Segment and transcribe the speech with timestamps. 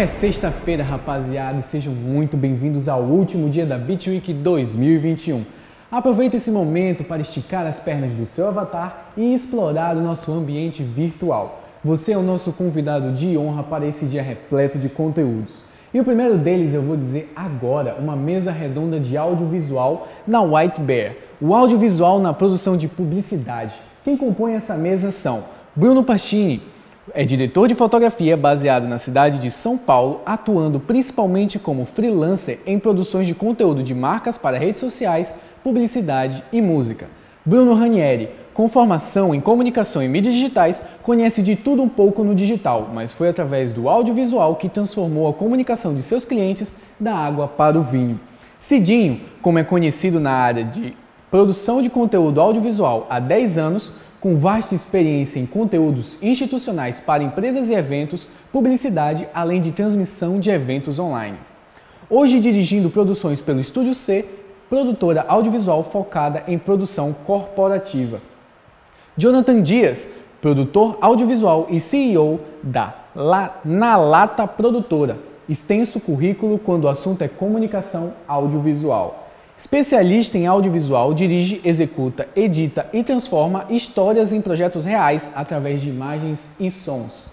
[0.00, 5.44] é sexta-feira, rapaziada, e sejam muito bem-vindos ao último dia da Beat Week 2021.
[5.92, 10.82] Aproveite esse momento para esticar as pernas do seu avatar e explorar o nosso ambiente
[10.82, 11.62] virtual.
[11.84, 15.64] Você é o nosso convidado de honra para esse dia repleto de conteúdos.
[15.92, 20.80] E o primeiro deles eu vou dizer agora, uma mesa redonda de audiovisual na White
[20.80, 21.12] Bear.
[21.38, 23.78] O audiovisual na produção de publicidade.
[24.02, 25.44] Quem compõe essa mesa são
[25.76, 26.62] Bruno Pachini,
[27.14, 32.78] é diretor de fotografia baseado na cidade de São Paulo, atuando principalmente como freelancer em
[32.78, 37.08] produções de conteúdo de marcas para redes sociais, publicidade e música.
[37.44, 42.34] Bruno Ranieri, com formação em comunicação e mídias digitais, conhece de tudo um pouco no
[42.34, 47.48] digital, mas foi através do audiovisual que transformou a comunicação de seus clientes da água
[47.48, 48.20] para o vinho.
[48.60, 50.94] Cidinho, como é conhecido na área de
[51.30, 57.70] produção de conteúdo audiovisual há 10 anos, com vasta experiência em conteúdos institucionais para empresas
[57.70, 61.38] e eventos, publicidade, além de transmissão de eventos online.
[62.08, 64.28] Hoje dirigindo produções pelo Estúdio C,
[64.68, 68.20] produtora audiovisual focada em produção corporativa.
[69.16, 70.08] Jonathan Dias,
[70.40, 77.28] produtor audiovisual e CEO da La, Na Lata Produtora, extenso currículo quando o assunto é
[77.28, 79.19] comunicação audiovisual.
[79.60, 86.56] Especialista em audiovisual, dirige, executa, edita e transforma histórias em projetos reais através de imagens
[86.58, 87.28] e sons.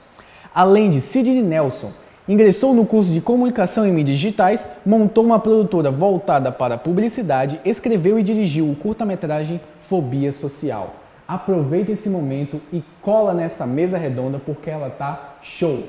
[0.54, 1.90] Além de Sidney Nelson,
[2.28, 8.20] ingressou no curso de comunicação em mídias digitais, montou uma produtora voltada para publicidade, escreveu
[8.20, 10.96] e dirigiu o curta-metragem Fobia Social.
[11.26, 15.82] Aproveita esse momento e cola nessa mesa redonda porque ela tá show.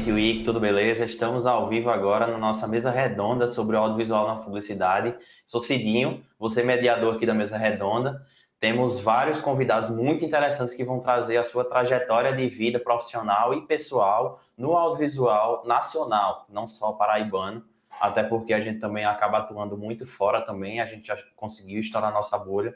[0.00, 1.04] Da BitWeek, tudo beleza?
[1.04, 5.14] Estamos ao vivo agora na nossa mesa redonda sobre audiovisual na publicidade.
[5.46, 8.24] Sou Cidinho, você mediador aqui da mesa redonda.
[8.58, 13.66] Temos vários convidados muito interessantes que vão trazer a sua trajetória de vida profissional e
[13.66, 17.62] pessoal no audiovisual nacional, não só paraibano,
[18.00, 22.12] até porque a gente também acaba atuando muito fora também, a gente já conseguiu estourar
[22.12, 22.74] nossa bolha.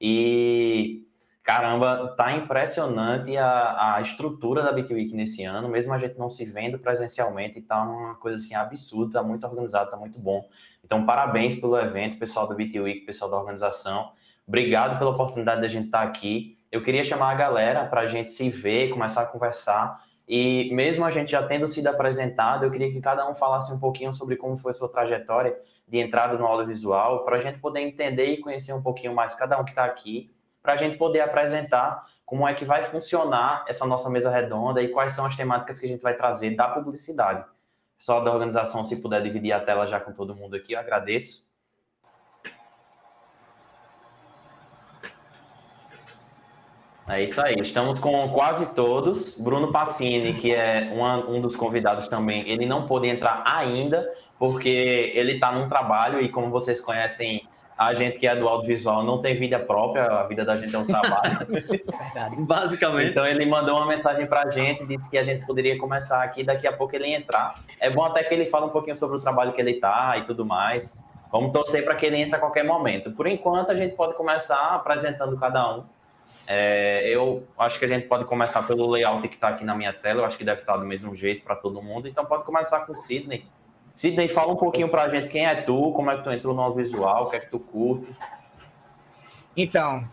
[0.00, 1.06] E
[1.42, 6.44] Caramba, tá impressionante a, a estrutura da BitWeek nesse ano, mesmo a gente não se
[6.44, 10.48] vendo presencialmente, tá uma coisa assim absurda, tá muito organizado, tá muito bom.
[10.84, 14.12] Então, parabéns pelo evento, pessoal da BitWeek, pessoal da organização.
[14.46, 16.58] Obrigado pela oportunidade da gente estar tá aqui.
[16.70, 20.00] Eu queria chamar a galera para a gente se ver, começar a conversar.
[20.28, 23.80] E mesmo a gente já tendo sido apresentado, eu queria que cada um falasse um
[23.80, 25.56] pouquinho sobre como foi a sua trajetória
[25.88, 29.60] de entrada no audiovisual, para a gente poder entender e conhecer um pouquinho mais cada
[29.60, 30.30] um que está aqui
[30.62, 34.88] para a gente poder apresentar como é que vai funcionar essa nossa mesa redonda e
[34.88, 37.44] quais são as temáticas que a gente vai trazer da publicidade.
[37.98, 41.50] Só da organização, se puder dividir a tela já com todo mundo aqui, eu agradeço.
[47.08, 49.38] É isso aí, estamos com quase todos.
[49.38, 54.08] Bruno Passini, que é uma, um dos convidados também, ele não pôde entrar ainda,
[54.38, 57.46] porque ele está num trabalho e, como vocês conhecem,
[57.76, 60.78] a gente que é do audiovisual não tem vida própria, a vida da gente é
[60.78, 61.46] um trabalho.
[61.50, 62.36] Verdade.
[62.38, 63.10] Basicamente.
[63.10, 66.66] Então ele mandou uma mensagem pra gente, disse que a gente poderia começar aqui, daqui
[66.66, 67.54] a pouco ele entrar.
[67.80, 70.24] É bom até que ele fale um pouquinho sobre o trabalho que ele tá e
[70.24, 71.02] tudo mais.
[71.32, 73.10] Vamos torcer para que ele entre a qualquer momento.
[73.10, 75.84] Por enquanto, a gente pode começar apresentando cada um.
[76.46, 79.94] É, eu acho que a gente pode começar pelo layout que está aqui na minha
[79.94, 80.20] tela.
[80.20, 82.06] Eu acho que deve estar do mesmo jeito para todo mundo.
[82.06, 83.46] Então, pode começar com o Sidney.
[83.94, 86.62] Sidney, fala um pouquinho pra gente quem é tu, como é que tu entrou no
[86.62, 88.12] audiovisual, o que é que tu curte.
[89.56, 90.08] Então,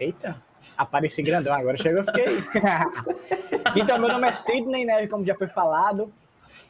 [0.00, 0.42] eita,
[0.76, 2.38] apareci grandão, agora chegou, eu fiquei.
[3.76, 6.12] então, meu nome é Sidney, né, como já foi falado.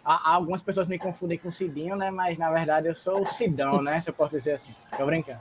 [0.05, 4.01] Algumas pessoas me confundem com Cidinho, né, mas na verdade eu sou o Sidão, né,
[4.01, 5.41] se eu posso dizer assim, tô brincando.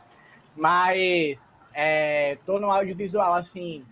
[0.56, 1.38] Mas,
[1.74, 3.84] é, tô no audiovisual, assim,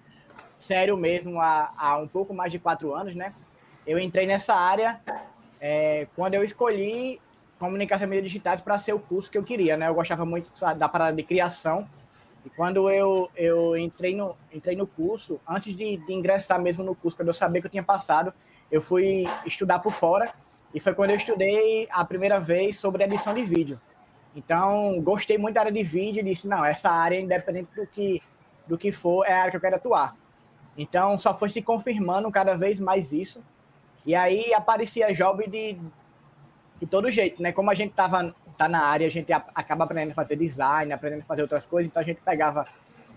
[0.59, 3.33] sério mesmo, há, há um pouco mais de quatro anos, né.
[3.87, 5.01] Eu entrei nessa área
[5.59, 7.19] é, quando eu escolhi
[7.59, 9.87] comunicação e mídias digitais para ser o curso que eu queria, né?
[9.87, 11.85] Eu gostava muito da parada de criação.
[12.45, 16.95] E quando eu, eu entrei, no, entrei no curso, antes de, de ingressar mesmo no
[16.95, 18.33] curso, quando eu sabia que eu tinha passado,
[18.71, 20.33] eu fui estudar por fora.
[20.73, 23.79] E foi quando eu estudei a primeira vez sobre edição de vídeo.
[24.35, 28.21] Então, gostei muito da área de vídeo e disse, não, essa área, independente do que,
[28.67, 30.15] do que for, é a área que eu quero atuar.
[30.77, 33.43] Então, só foi se confirmando cada vez mais isso.
[34.05, 35.77] E aí aparecia job de,
[36.79, 37.51] de todo jeito, né?
[37.51, 41.21] Como a gente tava tá na área, a gente acaba aprendendo a fazer design, aprendendo
[41.21, 42.65] a fazer outras coisas, então a gente pegava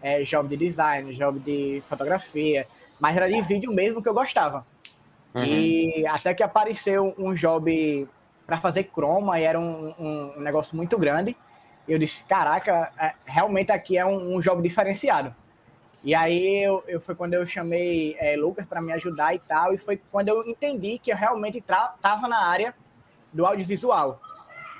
[0.00, 2.64] é, job de design, job de fotografia,
[3.00, 4.64] mas era de vídeo mesmo que eu gostava.
[5.34, 5.44] Uhum.
[5.44, 8.06] E até que apareceu um job
[8.46, 11.36] para fazer croma e era um, um, um, negócio muito grande.
[11.88, 15.34] Eu disse, caraca, é, realmente aqui é um, um job diferenciado.
[16.04, 19.72] E aí eu, eu foi quando eu chamei é, Lucas para me ajudar e tal,
[19.72, 22.74] e foi quando eu entendi que eu realmente estava na área
[23.32, 24.20] do audiovisual.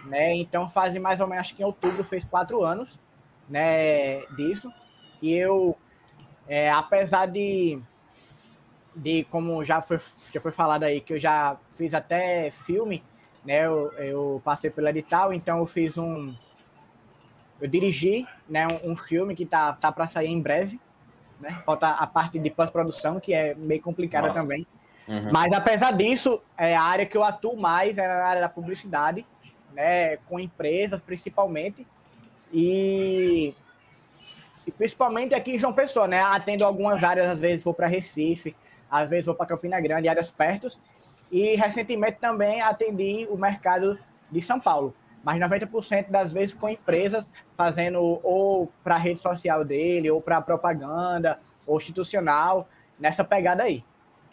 [0.05, 0.35] Né?
[0.35, 2.99] Então faz mais ou menos, acho que em outubro fez quatro anos
[3.49, 4.73] né, disso.
[5.21, 5.77] E eu,
[6.49, 7.79] é, apesar de,
[8.97, 10.01] de, como já foi,
[10.33, 13.03] já foi falado aí, que eu já fiz até filme,
[13.45, 16.35] né, eu, eu passei pelo edital, então eu fiz um.
[17.61, 20.81] Eu dirigi né, um, um filme que tá, tá para sair em breve.
[21.43, 21.61] Né?
[21.67, 24.41] Falta a parte de pós-produção, que é meio complicada Nossa.
[24.41, 24.65] também.
[25.09, 25.31] Uhum.
[25.33, 29.27] Mas apesar disso, é, a área que eu atuo mais é na área da publicidade,
[29.75, 31.85] né, com empresas principalmente.
[32.53, 33.53] E,
[34.65, 36.23] e principalmente aqui em João Pessoa, né?
[36.23, 38.55] Atendo algumas áreas, às vezes vou para Recife,
[38.89, 40.69] às vezes vou para Campina Grande, áreas perto.
[41.31, 43.99] E recentemente também atendi o mercado
[44.31, 44.95] de São Paulo.
[45.25, 50.41] Mas 90% das vezes com empresas fazendo ou para a rede social dele, ou para
[50.41, 53.85] propaganda, ou institucional, nessa pegada aí.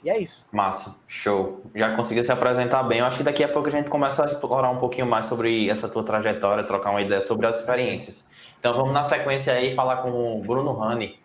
[0.04, 0.46] E é isso.
[0.52, 1.62] Massa, show.
[1.76, 3.00] Já conseguiu se apresentar bem.
[3.00, 5.70] Eu acho que daqui a pouco a gente começa a explorar um pouquinho mais sobre
[5.70, 8.26] essa tua trajetória, trocar uma ideia sobre as experiências.
[8.60, 11.20] Então vamos na sequência aí falar com o Bruno Rani.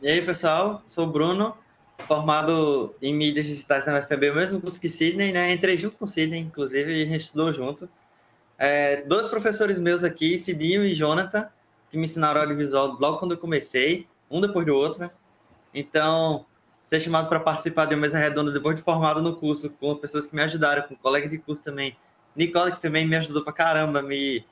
[0.00, 1.54] E aí, pessoal, sou o Bruno,
[1.98, 5.52] formado em mídias digitais na UFPB, o mesmo curso que Sidney, né?
[5.52, 7.88] Entrei junto com o Sidney, inclusive, e a gente estudou junto.
[8.62, 11.48] É, dois professores meus aqui, Cidinho e Jonathan,
[11.90, 15.10] que me ensinaram audiovisual logo quando eu comecei, um depois do outro, né?
[15.72, 16.44] Então,
[16.86, 20.26] ser chamado para participar de uma mesa redonda depois de formado no curso, com pessoas
[20.26, 21.96] que me ajudaram, com colega de curso também.
[22.36, 24.44] Nicole, que também me ajudou para caramba, me,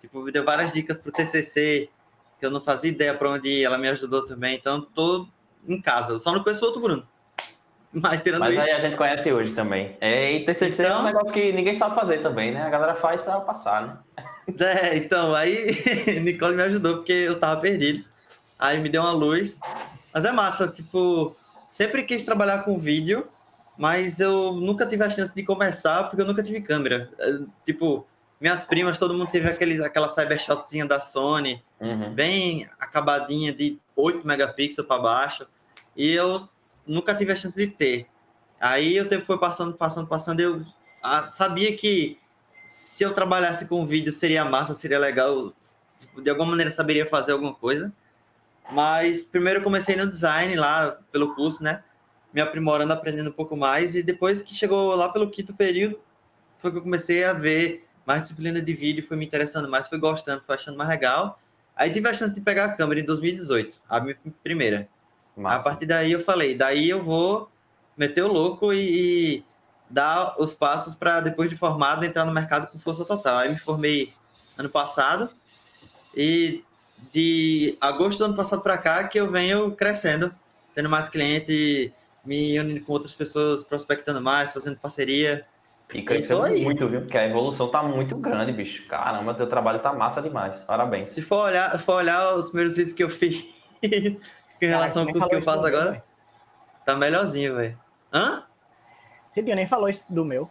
[0.00, 1.90] tipo, me deu várias dicas para o TCC,
[2.38, 4.54] que eu não fazia ideia para onde ir, ela me ajudou também.
[4.54, 5.26] Então, tô
[5.66, 6.20] em casa.
[6.20, 7.08] Só não conheço outro Bruno.
[7.98, 9.96] Mas, tirando Mas aí a gente conhece hoje também.
[10.02, 12.62] É, e TCC então, é um então- negócio que ninguém sabe fazer também, né?
[12.62, 13.96] A galera faz para passar, né?
[14.60, 15.66] É, então, aí
[16.22, 18.06] Nicole me ajudou porque eu tava perdido.
[18.58, 19.58] Aí me deu uma luz.
[20.12, 21.34] Mas é massa, tipo,
[21.70, 23.26] sempre quis trabalhar com vídeo,
[23.78, 27.10] mas eu nunca tive a chance de começar porque eu nunca tive câmera.
[27.18, 28.06] É, tipo,
[28.38, 32.12] minhas primas, todo mundo teve aquele, aquela cybershotzinha da Sony, uhum.
[32.12, 35.46] bem acabadinha de 8 megapixels para baixo,
[35.96, 36.46] e eu
[36.86, 38.06] nunca tive a chance de ter.
[38.60, 40.64] Aí o tempo foi passando, passando, passando, eu
[41.02, 42.18] ah, sabia que
[42.66, 45.52] se eu trabalhasse com vídeo seria massa, seria legal,
[45.98, 47.92] tipo, de alguma maneira saberia fazer alguma coisa.
[48.70, 51.84] Mas primeiro comecei no design lá pelo curso, né?
[52.32, 53.94] Me aprimorando, aprendendo um pouco mais.
[53.94, 56.00] E depois que chegou lá pelo quinto período,
[56.58, 59.98] foi que eu comecei a ver mais disciplina de vídeo, foi me interessando mais, foi
[59.98, 61.40] gostando, foi achando mais legal.
[61.74, 64.88] Aí tive a chance de pegar a câmera em 2018, a minha primeira.
[65.36, 65.68] Massa.
[65.68, 67.50] A partir daí eu falei, daí eu vou
[67.96, 68.78] meter o louco e,
[69.38, 69.44] e
[69.88, 73.38] dar os passos para depois de formado entrar no mercado com força total.
[73.38, 74.12] Aí me formei
[74.56, 75.28] ano passado
[76.14, 76.64] e
[77.12, 80.32] de agosto do ano passado para cá que eu venho crescendo,
[80.74, 81.92] tendo mais cliente,
[82.24, 85.46] me unindo com outras pessoas, prospectando mais, fazendo parceria.
[85.92, 87.02] E cresceu muito, viu?
[87.02, 88.88] Porque a evolução tá muito grande, bicho.
[88.88, 90.58] Caramba, teu trabalho tá massa demais.
[90.58, 91.10] Parabéns.
[91.10, 93.44] Se for olhar, for olhar os primeiros vídeos que eu fiz
[94.60, 96.02] em relação ao curso que eu faço agora, véio.
[96.84, 97.78] tá melhorzinho, velho.
[98.12, 98.44] Hã?
[99.32, 100.48] Você nem falou isso do meu.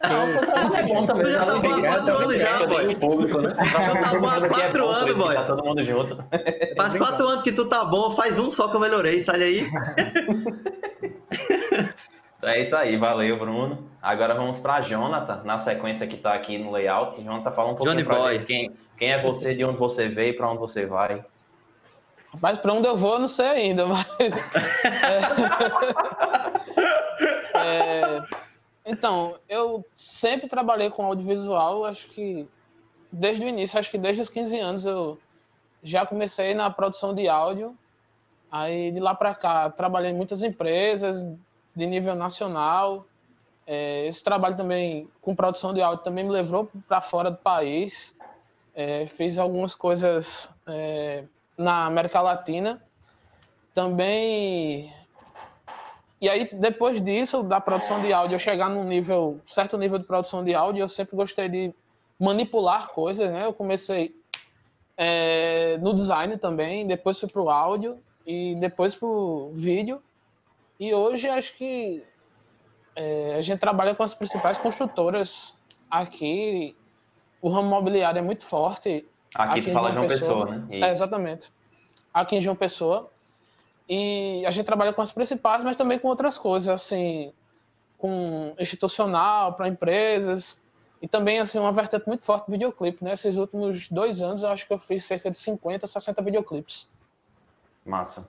[0.00, 1.24] Ah, o seu trabalho é bom também.
[1.24, 2.94] Tu já tá há quatro anos já, boy.
[2.94, 3.56] Público, né?
[3.64, 5.34] Já tá há quatro anos, boy.
[5.34, 6.24] Tá todo mundo junto.
[6.76, 9.70] Faz quatro anos que tu tá bom, faz um só que eu melhorei, sai daí.
[12.38, 13.90] Então é isso aí, valeu, Bruno.
[14.00, 17.20] Agora vamos para Jonathan, na sequência que está aqui no layout.
[17.20, 20.48] Jonathan, fala um pouquinho para quem, quem é você, de onde você veio e para
[20.48, 21.24] onde você vai.
[22.40, 24.06] Mas para onde eu vou, não sei ainda, mas.
[27.54, 27.60] é...
[27.64, 28.22] é...
[28.84, 32.48] Então, eu sempre trabalhei com audiovisual, acho que
[33.12, 35.18] desde o início, acho que desde os 15 anos eu
[35.82, 37.76] já comecei na produção de áudio.
[38.50, 41.22] Aí de lá para cá, trabalhei em muitas empresas
[41.76, 43.04] de nível nacional.
[43.66, 48.16] É, esse trabalho também com produção de áudio também me levou para fora do país.
[48.74, 51.24] É, fiz algumas coisas é,
[51.58, 52.82] na América Latina.
[53.74, 54.92] Também
[56.20, 60.04] e aí, depois disso, da produção de áudio, eu chegar num nível, certo nível de
[60.04, 61.72] produção de áudio, eu sempre gostei de
[62.18, 63.44] manipular coisas, né?
[63.44, 64.16] Eu comecei
[64.96, 67.96] é, no design também, depois fui para o áudio
[68.26, 70.02] e depois para o vídeo.
[70.80, 72.02] E hoje acho que
[72.96, 75.56] é, a gente trabalha com as principais construtoras
[75.88, 76.76] aqui.
[77.40, 79.06] O ramo mobiliário é muito forte.
[79.34, 80.80] Aqui, aqui tu fala João Pessoa, Pessoa né?
[80.80, 81.52] É, exatamente.
[82.12, 83.10] Aqui em João Pessoa.
[83.88, 87.32] E a gente trabalha com as principais, mas também com outras coisas, assim,
[87.96, 90.66] com institucional, para empresas.
[91.00, 93.12] E também, assim, uma vertente muito forte de videoclipe, né?
[93.12, 96.88] Esses últimos dois anos, eu acho que eu fiz cerca de 50, 60 videoclipes.
[97.86, 98.28] Massa.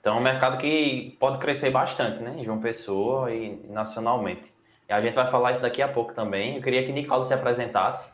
[0.00, 2.34] Então, é um mercado que pode crescer bastante, né?
[2.38, 4.50] Em João Pessoa e nacionalmente.
[4.88, 6.56] E a gente vai falar isso daqui a pouco também.
[6.56, 8.12] Eu queria que Nicole se apresentasse,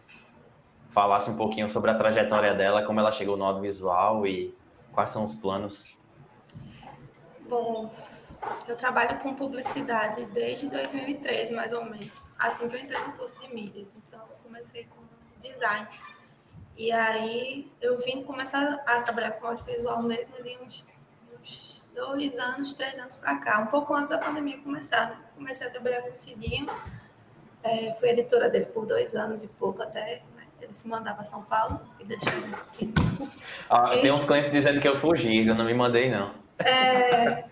[0.96, 4.56] falasse um pouquinho sobre a trajetória dela, como ela chegou no audiovisual e
[4.94, 6.00] quais são os planos.
[7.46, 7.92] Bom,
[8.66, 13.38] eu trabalho com publicidade desde 2013, mais ou menos, assim que eu entrei no curso
[13.38, 13.94] de mídias.
[13.94, 14.96] Então, eu comecei com
[15.46, 15.86] design.
[16.78, 20.88] E aí, eu vim começar a trabalhar com audiovisual mesmo de uns,
[21.38, 25.30] uns dois anos, três anos para cá, um pouco antes da pandemia começar.
[25.34, 26.66] Comecei a trabalhar com o Cidinho,
[27.62, 30.22] é, fui editora dele por dois anos e pouco até.
[30.66, 32.92] Ele se mandava a São Paulo e deixou a gente aqui.
[33.70, 34.00] Ah, e...
[34.00, 36.34] Tem uns clientes dizendo que eu fugi, eu não me mandei, não.
[36.58, 37.44] É,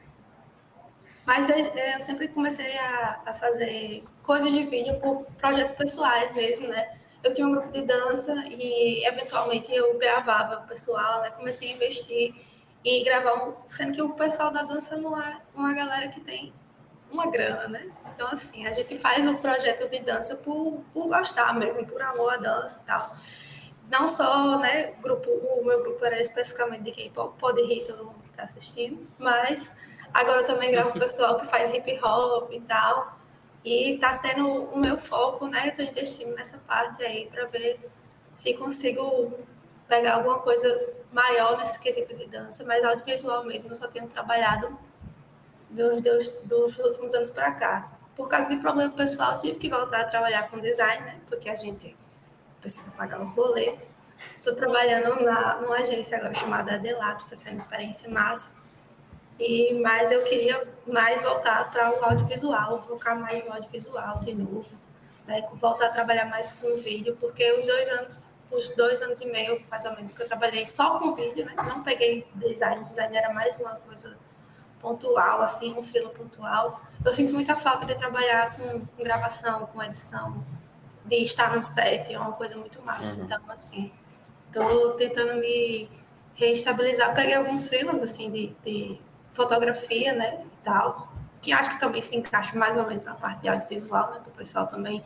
[1.24, 6.66] mas é, eu sempre comecei a, a, fazer coisas de vídeo por projetos pessoais mesmo,
[6.66, 6.98] né?
[7.22, 11.30] Eu tinha um grupo de dança e, eventualmente, eu gravava o pessoal, né?
[11.30, 12.34] Comecei a investir
[12.84, 16.52] e gravar, um, sendo que o pessoal da dança não é uma galera que tem
[17.14, 17.86] uma grana, né?
[18.12, 22.34] Então, assim, a gente faz um projeto de dança por, por gostar mesmo, por amor
[22.34, 23.16] à dança e tal.
[23.90, 28.22] Não só, né, grupo, o meu grupo era especificamente de K-pop, pode rir todo mundo
[28.22, 29.72] que está assistindo, mas
[30.14, 33.18] Agora eu também gravo o pessoal que faz hip hop e tal.
[33.64, 35.68] E está sendo o meu foco, né?
[35.68, 37.80] Estou investindo nessa parte aí para ver
[38.32, 39.32] se consigo
[39.88, 44.78] pegar alguma coisa maior nesse quesito de dança, mas audiovisual mesmo eu só tenho trabalhado
[45.74, 47.92] dos, dos, dos últimos anos para cá.
[48.16, 51.20] Por causa de problema pessoal, tive que voltar a trabalhar com design, né?
[51.28, 51.96] Porque a gente
[52.60, 53.88] precisa pagar os boletos.
[54.36, 58.50] Estou trabalhando na, numa agência agora chamada Adelab, está sendo uma experiência massa
[59.38, 64.68] e, mas eu queria mais voltar para o audiovisual, focar mais no audiovisual de novo,
[65.26, 65.42] né?
[65.54, 69.60] voltar a trabalhar mais com vídeo, porque os dois anos, os dois anos e meio,
[69.68, 71.54] mais ou menos, que eu trabalhei só com vídeo, né?
[71.66, 74.16] não peguei design, design era mais uma coisa
[74.84, 76.78] pontual, assim, um filo pontual.
[77.02, 80.44] Eu sinto muita falta de trabalhar com, com gravação, com edição,
[81.06, 83.16] de estar no set, é uma coisa muito massa.
[83.16, 83.24] Uhum.
[83.24, 83.90] Então, assim,
[84.46, 85.88] estou tentando me
[86.34, 87.14] reestabilizar.
[87.14, 89.00] Peguei alguns frilas, assim, de, de
[89.32, 93.40] fotografia, né, e tal, que acho que também se encaixa mais ou menos na parte
[93.40, 95.02] de audiovisual, né, que o pessoal também,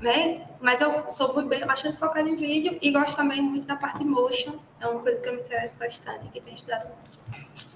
[0.00, 3.76] né, mas eu sou muito bem, bastante focada em vídeo e gosto também muito da
[3.76, 6.88] parte de motion, é uma coisa que eu me interesso bastante e que tenho estudado
[6.88, 7.67] muito.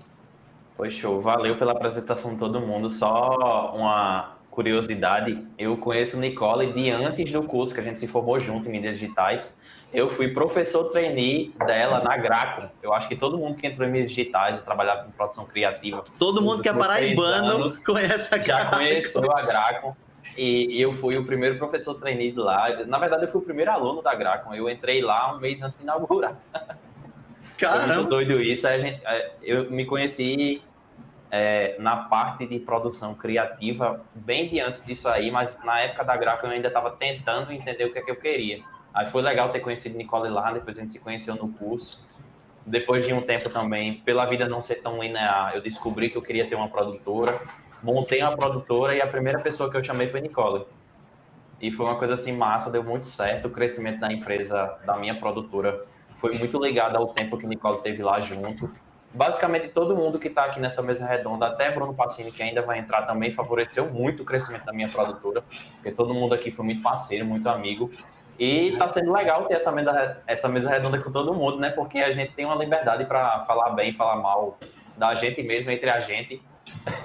[0.76, 6.91] Foi show, valeu pela apresentação de todo mundo, só uma curiosidade, eu conheço Nicole de
[6.91, 9.57] antes do curso que a gente se formou junto em mídias digitais,
[9.93, 12.69] eu fui professor trainee dela na Graco.
[12.83, 16.02] Eu acho que todo mundo que entrou em mídias digitais e trabalhava com produção criativa.
[16.19, 18.71] Todo mundo que é paraibano conhece a Graco.
[18.71, 19.97] Já conheceu a Graco.
[20.37, 22.85] E eu fui o primeiro professor trainee de lá.
[22.87, 24.55] Na verdade, eu fui o primeiro aluno da Graco.
[24.55, 26.37] Eu entrei lá um mês antes de inaugurar.
[27.62, 27.87] Caramba!
[27.87, 28.66] Foi muito doido isso.
[28.66, 30.61] Gente, é, eu me conheci
[31.31, 36.16] é, na parte de produção criativa bem de antes disso aí, mas na época da
[36.16, 38.62] Graco eu ainda estava tentando entender o que é que eu queria.
[38.92, 42.07] Aí foi legal ter conhecido Nicole lá, depois a gente se conheceu no curso.
[42.66, 46.23] Depois de um tempo também, pela vida não ser tão linear, eu descobri que eu
[46.23, 47.40] queria ter uma produtora.
[47.83, 50.64] Montei uma produtora e a primeira pessoa que eu chamei foi Nicole.
[51.61, 53.47] E foi uma coisa assim massa, deu muito certo.
[53.47, 55.85] O crescimento da empresa, da minha produtora,
[56.23, 58.71] foi muito ligado ao tempo que Nicole teve lá junto.
[59.12, 62.79] Basicamente, todo mundo que está aqui nessa mesa redonda, até Bruno Passini, que ainda vai
[62.79, 65.43] entrar também, favoreceu muito o crescimento da minha produtora,
[65.75, 67.91] porque todo mundo aqui foi muito parceiro, muito amigo.
[68.38, 71.71] E tá sendo legal ter essa mesa, essa mesa redonda com todo mundo, né?
[71.71, 74.57] Porque a gente tem uma liberdade para falar bem, falar mal
[74.97, 76.41] da gente mesmo, entre a gente.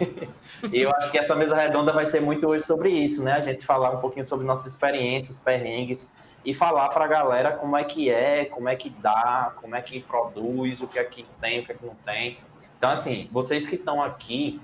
[0.72, 3.34] e eu acho que essa mesa redonda vai ser muito hoje sobre isso, né?
[3.34, 6.14] A gente falar um pouquinho sobre nossas experiências, perrengues
[6.48, 9.82] e falar para a galera como é que é, como é que dá, como é
[9.82, 12.40] que produz, o que é que tem, o que é que não tem.
[12.78, 14.60] Então, assim, vocês que estão aqui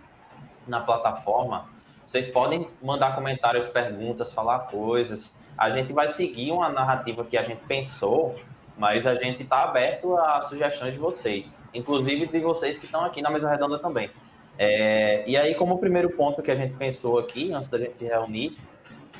[0.66, 1.68] na plataforma,
[2.08, 7.44] vocês podem mandar comentários, perguntas, falar coisas a gente vai seguir uma narrativa que a
[7.44, 8.36] gente pensou,
[8.78, 13.22] mas a gente está aberto a sugestões de vocês, inclusive de vocês que estão aqui
[13.22, 14.10] na mesa redonda também.
[14.58, 18.06] É, e aí, como primeiro ponto que a gente pensou aqui, antes da gente se
[18.06, 18.58] reunir,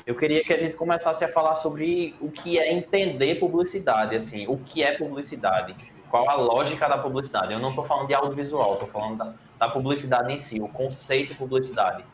[0.06, 4.46] eu queria que a gente começasse a falar sobre o que é entender publicidade, assim,
[4.46, 5.74] o que é publicidade,
[6.10, 7.54] qual a lógica da publicidade.
[7.54, 11.30] Eu não estou falando de audiovisual, estou falando da, da, publicidade em si, o conceito
[11.30, 12.04] de publicidade.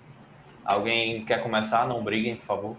[0.64, 1.86] Alguém quer começar?
[1.88, 2.76] Não briguem, por favor.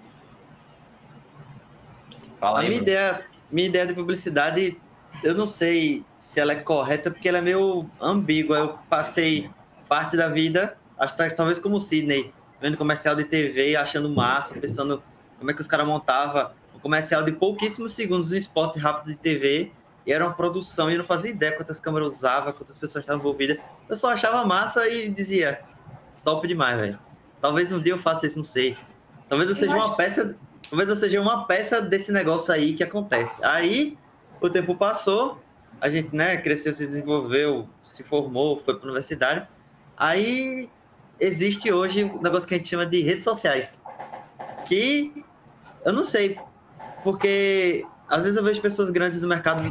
[2.39, 4.79] Fala aí, a minha ideia, minha ideia de publicidade,
[5.21, 8.57] eu não sei se ela é correta, porque ela é meio ambígua.
[8.57, 9.49] Eu passei
[9.89, 15.01] parte da vida, acho que talvez como Sidney, vendo comercial de TV, achando massa, pensando
[15.39, 19.15] como é que os caras montavam um comercial de pouquíssimos segundos, um spot rápido de
[19.15, 19.71] TV,
[20.05, 23.19] e era uma produção, e eu não fazia ideia quantas câmeras usava, quantas pessoas estavam
[23.19, 23.57] envolvidas.
[23.89, 25.61] Eu só achava massa e dizia,
[26.23, 26.99] top demais, velho.
[27.41, 28.77] Talvez um dia eu faça isso, não sei.
[29.27, 30.35] Talvez eu seja uma peça,
[30.69, 33.43] talvez eu seja uma peça desse negócio aí que acontece.
[33.43, 33.97] Aí
[34.39, 35.41] o tempo passou,
[35.79, 39.47] a gente, né, cresceu, se desenvolveu, se formou, foi para a universidade.
[39.97, 40.69] Aí
[41.21, 43.81] existe hoje um negócio que a gente chama de redes sociais.
[44.67, 45.23] Que
[45.85, 46.37] eu não sei,
[47.03, 49.61] porque às vezes eu vejo pessoas grandes no mercado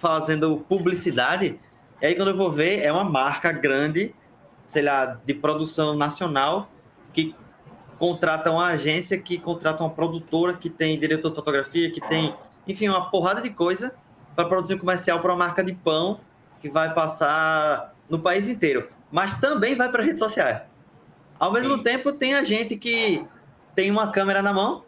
[0.00, 1.60] fazendo publicidade,
[2.00, 4.14] e aí quando eu vou ver, é uma marca grande,
[4.66, 6.70] sei lá, de produção nacional,
[7.12, 7.34] que
[7.98, 12.34] contrata uma agência, que contrata uma produtora, que tem diretor de fotografia, que tem,
[12.66, 13.94] enfim, uma porrada de coisa
[14.34, 16.20] para produzir um comercial para uma marca de pão
[16.60, 20.60] que vai passar no país inteiro, mas também vai para redes sociais.
[21.38, 21.82] Ao mesmo Sim.
[21.82, 23.24] tempo, tem a gente que
[23.74, 24.86] tem uma câmera na mão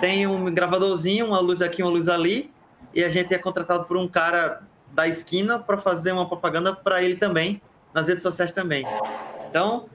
[0.00, 2.50] tem um gravadorzinho, uma luz aqui, uma luz ali,
[2.94, 7.02] e a gente é contratado por um cara da esquina para fazer uma propaganda para
[7.02, 7.60] ele também,
[7.94, 8.84] nas redes sociais também.
[9.48, 9.88] Então,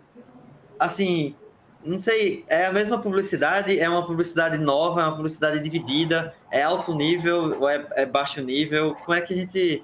[0.80, 1.36] assim,
[1.84, 6.64] não sei, é a mesma publicidade, é uma publicidade nova, é uma publicidade dividida, é
[6.64, 8.96] alto nível ou é, é baixo nível?
[8.96, 9.84] Como é que a gente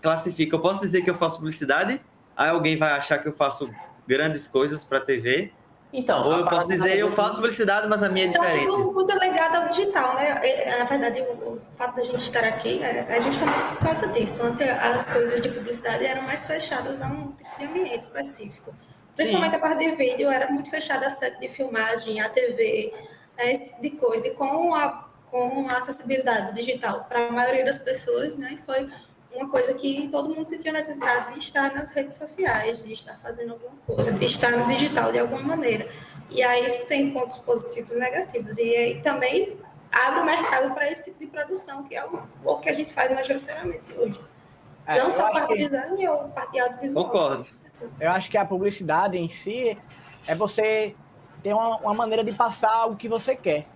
[0.00, 0.56] classifica?
[0.56, 2.00] Eu posso dizer que eu faço publicidade,
[2.36, 3.70] aí alguém vai achar que eu faço
[4.06, 5.52] grandes coisas para TV,
[5.92, 8.66] então, Ou eu posso dizer, eu faço publicidade, mas a minha é então, diferente.
[8.66, 10.40] Então, muito legado ao digital, né?
[10.78, 14.42] Na verdade, o fato da gente estar aqui é, é justamente por causa disso.
[14.42, 18.74] Antes, as coisas de publicidade eram mais fechadas a um tipo de ambiente específico.
[19.14, 19.56] Principalmente Sim.
[19.56, 22.94] a parte de vídeo, era muito fechada a set de filmagem, a TV,
[23.36, 23.52] né?
[23.52, 24.28] esse tipo de coisa.
[24.28, 28.58] E com a, com a acessibilidade digital para a maioria das pessoas, né?
[28.64, 28.88] Foi
[29.34, 33.52] uma coisa que todo mundo sentiu necessidade de estar nas redes sociais, de estar fazendo
[33.52, 35.88] alguma coisa, de estar no digital de alguma maneira.
[36.30, 38.56] E aí isso tem pontos positivos e negativos.
[38.58, 39.56] E aí também
[39.90, 42.92] abre o mercado para esse tipo de produção, que é o, o que a gente
[42.92, 44.20] faz majoritariamente hoje.
[44.86, 45.56] É, Não só parte que...
[45.56, 47.04] design ou parte audiovisual.
[47.04, 47.46] Concordo.
[48.00, 49.76] Eu acho que a publicidade em si
[50.26, 50.94] é você
[51.42, 53.66] ter uma, uma maneira de passar o que você quer.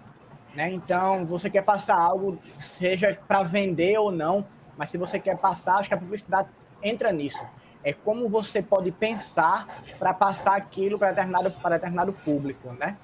[0.55, 0.71] Né?
[0.73, 5.77] Então, você quer passar algo, seja para vender ou não, mas se você quer passar,
[5.77, 6.49] acho que a publicidade
[6.83, 7.43] entra nisso.
[7.83, 12.97] É como você pode pensar para passar aquilo para determinado, determinado público, né?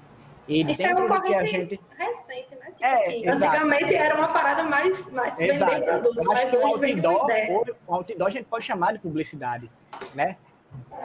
[0.47, 2.65] E Isso é uma que a gente recente, né?
[2.65, 5.71] Tipo é, assim, antigamente era uma parada mais, mais exato.
[5.71, 7.31] vender produto, Eu mas o outdoor,
[7.87, 9.71] o outdoor a gente pode chamar de publicidade,
[10.13, 10.35] né?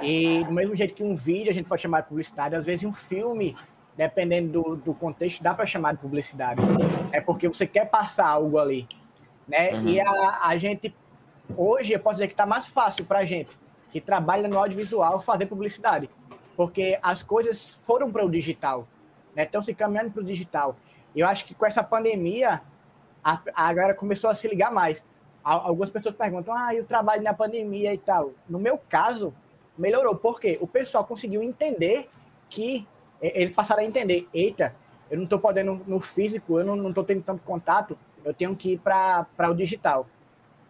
[0.03, 2.83] E do mesmo jeito que um vídeo a gente pode chamar de publicidade, às vezes
[2.85, 3.57] um filme,
[3.97, 6.61] dependendo do, do contexto, dá para chamar de publicidade.
[7.13, 8.89] É porque você quer passar algo ali
[9.49, 9.73] né?
[9.73, 9.89] Uhum.
[9.89, 10.95] E a, a gente,
[11.57, 13.51] hoje, eu posso dizer que está mais fácil para a gente,
[13.91, 16.11] que trabalha no audiovisual, fazer publicidade,
[16.57, 18.87] porque as coisas foram para o digital,
[19.35, 19.45] né?
[19.45, 20.77] Estão se caminhando para o digital.
[21.17, 22.61] Eu acho que com essa pandemia,
[23.25, 25.05] a, a galera começou a se ligar mais.
[25.43, 28.33] Algumas pessoas perguntam, ah, eu trabalho na pandemia e tal.
[28.47, 29.33] No meu caso,
[29.79, 32.11] melhorou, porque o pessoal conseguiu entender
[32.51, 32.87] que
[33.21, 34.75] eles passaram a entender, eita,
[35.11, 38.73] eu não estou podendo no físico, eu não estou tendo tanto contato, eu tenho que
[38.73, 40.07] ir para o digital.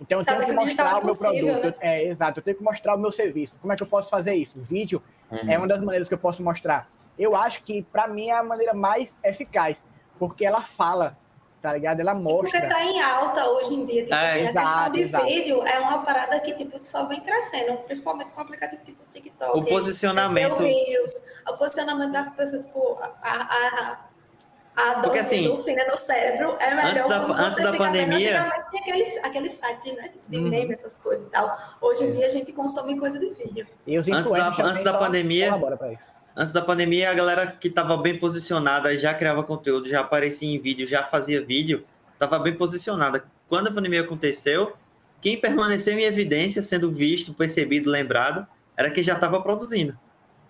[0.00, 1.80] Então, eu Sabe tenho que, que mostrar o, é meu possível, produto.
[1.80, 2.00] Né?
[2.00, 3.54] É, exato, eu tenho que mostrar o meu serviço.
[3.61, 4.61] Como é que eu posso fazer isso?
[4.61, 5.50] Vídeo uhum.
[5.50, 6.88] é uma das maneiras que eu posso mostrar.
[7.18, 9.76] Eu acho que, para mim, é a maneira mais eficaz,
[10.18, 11.18] porque ela fala,
[11.61, 11.98] tá ligado?
[11.98, 12.61] Ela mostra.
[12.61, 14.02] Porque tá em alta hoje em dia.
[14.04, 15.24] Tipo, é, assim, exato, a questão de exato.
[15.26, 19.58] vídeo é uma parada que tipo, só vem crescendo, principalmente com aplicativo tipo TikTok.
[19.58, 20.52] O posicionamento.
[20.52, 21.12] O, Reels,
[21.48, 24.08] o posicionamento das pessoas, tipo, a, a, a
[24.86, 28.42] dose Porque, assim, do no cérebro é melhor antes da, antes da pandemia.
[28.42, 30.48] Antigamente tinha aqueles, aqueles sites né, tipo de uhum.
[30.48, 31.58] meme, essas coisas e tal.
[31.80, 33.66] Hoje em dia a gente consome coisa de vídeo.
[33.86, 35.54] E os antes da, antes da pandemia.
[36.36, 40.60] Antes da pandemia, a galera que estava bem posicionada já criava conteúdo, já aparecia em
[40.60, 43.24] vídeo, já fazia vídeo, estava bem posicionada.
[43.48, 44.72] Quando a pandemia aconteceu,
[45.20, 49.98] quem permaneceu em evidência, sendo visto, percebido, lembrado, era quem já estava produzindo.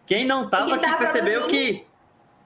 [0.07, 1.87] Quem não estava, que percebeu que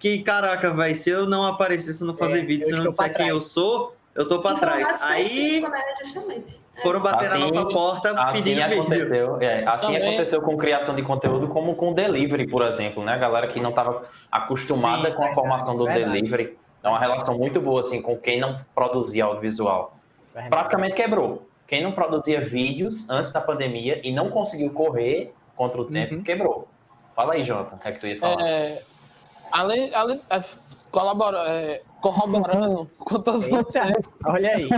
[0.02, 2.82] que, caraca, velho, se eu não aparecer, se eu não fazer é, vídeo, se eu
[2.82, 5.00] não disser quem eu sou, eu tô pra trás.
[5.04, 5.60] Aí.
[5.60, 6.42] Né,
[6.82, 10.08] foram bater assim, na nossa porta assim pedindo aconteceu, é, assim Também.
[10.08, 13.12] aconteceu com criação de conteúdo, como com delivery, por exemplo, né?
[13.12, 16.12] A galera que não estava acostumada Sim, com a formação do verdade.
[16.12, 16.58] delivery.
[16.82, 19.96] É uma relação muito boa, assim, com quem não produzia audiovisual.
[20.34, 20.50] Verdade.
[20.50, 21.46] Praticamente quebrou.
[21.68, 26.22] Quem não produzia vídeos antes da pandemia e não conseguiu correr contra o tempo, uhum.
[26.24, 26.66] quebrou.
[27.14, 28.42] Fala aí, Jonathan, o que é que tu ia falar?
[28.42, 28.82] É,
[29.52, 30.42] além, além é,
[30.90, 33.96] colabora, é, corroborando com todos vocês.
[34.26, 34.68] Olha aí.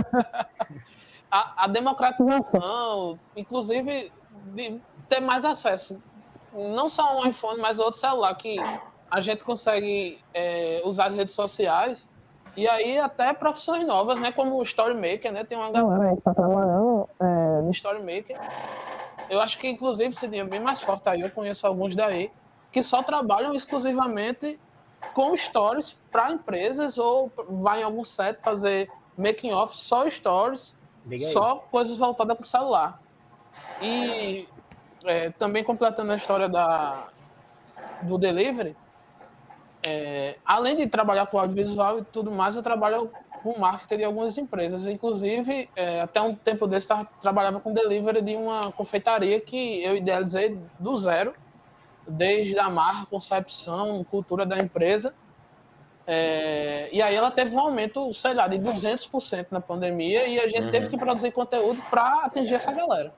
[1.31, 4.11] A, a, democratização, inclusive,
[4.53, 5.99] de ter mais acesso
[6.55, 8.57] não só um iPhone, mas outro celular que
[9.11, 12.09] a gente consegue é, usar as redes sociais
[12.55, 14.31] e aí até profissões novas, né?
[14.31, 15.43] Como o Story Maker, né?
[15.43, 18.39] Tem uma galera que tá trabalhando é, no Story Maker.
[19.29, 21.21] Eu acho que, inclusive, seria bem mais forte aí.
[21.21, 22.31] Eu conheço alguns daí
[22.71, 24.59] que só trabalham exclusivamente
[25.13, 30.77] com stories para empresas ou vai em algum set fazer making off só stories,
[31.31, 33.01] só coisas voltadas para o celular.
[33.81, 34.47] E
[35.03, 37.07] é, também completando a história da,
[38.01, 38.75] do delivery,
[39.85, 43.11] é, além de trabalhar com audiovisual e tudo mais, eu trabalho
[43.43, 44.87] com marketing de algumas empresas.
[44.87, 49.95] Inclusive, é, até um tempo desse, eu trabalhava com delivery de uma confeitaria que eu
[49.95, 51.35] idealizei do zero,
[52.07, 55.13] desde a marca, concepção, cultura da empresa.
[56.07, 60.47] É, e aí ela teve um aumento, sei lá, de 200% na pandemia e a
[60.47, 60.71] gente uhum.
[60.71, 63.13] teve que produzir conteúdo para atingir essa galera.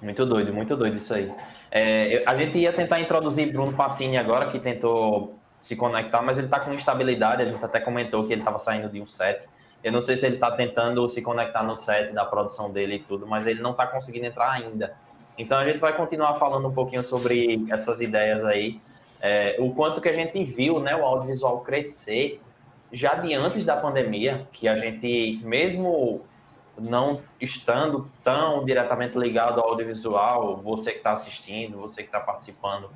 [0.00, 1.32] Muito doido, muito doido isso aí.
[1.70, 6.46] É, a gente ia tentar introduzir Bruno Passini agora, que tentou se conectar, mas ele
[6.46, 7.42] está com instabilidade.
[7.42, 9.48] A gente até comentou que ele estava saindo de um set.
[9.82, 12.98] Eu não sei se ele está tentando se conectar no set da produção dele e
[13.00, 14.94] tudo, mas ele não está conseguindo entrar ainda.
[15.38, 18.80] Então a gente vai continuar falando um pouquinho sobre essas ideias aí.
[19.20, 22.40] É, o quanto que a gente viu né, o audiovisual crescer
[22.92, 26.24] já de antes da pandemia, que a gente, mesmo
[26.78, 32.90] não estando tão diretamente ligado ao audiovisual, você que está assistindo, você que está participando,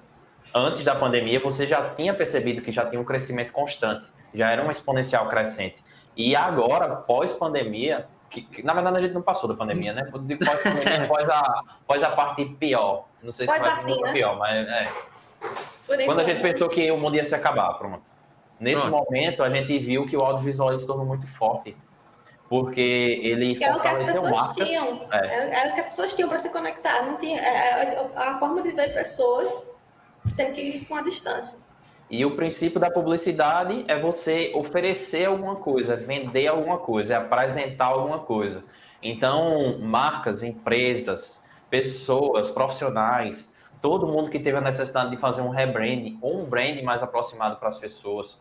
[0.55, 4.63] antes da pandemia, você já tinha percebido que já tinha um crescimento constante, já era
[4.63, 5.83] uma exponencial crescente.
[6.17, 10.05] E agora, pós-pandemia, que, que, na verdade a gente não passou da pandemia, né?
[10.05, 13.07] Pós-pandemia, pós, a, pós a parte pior.
[13.23, 14.85] Não sei se pós vai ser pior, mas é.
[16.07, 18.11] Quando a gente pensou que o mundo ia se acabar, pronto.
[18.59, 19.05] Nesse pronto.
[19.05, 21.77] momento, a gente viu que o audiovisual se tornou muito forte
[22.51, 24.69] porque ele era o que as pessoas marcas.
[24.69, 25.09] tinham.
[25.13, 25.57] É.
[25.57, 27.03] Era o que as pessoas tinham para se conectar.
[27.03, 29.71] Não tinha, é, é, a forma de ver pessoas
[30.27, 31.57] sem que com a distância.
[32.11, 37.87] E o princípio da publicidade é você oferecer alguma coisa, vender alguma coisa, é apresentar
[37.87, 38.65] alguma coisa.
[39.01, 46.19] Então, marcas, empresas, pessoas, profissionais, todo mundo que teve a necessidade de fazer um rebranding
[46.21, 48.41] ou um branding mais aproximado para as pessoas,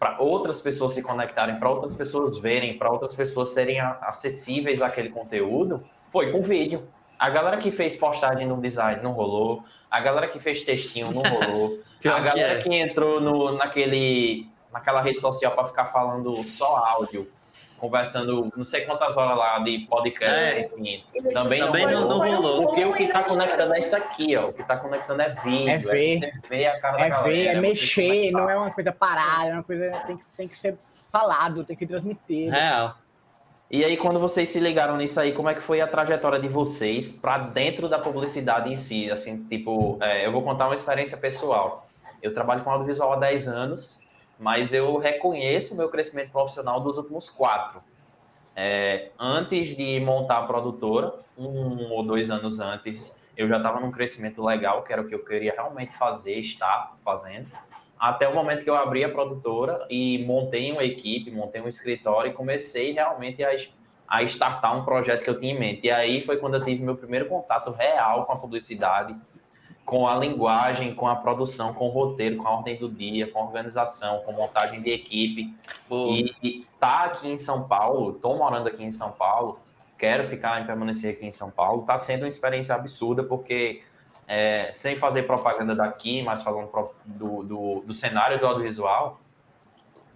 [0.00, 5.10] para outras pessoas se conectarem, para outras pessoas verem, para outras pessoas serem acessíveis àquele
[5.10, 6.82] conteúdo, foi com vídeo.
[7.18, 11.22] A galera que fez postagem no design não rolou, a galera que fez textinho não
[11.22, 12.72] rolou, a galera que, é.
[12.72, 17.30] que entrou no, naquele, naquela rede social para ficar falando só áudio,
[17.78, 20.60] conversando não sei quantas horas lá de podcast, é.
[20.66, 21.04] enfim.
[21.32, 22.66] Também, também não, não, rolou.
[22.66, 24.48] Porque o que está conectando é isso aqui, ó.
[24.48, 25.70] O que está conectando é vídeo.
[25.70, 26.24] É ver.
[26.24, 29.52] É ver a cara é da ver, é mexer, não é uma coisa parada, é
[29.54, 30.76] uma coisa tem que, tem que ser
[31.10, 32.50] falado, tem que transmitir.
[32.50, 32.94] Real.
[33.70, 36.48] E aí, quando vocês se ligaram nisso aí, como é que foi a trajetória de
[36.48, 39.10] vocês para dentro da publicidade em si?
[39.10, 41.88] Assim, tipo, é, eu vou contar uma experiência pessoal.
[42.22, 44.06] Eu trabalho com audiovisual há 10 anos
[44.38, 47.82] mas eu reconheço o meu crescimento profissional dos últimos quatro.
[48.54, 53.90] É, antes de montar a produtora, um ou dois anos antes, eu já estava num
[53.90, 57.48] crescimento legal, que era o que eu queria realmente fazer, estar fazendo.
[57.98, 62.30] Até o momento que eu abri a produtora e montei uma equipe, montei um escritório
[62.30, 63.50] e comecei realmente a,
[64.06, 65.86] a startar um projeto que eu tinha em mente.
[65.86, 69.16] E aí foi quando eu tive meu primeiro contato real com a publicidade,
[69.86, 73.38] com a linguagem, com a produção, com o roteiro, com a ordem do dia, com
[73.38, 75.54] a organização, com montagem de equipe.
[75.90, 79.60] E, e tá aqui em São Paulo, estou morando aqui em São Paulo,
[79.96, 83.82] quero ficar e permanecer aqui em São Paulo, está sendo uma experiência absurda, porque
[84.26, 86.70] é, sem fazer propaganda daqui, mas falando
[87.04, 89.20] do, do, do cenário do audiovisual,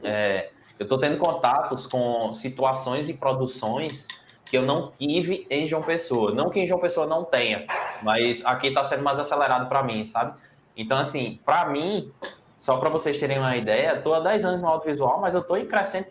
[0.03, 4.09] é, eu estou tendo contatos com situações e produções
[4.45, 6.33] que eu não tive em João Pessoa.
[6.33, 7.67] Não que em João Pessoa não tenha,
[8.03, 10.41] mas aqui está sendo mais acelerado para mim, sabe?
[10.77, 12.13] Então, assim, para mim,
[12.59, 15.57] só para vocês terem uma ideia, estou há 10 anos no audiovisual, mas eu estou
[15.57, 16.11] em crescente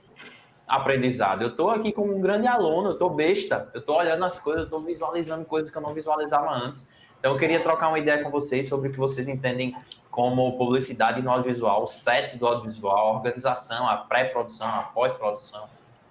[0.67, 1.41] aprendizado.
[1.41, 4.61] Eu estou aqui como um grande aluno, eu estou besta, eu estou olhando as coisas,
[4.61, 6.87] eu estou visualizando coisas que eu não visualizava antes.
[7.19, 9.75] Então, eu queria trocar uma ideia com vocês sobre o que vocês entendem
[10.09, 15.65] como publicidade no audiovisual, o set do audiovisual, a organização, a pré-produção, a pós-produção.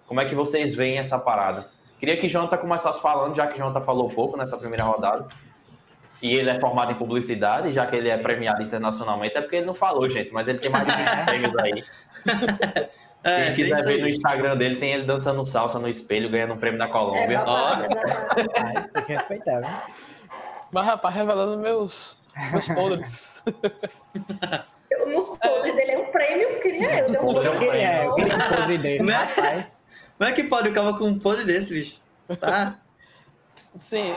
[0.06, 1.68] Como é que vocês veem essa parada?
[1.98, 5.26] Queria que Jonathan começasse falando, já que Jonathan falou pouco nessa primeira rodada.
[6.22, 9.66] E ele é formado em publicidade, já que ele é premiado internacionalmente, é porque ele
[9.66, 11.84] não falou, gente, mas ele tem mais de 20 prêmios aí.
[13.22, 16.56] É, Quem quiser ver no Instagram dele, tem ele dançando salsa no espelho, ganhando um
[16.56, 17.38] prêmio da Colômbia.
[17.38, 17.76] É, Ó.
[18.92, 19.82] tem que respeitar, né?
[20.70, 22.18] Mas, rapaz, revelando meus,
[22.52, 23.42] meus podres.
[25.16, 27.22] Os podres dele é um prêmio, queria eu.
[27.22, 29.14] Um eu queria, eu queria um podre dele, né?
[29.14, 29.66] rapaz.
[30.18, 32.02] Como é que pode o cara com um podre desse, bicho?
[32.40, 32.78] Tá?
[33.74, 34.14] Sim.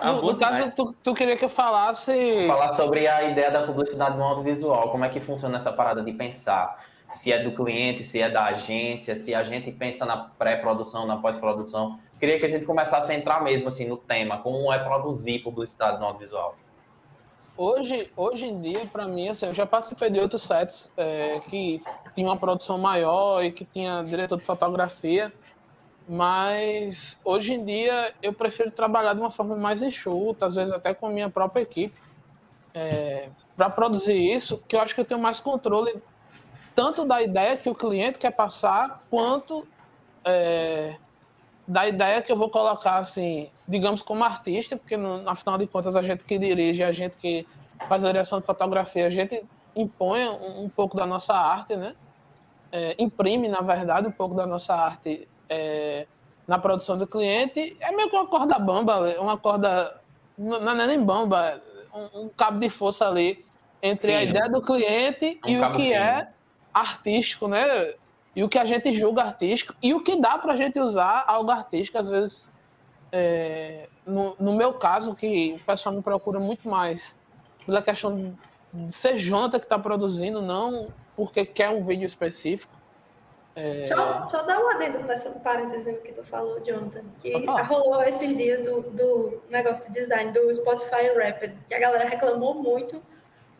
[0.00, 2.46] Ah, no, bom no caso, tu, tu queria que eu falasse.
[2.46, 6.12] Falar sobre a ideia da publicidade no audiovisual, como é que funciona essa parada de
[6.12, 6.84] pensar?
[7.12, 11.16] Se é do cliente, se é da agência, se a gente pensa na pré-produção, na
[11.16, 11.98] pós-produção.
[12.18, 15.98] Queria que a gente começasse a entrar mesmo assim no tema, como é produzir publicidade
[15.98, 16.56] no audiovisual.
[17.58, 21.82] Hoje, hoje em dia, para mim, assim, eu já participei de outros sets é, que
[22.14, 25.32] tinha uma produção maior e que tinha diretor de fotografia,
[26.06, 30.92] mas hoje em dia eu prefiro trabalhar de uma forma mais enxuta, às vezes até
[30.92, 31.94] com a minha própria equipe,
[33.56, 35.94] para produzir isso, que eu acho que eu tenho mais controle
[36.74, 39.66] tanto da ideia que o cliente quer passar, quanto
[40.22, 40.96] é,
[41.66, 45.96] da ideia que eu vou colocar, assim, digamos, como artista, porque no, afinal de contas
[45.96, 47.46] a gente que dirige, a gente que
[47.88, 49.42] faz a direção de fotografia, a gente
[49.74, 51.94] impõe um, um pouco da nossa arte, né?
[52.72, 56.06] É, imprime, na verdade, um pouco da nossa arte é,
[56.46, 57.76] na produção do cliente.
[57.80, 60.00] É meio que uma corda bamba, uma corda.
[60.38, 61.60] Não é nem bamba,
[61.94, 63.44] um, um cabo de força ali
[63.82, 64.30] entre a Fino.
[64.30, 65.94] ideia do cliente Um e o que fino.
[65.94, 66.28] é
[66.72, 67.94] artístico, né?
[68.36, 71.50] E o que a gente julga artístico e o que dá pra gente usar algo
[71.50, 72.46] artístico, às vezes,
[73.10, 77.18] é, no, no meu caso, que o pessoal me procura muito mais
[77.64, 78.36] pela questão
[78.74, 82.76] de ser Jonathan que está produzindo, não porque quer um vídeo específico.
[83.86, 87.02] Só, só dar um adendo nessa parêntese no que tu falou, Jonathan.
[87.20, 87.62] Que falar.
[87.62, 92.54] rolou esses dias do, do negócio de design do Spotify Rapid, que a galera reclamou
[92.54, 93.02] muito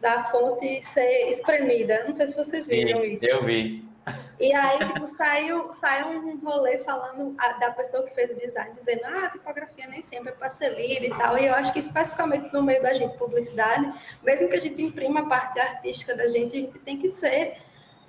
[0.02, 2.04] da fonte ser espremida.
[2.04, 3.24] Não sei se vocês viram isso.
[3.24, 3.88] eu vi.
[4.38, 8.74] E aí, tipo, saiu, saiu um rolê falando a- da pessoa que fez o design,
[8.78, 11.38] dizendo, ah, a tipografia nem sempre é para ser lida e tal.
[11.38, 13.92] E eu acho que especificamente no meio da gente, publicidade,
[14.22, 17.56] mesmo que a gente imprima a parte artística da gente, a gente tem que ser,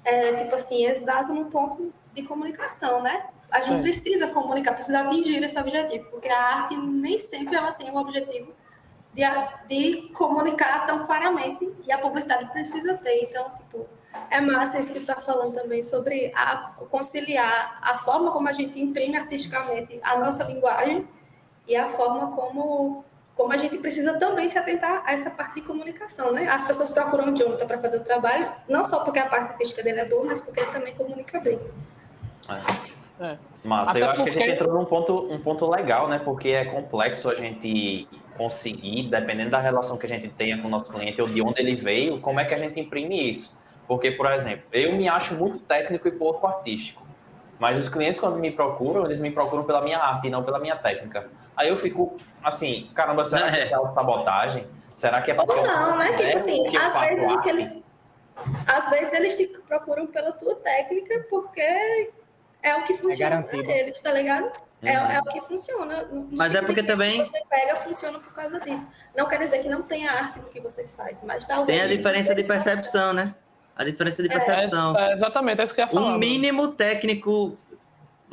[0.03, 3.27] é, tipo assim, exato no ponto de comunicação, né?
[3.49, 3.81] A gente É.
[3.81, 8.53] precisa comunicar, precisa atingir esse objetivo, porque a arte nem sempre ela tem o objetivo
[9.13, 9.23] de,
[9.67, 13.23] de comunicar tão claramente e a publicidade precisa ter.
[13.23, 13.87] Então, tipo,
[14.29, 18.53] é massa isso que tu tá falando também sobre a, conciliar a forma como a
[18.53, 21.07] gente imprime artisticamente a nossa linguagem
[21.67, 23.03] e a forma como,
[23.35, 26.47] como a gente precisa também se atentar a essa parte de comunicação, né?
[26.47, 29.83] As pessoas procuram o Jonathan para fazer o trabalho, não só porque a parte artística
[29.83, 31.59] dele é boa, mas porque ele também comunica bem.
[33.19, 33.37] É.
[33.63, 36.19] Massa, Até eu acho que a porque- gente entrou num ponto, um ponto legal, né?
[36.19, 40.71] Porque é complexo a gente conseguir, dependendo da relação que a gente tenha com o
[40.71, 43.57] nosso cliente ou de onde ele veio, como é que a gente imprime isso.
[43.87, 47.05] Porque, por exemplo, eu me acho muito técnico e pouco artístico.
[47.59, 50.59] Mas os clientes, quando me procuram, eles me procuram pela minha arte e não pela
[50.59, 51.27] minha técnica.
[51.55, 53.61] Aí eu fico assim, caramba, será que É.
[53.63, 54.67] é sabotagem?
[54.93, 56.13] Será que é porque Ou eu não, né?
[56.13, 57.79] Tipo assim, às vezes eles.
[58.67, 62.11] Às vezes eles te procuram pela tua técnica porque
[62.61, 63.63] é o que funciona garantido.
[63.63, 64.51] pra eles, tá ligado?
[64.83, 65.05] É, Uhum.
[65.11, 66.03] é o que funciona.
[66.03, 68.91] No Mas é porque também- que você pega funciona por causa disso.
[69.15, 71.79] Não quer dizer que não tenha arte no que você faz, mas talvez.
[71.79, 73.33] Tem a diferença de percepção, né?
[73.77, 74.97] A diferença de É, percepção.
[74.97, 76.01] é exatamente, é isso que eu ia falar.
[76.01, 76.19] Um Bruno.
[76.19, 77.57] mínimo técnico,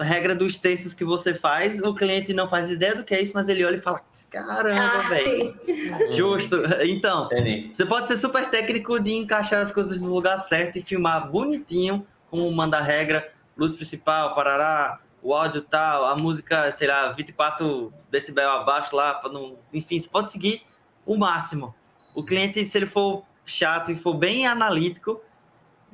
[0.00, 3.32] regra dos textos que você faz, o cliente não faz ideia do que é isso,
[3.34, 5.48] mas ele olha e fala: caramba, velho.
[5.92, 6.16] Arte.
[6.16, 6.56] Justo.
[6.84, 7.70] Então, Entendi.
[7.72, 12.06] você pode ser super técnico de encaixar as coisas no lugar certo e filmar bonitinho,
[12.30, 17.92] como manda a regra, luz principal, parará, o áudio tal, a música, sei lá, 24
[18.10, 19.56] decibel abaixo lá, pra não...
[19.72, 20.62] enfim, você pode seguir
[21.06, 21.74] o máximo.
[22.14, 25.20] O cliente, se ele for chato e for bem analítico,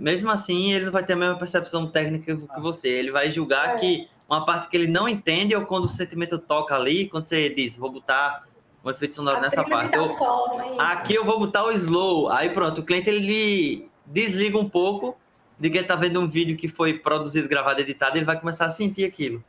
[0.01, 2.89] mesmo assim, ele não vai ter a mesma percepção técnica que você.
[2.89, 3.79] Ele vai julgar É.
[3.79, 7.49] que uma parte que ele não entende ou quando o sentimento toca ali, quando você
[7.51, 8.45] diz, vou botar
[8.85, 9.99] um efeito sonoro A nessa parte.
[9.99, 10.81] ou- forma, isso.
[10.81, 12.31] Aqui eu vou botar o slow.
[12.31, 15.17] Aí pronto, o cliente ele desliga um pouco
[15.59, 18.65] de que ele tá vendo um vídeo que foi produzido, gravado, editado, ele vai começar
[18.65, 19.45] a sentir aquilo.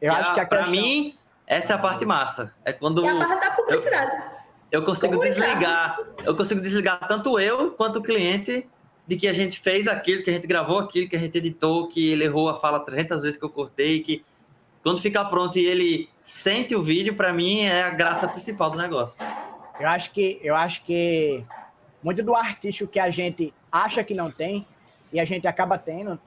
[0.00, 0.72] Eu E acho a- que a pra questão...
[0.82, 2.52] mim, essa é a parte massa.
[2.64, 4.22] É quando E a parte da publicidade.
[4.72, 5.46] eu consigo Comunicar.
[5.46, 8.68] desligar, eu consigo desligar tanto eu quanto o cliente
[9.12, 11.86] de que a gente fez aquilo, que a gente gravou aquilo, que a gente editou,
[11.86, 14.24] que ele errou a fala 300 vezes que eu cortei, que
[14.82, 18.78] quando ficar pronto e ele sente o vídeo, pra mim é a graça principal do
[18.78, 19.20] negócio.
[19.78, 21.44] Eu acho que eu acho que
[22.02, 24.66] muito do artístico que a gente acha que não tem
[25.12, 26.18] e a gente acaba tendo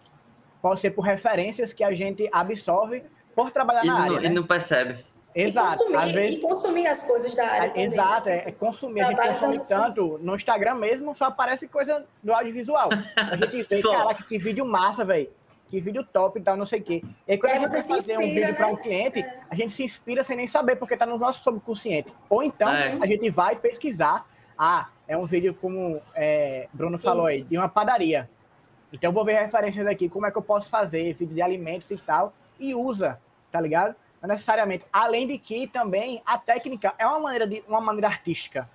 [0.62, 3.02] pode ser por referências que a gente absorve
[3.36, 4.26] por trabalhar E na não, área.
[4.26, 4.36] e né?
[4.36, 5.04] não percebe.
[5.36, 5.74] Exato.
[5.76, 7.70] E consumir, Às vezes e consumir as coisas da área.
[7.70, 8.36] também, Exato, né?
[8.46, 9.02] é, é consumir.
[9.02, 10.18] A gente Trabalho consome tanto.
[10.20, 12.90] No Instagram mesmo só aparece coisa do audiovisual.
[13.18, 15.30] A gente vê, caraca, que vídeo massa, velho.
[15.70, 17.04] Que vídeo top e tal, não sei o quê.
[17.28, 18.72] E aí, quando E a gente você vai se fazer um inspira, vídeo para né?
[18.74, 22.14] um cliente, a gente se inspira sem nem saber, porque tá no nosso subconsciente.
[22.30, 22.98] Ou então, É.
[23.02, 24.26] a gente vai pesquisar.
[24.58, 28.30] Ah, é um vídeo como é, Bruno falou aí, de uma padaria.
[28.94, 31.90] Então, eu vou ver referências aqui, como é que eu posso fazer, vídeo de alimentos
[31.92, 33.20] e tal, e usa,
[33.52, 33.96] tá ligado?
[34.26, 34.86] Não necessariamente.
[34.92, 38.70] Além de que também a técnica é uma maneira, de, uma maneira artística.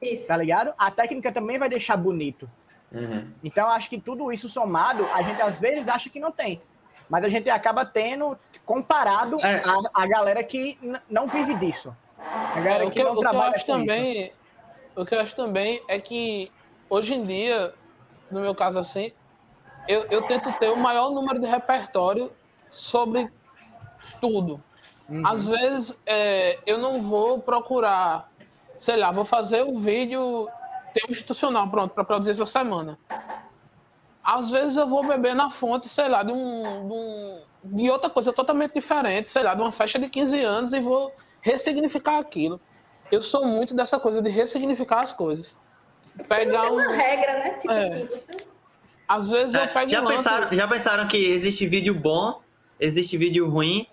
[0.00, 0.28] Isso.
[0.28, 0.72] Tá ligado?
[0.78, 2.50] A técnica também vai deixar bonito.
[2.92, 3.30] Uhum.
[3.44, 6.60] Então, acho que tudo isso somado, a gente às vezes acha que não tem.
[7.08, 9.62] Mas a gente acaba tendo comparado É.
[9.64, 11.94] a, a galera que não vive disso.
[12.18, 13.80] A galera É, o que, que, eu- não o que eu trabalha acho com isso.
[13.80, 14.32] também,
[14.96, 16.50] o que eu acho também é que
[16.88, 17.72] hoje em dia,
[18.30, 19.12] no meu caso assim,
[19.88, 22.30] eu, eu tento ter o maior número de repertório
[22.70, 23.30] sobre
[24.20, 24.62] tudo.
[25.10, 25.26] Uhum.
[25.26, 28.28] Às vezes é, eu não vou procurar,
[28.76, 30.48] sei lá, vou fazer um vídeo
[30.94, 32.98] tem um institucional pronto para produzir essa semana.
[34.22, 38.10] Às vezes eu vou beber na fonte, sei lá, de, um, de, um- de outra
[38.10, 42.60] coisa totalmente diferente, sei lá, de uma festa de 15 anos e vou ressignificar aquilo.
[43.10, 45.56] Eu sou muito dessa coisa de ressignificar as coisas.
[46.28, 46.90] Pegar Tem uma um.
[46.92, 47.50] regra, né?
[47.54, 47.86] Tipo É.
[47.86, 48.36] assim, você.
[49.08, 50.16] Às vezes eu É, pego já, um lance.
[50.18, 52.40] pensaram, já pensaram que existe vídeo bom,
[52.78, 53.86] existe vídeo ruim,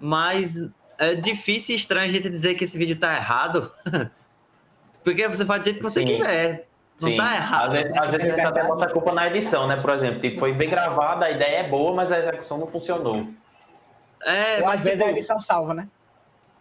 [0.00, 0.56] mas
[0.98, 3.72] é difícil e estranho a gente dizer que esse vídeo tá errado.
[5.04, 6.06] Porque você faz do jeito que você Sim.
[6.06, 6.66] quiser.
[7.00, 7.16] Não Sim.
[7.16, 7.66] tá errado.
[7.76, 9.76] Às vezes, às vezes a gente até bota a culpa na edição, né?
[9.76, 13.28] Por exemplo, tipo, foi bem gravada, a ideia é boa, mas a execução não funcionou.
[14.26, 15.88] É, Ou às mas vezes tipo, a edição salva, né?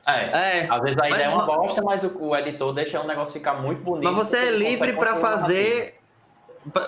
[0.06, 0.60] É.
[0.62, 3.34] é, Às vezes a ideia é uma bosta, mas o, o editor deixa o negócio
[3.34, 4.04] ficar muito bonito.
[4.14, 6.00] mas você é livre controlar fazer.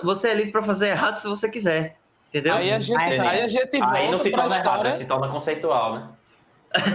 [0.04, 1.96] Você é livre pra fazer errado se você quiser.
[2.28, 2.54] Entendeu?
[2.54, 3.84] Aí a gente, Aí- aí a gente aquilo.
[3.90, 6.08] Aí não volta se torna errado, história se torna conceitual, né?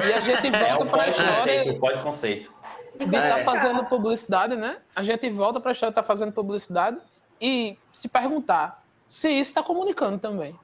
[0.07, 2.51] E a gente É volta o pra pós-conceito, história o pós-conceito.
[2.97, 3.43] de estar É.
[3.43, 4.77] fazendo publicidade, né?
[4.95, 6.97] A gente volta pra história de estar fazendo publicidade
[7.41, 10.57] e se perguntar se isso está comunicando também.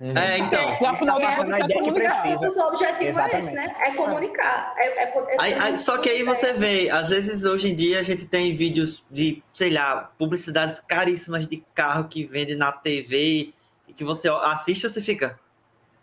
[0.00, 0.16] Uhum.
[0.16, 0.76] É, então.
[0.80, 2.24] E afinal de É, contas, na é comunicar.
[2.28, 3.74] O objetivo é esse, né?
[3.80, 4.72] É comunicar.
[4.76, 7.98] É, é poder- Aí- aí- só que aí você vê, às vezes hoje em dia
[7.98, 13.52] a gente tem vídeos de, sei lá, publicidades caríssimas de carro que vende na TV
[13.88, 15.36] e que você assiste e você fica,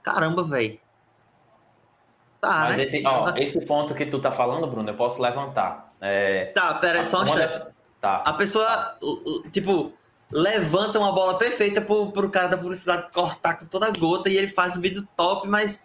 [0.03, 0.77] caramba, velho.
[2.45, 2.83] Tá, Mas né?
[2.83, 5.87] esse, ó, esse ponto que tu tá falando, Bruno, eu posso levantar.
[6.01, 7.67] É, Tá, pera, só um das-
[7.99, 8.17] Tá.
[8.17, 9.91] A pessoa, l- tipo,
[10.31, 14.37] levanta uma bola perfeita pro, pro cara da publicidade cortar com toda a gota e
[14.37, 15.83] ele faz um vídeo top, mas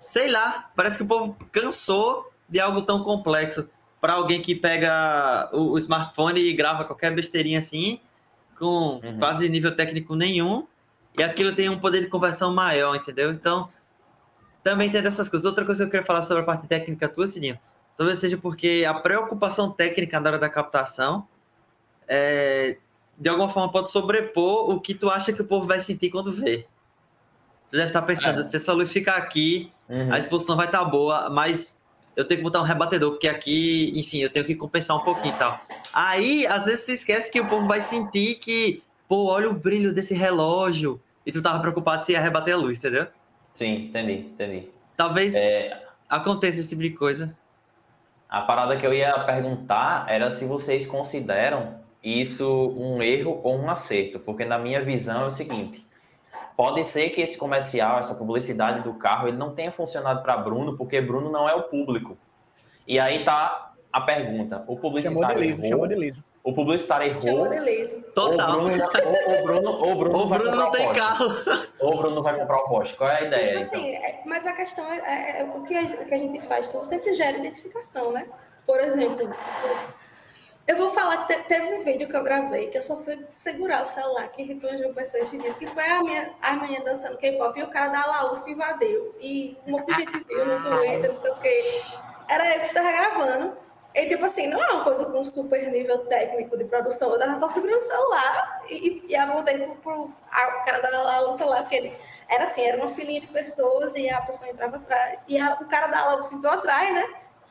[0.00, 3.68] sei lá, parece que o povo cansou de algo tão complexo
[4.00, 8.00] para alguém que pega o, o smartphone e grava qualquer besteirinha assim,
[8.58, 9.18] com Uhum.
[9.18, 10.66] quase nível técnico nenhum,
[11.16, 13.30] e aquilo tem um poder de conversão maior, entendeu?
[13.32, 13.68] Então,
[14.70, 15.46] também tem dessas coisas.
[15.46, 17.56] Outra coisa que eu queria falar sobre a parte técnica tua, Cidinho,
[17.96, 21.28] talvez seja porque a preocupação técnica na hora da captação
[22.08, 22.76] é,
[23.16, 26.32] de alguma forma pode sobrepor o que tu acha que o povo vai sentir quando
[26.32, 26.66] vê.
[27.70, 28.42] Tu deve estar pensando, É.
[28.42, 30.12] se essa luz ficar aqui, Uhum.
[30.12, 31.80] a exposição vai estar boa, mas
[32.16, 35.32] eu tenho que botar um rebatedor, porque aqui, enfim, eu tenho que compensar um pouquinho
[35.34, 35.60] e tal.
[35.92, 39.92] Aí, às vezes, tu esquece que o povo vai sentir que, pô, olha o brilho
[39.92, 43.06] desse relógio, e tu tava preocupado se ia rebater a luz, entendeu?
[43.56, 44.68] Sim, entendi, entendi.
[44.96, 47.36] Talvez É, aconteça esse tipo de coisa.
[48.28, 52.46] a parada que eu ia perguntar era se vocês consideram isso
[52.78, 55.84] um erro ou um acerto, porque na minha visão é o seguinte:
[56.56, 60.76] pode ser que esse comercial, essa publicidade do carro, ele não tenha funcionado para Bruno,
[60.76, 62.16] porque Bruno não é o público.
[62.86, 65.88] E aí tá a pergunta: o Chamou de publicitário liso, chamou errou?
[65.88, 66.24] de liso.
[66.46, 67.22] O publicitário errou?
[68.14, 68.60] Total.
[68.60, 70.94] Ou o Bruno, ou, ou Bruno, o Bruno O vai Bruno comprar não o tem
[70.94, 71.66] carro.
[71.80, 72.96] Ou o Bruno vai comprar o Porsche.
[72.96, 73.60] Qual é a ideia?
[73.60, 73.78] Tipo então?
[73.80, 76.68] assim, é- mas a questão é, é- é o que a, que a gente faz,
[76.68, 78.26] então sempre gera identificação, né?
[78.64, 79.28] Por exemplo,
[80.68, 83.26] eu vou falar que te- teve um vídeo que eu gravei que eu só fui
[83.32, 87.16] segurar o celular que as pessoas esses dias, que foi a minha, a menina dançando
[87.18, 89.12] K-pop e o cara da Laú se invadiu.
[89.20, 91.80] E um monte de gente viu no Twitter, não sei o quê.
[92.28, 93.65] Era eu que estava gravando.
[93.96, 97.12] E, tipo assim, não é uma coisa com super nível técnico de produção.
[97.12, 101.30] Eu tava só segurando o celular e, e apontei pro, pro a, cara da Laú
[101.30, 104.76] o celular, porque ele era assim, era uma filinha de pessoas e a pessoa entrava
[104.76, 105.18] atrás.
[105.26, 107.04] E a- o cara da Laú entrou atrás, né?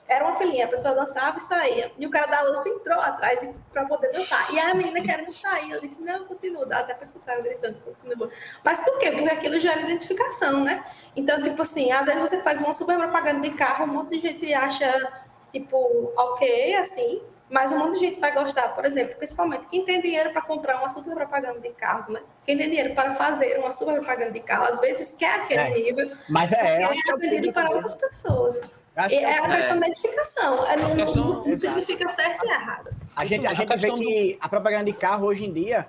[0.08, 1.92] Era uma filinha, a pessoa dançava e saía.
[1.98, 4.54] E o cara da Laú entrou atrás para poder dançar.
[4.54, 5.72] E a menina querendo sair.
[5.72, 6.64] Eu disse, não, continua.
[6.68, 8.30] Dá até para escutar eu gritando, continua.
[8.64, 9.12] Mas por quê?
[9.12, 10.86] Porque aquilo gera identificação, né?
[11.16, 14.28] Então, tipo assim, às vezes você faz uma super propaganda de carro, um monte de
[14.28, 15.12] gente acha,
[15.60, 20.02] tipo, ok, assim, mas um monte de gente vai gostar, por exemplo, principalmente quem tem
[20.02, 22.22] dinheiro para comprar uma super propaganda de carro, né?
[22.46, 25.70] Quem tem dinheiro para fazer uma super propaganda de carro, às vezes quer aquele É.
[25.70, 28.60] nível, Mas é, é é o vendido para outras pessoas.
[28.98, 30.66] É é a questão da identificação.
[30.68, 31.58] É, não, não- questão- não exato.
[31.58, 32.90] significa certo e errado.
[33.16, 35.54] A gente, a A gente vê questão do- que a propaganda de carro hoje em
[35.54, 35.88] dia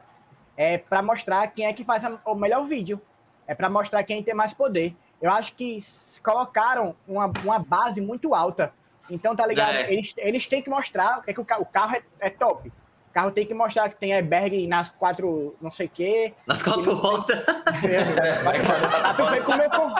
[0.56, 3.00] é para mostrar quem é que faz a- o melhor vídeo.
[3.46, 4.94] É para mostrar quem tem mais poder.
[5.22, 5.84] Eu acho que
[6.22, 8.72] colocaram uma, uma base muito alta.
[9.10, 9.74] Então, tá ligado?
[9.74, 9.92] É.
[9.92, 12.68] Eles, eles têm que mostrar que, é que o, ca- o carro é, é top.
[12.68, 16.34] O carro tem que mostrar que tem airbag nas quatro, não sei o quê.
[16.46, 17.38] Nas quatro rodas.
[19.16, 19.92] Tu vê como eu, como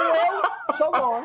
[0.00, 1.24] eu sou bom.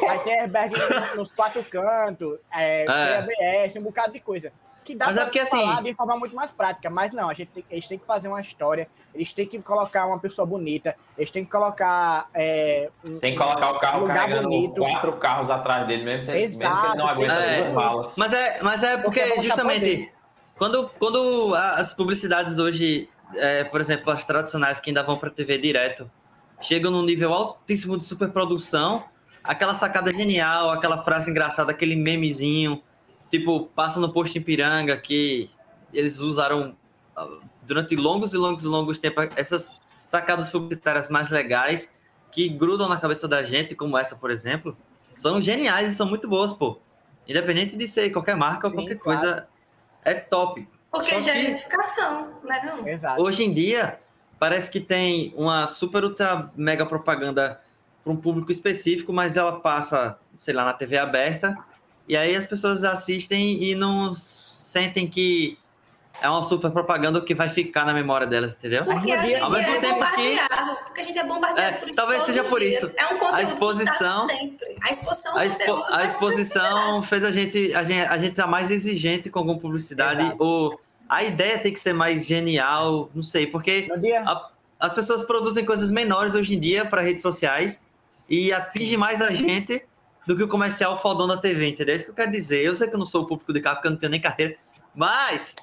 [0.00, 0.74] vai ter airbag
[1.16, 3.16] nos quatro cantos, é, É.
[3.18, 4.52] ABS, um bocado de coisa.
[4.84, 7.30] Que dá Mas é pra porque, assim- falar de forma muito mais prática, mas não,
[7.30, 10.44] a gente tem, eles têm que fazer uma história, eles têm que colocar uma pessoa
[10.46, 12.28] bonita, eles têm que colocar.
[12.34, 14.74] é, um- Tem que colocar o carro um lugar carregando bonito.
[14.74, 17.62] quatro carros atrás dele, mesmo, sem, mesmo que ele não aguenta É.
[17.62, 18.14] duas balas.
[18.18, 20.12] Mas é, mas é porque, Porque vão justamente,
[20.58, 25.56] quando, quando as publicidades hoje, é, por exemplo, as tradicionais que ainda vão para TV
[25.58, 26.10] direto,
[26.60, 29.04] chegam num nível altíssimo de superprodução,
[29.42, 32.82] aquela sacada genial, aquela frase engraçada, aquele memezinho,
[33.38, 35.50] tipo, passa no posto em Piranga, que
[35.92, 36.76] eles usaram
[37.16, 37.28] ah,
[37.62, 41.92] durante longos e longos e longos tempos essas sacadas publicitárias mais legais
[42.30, 44.76] que grudam na cabeça da gente, como essa, por exemplo,
[45.16, 46.78] são geniais e são muito boas, pô.
[47.26, 49.20] Independente de ser qualquer marca ou Sim, qualquer claro.
[49.20, 49.48] coisa,
[50.04, 50.68] é top.
[50.92, 52.86] Porque Só já é identificação, não é não?
[52.86, 53.22] Exato.
[53.22, 53.98] Hoje em dia,
[54.38, 57.60] parece que tem uma super ultra mega propaganda
[58.02, 61.56] para um público específico, mas ela passa, sei lá, na TV aberta,
[62.08, 65.58] e aí as pessoas assistem e não sentem que
[66.22, 68.84] é uma super propaganda que vai ficar na memória delas, entendeu?
[68.84, 70.76] Porque a Ao gente mesmo é tempo que- bombardeado.
[70.84, 71.96] Porque a gente é bombardeado É, por isso.
[71.96, 72.82] talvez todos seja os por dias.
[72.82, 72.92] isso.
[72.96, 74.76] É um conteúdo A exposição- que está sempre.
[74.82, 78.70] A exposição A, expo- a exposição fez a gente, a gente, a gente tá mais
[78.70, 80.36] exigente com alguma publicidade, Exato.
[80.42, 83.88] ou a ideia tem que ser mais genial, não sei, porque
[84.24, 84.48] a-
[84.80, 87.80] as pessoas produzem coisas menores hoje em dia para redes sociais
[88.28, 89.82] e atinge mais a gente
[90.26, 91.92] do que o comercial fodão da TV, entendeu?
[91.92, 92.64] É isso que eu quero dizer.
[92.64, 94.20] Eu sei que eu não sou o público de carro porque eu não tenho nem
[94.20, 94.56] carteira,
[94.94, 95.54] mas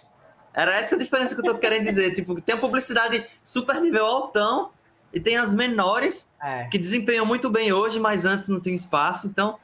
[0.54, 2.14] era essa a diferença que eu tô querendo dizer.
[2.16, 4.72] Tipo, tem a publicidade super nível altão
[5.14, 6.66] e tem as menores é.
[6.66, 9.28] que desempenham muito bem hoje, mas antes não tinham espaço.
[9.28, 9.58] Então,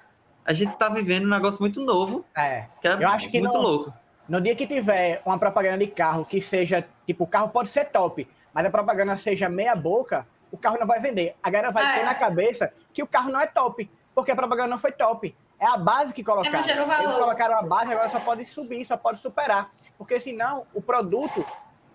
[0.45, 2.65] a gente tá vivendo um negócio muito novo, É.
[2.81, 3.93] que é Eu acho que muito não- louco.
[4.27, 7.85] No dia que tiver uma propaganda de carro que seja, tipo, o carro pode ser
[7.85, 11.33] top, mas a propaganda seja meia boca, o carro não vai vender.
[11.41, 11.99] A galera vai É.
[11.99, 15.37] ter na cabeça que o carro não é top, porque a propaganda não foi top.
[15.59, 16.63] É a base que colocaram.
[16.63, 17.03] gerou valor.
[17.03, 19.69] Eles colocaram a base, agora só pode subir, só pode superar.
[19.95, 21.45] Porque senão, o produto,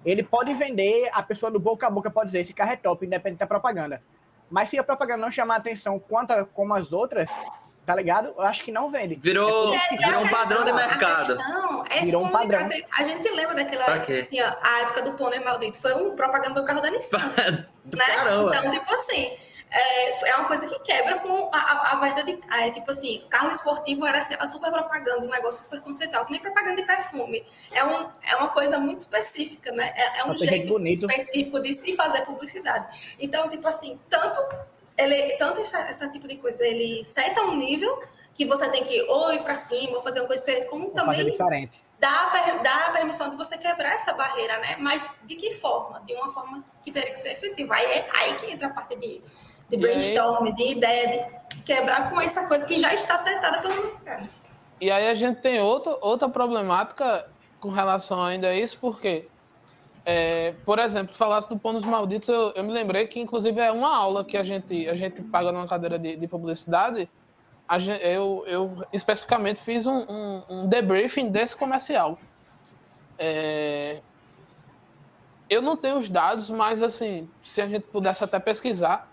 [0.06, 3.04] ele pode vender, a pessoa do boca a boca pode dizer, esse carro é top,
[3.04, 4.00] independente da propaganda.
[4.48, 7.28] Mas se a propaganda não chamar atenção quanto a- como as outras,
[7.84, 8.28] tá ligado?
[8.36, 9.16] Eu acho que não vende.
[9.16, 11.32] Virou, é- a virou um padrão de mercado.
[11.32, 12.68] A questão é esse Virou um padrão.
[12.98, 15.76] A gente lembra daquela época que tinha a época do pônei maldito.
[15.76, 17.18] Foi um propaganda do carro da Nissan.
[17.84, 18.04] Do né?
[18.14, 18.56] caramba.
[18.56, 19.32] Então, tipo assim,
[19.72, 22.38] é, é uma coisa que quebra com a, a, a venda de.
[22.52, 26.40] É, tipo assim, carro esportivo era aquela super propaganda, um negócio super conceitual, que nem
[26.40, 27.44] propaganda de perfume.
[27.70, 29.92] É, um, é uma coisa muito específica, né?
[29.96, 31.10] É, é um gente jeito bonito.
[31.10, 33.14] específico de se fazer publicidade.
[33.18, 34.40] Então, tipo assim, tanto,
[34.98, 38.02] ele, tanto essa, essa tipo de coisa, ele seta um nível
[38.34, 41.00] que você tem que ou ir pra cima, ou fazer uma coisa diferente, como fazer
[41.00, 41.82] também diferente.
[41.98, 42.30] dá,
[42.62, 44.76] dá a permissão de você quebrar essa barreira, né?
[44.78, 46.00] Mas de que forma?
[46.00, 47.74] De uma forma que teria que ser efetiva.
[47.74, 49.22] Aí é aí que entra a parte de,
[49.72, 54.28] de brainstorm, de ideia, de quebrar com essa coisa que já está acertada pelo mercado.
[54.78, 57.26] E aí a gente tem outro, outra problemática
[57.58, 59.26] com relação ainda a isso, porque,
[60.04, 63.96] é, por exemplo, falasse do Pônus Malditos, eu, eu me lembrei que, inclusive, é uma
[63.96, 67.08] aula que a gente, a gente paga numa cadeira de, de publicidade.
[67.66, 72.18] A gen- eu, eu especificamente fiz um, um, um debriefing desse comercial.
[73.18, 74.00] É,
[75.48, 79.08] eu não tenho os dados, mas assim, se a gente pudesse até pesquisar,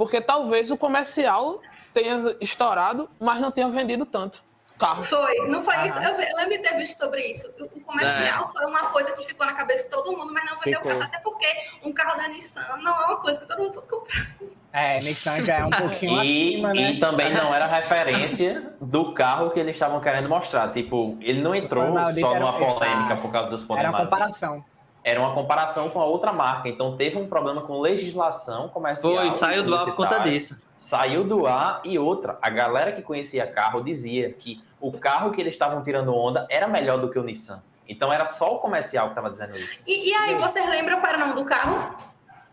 [0.00, 1.60] porque talvez o comercial
[1.92, 4.42] tenha estourado, mas não tenha vendido tanto
[4.78, 5.04] carro.
[5.04, 5.86] Foi, não foi Aham.
[5.88, 5.98] isso?
[5.98, 7.46] Eu, lembro de ter visto sobre isso.
[7.60, 10.58] O, o comercial foi uma coisa que ficou na cabeça de todo mundo, mas não
[10.58, 10.98] vendeu o Ficou.
[10.98, 11.02] carro.
[11.02, 11.46] Até porque
[11.84, 14.26] um carro da Nissan não é uma coisa que todo mundo pode comprar.
[14.72, 16.80] É, Nissan já é um pouquinho E, acima, né?
[16.92, 20.72] e também não era referência do carro que eles estavam querendo mostrar.
[20.72, 24.04] Tipo, ele não entrou só era numa um- polêmica por causa dos Era pôneis uma
[24.04, 24.64] comparação.
[25.02, 26.68] Era uma comparação com a outra marca.
[26.68, 29.14] Então teve um problema com legislação comercial.
[29.14, 30.60] Foi, saiu do ar por conta disso.
[30.78, 32.38] Saiu do ar e outra.
[32.40, 36.66] A galera que conhecia carro dizia que o carro que eles estavam tirando onda era
[36.66, 37.62] melhor do que o Nissan.
[37.88, 39.82] Então era só o comercial que estava dizendo isso.
[39.86, 41.96] E, e aí, vocês lembram qual era o nome do carro?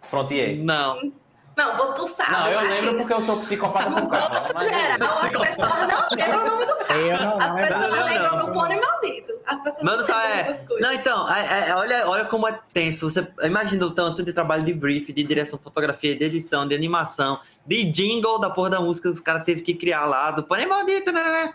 [0.01, 0.57] Frontier.
[0.57, 1.11] Não.
[1.57, 2.31] Não, vou tu sabe.
[2.31, 6.43] Não, eu lembro assim, porque eu sou psicopata No gosto geral, as pessoas não lembram
[6.43, 8.45] o nome do não, As não pessoas lembrava, lembram não.
[8.45, 9.33] do pônei maldito.
[9.45, 10.37] As pessoas Mano, não só lembram é.
[10.39, 10.85] outras coisas.
[10.85, 13.09] Não, então, é- é- olha, olha como é tenso.
[13.09, 17.39] Você imagina o tanto de trabalho de brief, de direção, fotografia, de edição, de animação,
[17.65, 20.67] de jingle da porra da música que os caras teve que criar lá, do Pane
[20.67, 21.53] Maldito, né, né?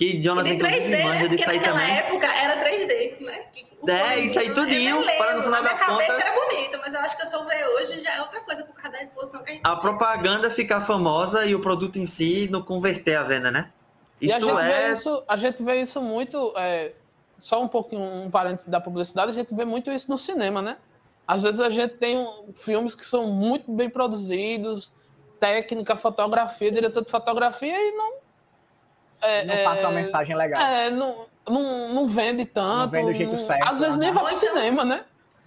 [0.00, 1.04] Que E Jonathan de inclusive 3D, né?
[1.04, 1.96] manja Porque disso aí naquela também.
[1.98, 3.38] época era 3D, né?
[3.52, 6.26] Que É, isso aí tudinho, eu nem para no final na das minha cabeça contas-
[6.26, 8.74] era bonito, mas eu acho que se eu ver hoje já é outra coisa por
[8.74, 12.48] causa da exposição que a gente A propaganda ficar famosa e o produto em si
[12.50, 13.70] não converter a venda, né?
[14.22, 14.90] E a Isso gente, vê é.
[14.90, 16.54] isso, a gente vê isso muito.
[16.56, 16.92] é,
[17.38, 20.78] só um pouquinho, um parênteses da publicidade, a gente vê muito isso no cinema, né?
[21.28, 24.92] Às vezes a gente tem um- filmes que são muito bem produzidos,
[25.38, 28.19] técnica, fotografia, diretor de fotografia e não.
[29.22, 30.60] É, Não passa uma é, mensagem legal.
[30.62, 32.78] É, não, não, não vende tanto.
[32.78, 34.06] Não vende do jeito não- certo, Às vezes né?
[34.06, 35.04] nem vai pro cinema, né?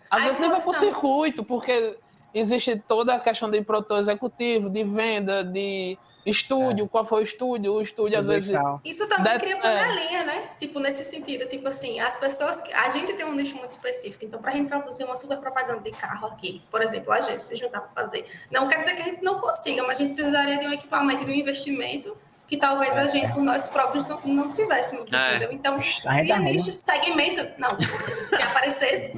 [0.10, 1.98] Às a vezes nem vai pro circuito, porque
[2.34, 7.74] existe toda a questão de produtor executivo, de venda, de estúdio, qual foi o estúdio,
[7.74, 8.56] o estúdio às vezes.
[8.86, 10.50] Isso também Deve- cria panelinha, né?
[10.60, 12.60] Tipo, nesse sentido, tipo assim, as pessoas.
[12.62, 14.24] que- A gente tem um nicho muito específico.
[14.24, 17.44] Então, para a gente produzir uma super propaganda de carro aqui, por exemplo, a gente
[17.44, 18.26] se juntar para fazer.
[18.52, 21.24] Não quer dizer que a gente não consiga, mas a gente precisaria de um equipamento
[21.24, 22.16] e de um investimento
[22.48, 25.30] que talvez a gente, por nós próprios, não, não tivéssemos, É.
[25.38, 25.52] entendeu?
[25.54, 27.48] Então, A cria nichos, segmento.
[27.58, 29.12] Não, se aparecesse.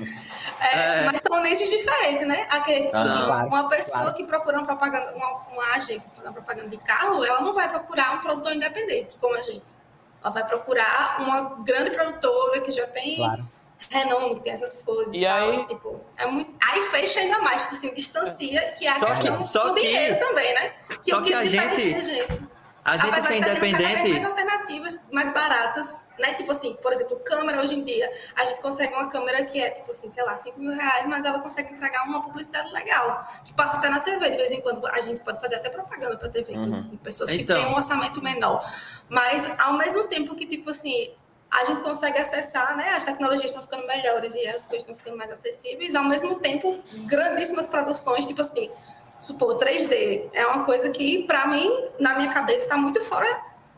[0.62, 1.06] É, É.
[1.06, 2.48] Mas são nichos diferentes, né?
[2.50, 4.16] Aquele, tipo Ah, assim, claro, uma pessoa claro.
[4.16, 7.54] que procura uma propaganda, uma, uma agência para fazer uma propaganda de carro, ela não
[7.54, 9.74] vai procurar um produtor independente, como a gente.
[10.24, 13.46] Ela vai procurar uma grande produtora que já tem Claro.
[13.90, 15.14] renome, que tem essas coisas.
[15.14, 16.56] E tal, aí- e, tipo, é muito.
[16.72, 19.76] Aí fecha ainda mais, tipo assim, distancia, que é a Só que- questão só do
[19.76, 20.72] que- dinheiro também, né?
[21.04, 22.55] Que só é o que a diferencia gente- a gente.
[22.86, 24.10] A gente Apesar ser independente.
[24.12, 26.36] mais alternativas mais baratas, né?
[26.36, 29.72] Tipo assim, por exemplo, câmera hoje em dia, a gente consegue uma câmera que é,
[29.72, 33.52] tipo assim, sei lá, 5 mil reais, mas ela consegue entregar uma publicidade legal, que
[33.54, 34.86] passa até na TV, de vez em quando.
[34.86, 36.66] A gente pode fazer até propaganda pra TV, Uhum.
[36.68, 37.56] inclusive, pessoas Então.
[37.58, 38.64] que têm um orçamento menor.
[39.10, 41.12] Mas, ao mesmo tempo que, tipo assim,
[41.50, 42.92] a gente consegue acessar, né?
[42.92, 46.80] As tecnologias estão ficando melhores e as coisas estão ficando mais acessíveis, ao mesmo tempo,
[47.08, 48.70] grandíssimas produções, tipo assim,
[49.20, 50.30] supor, 3D.
[50.34, 53.28] É uma coisa que, para mim, na minha cabeça, está muito fora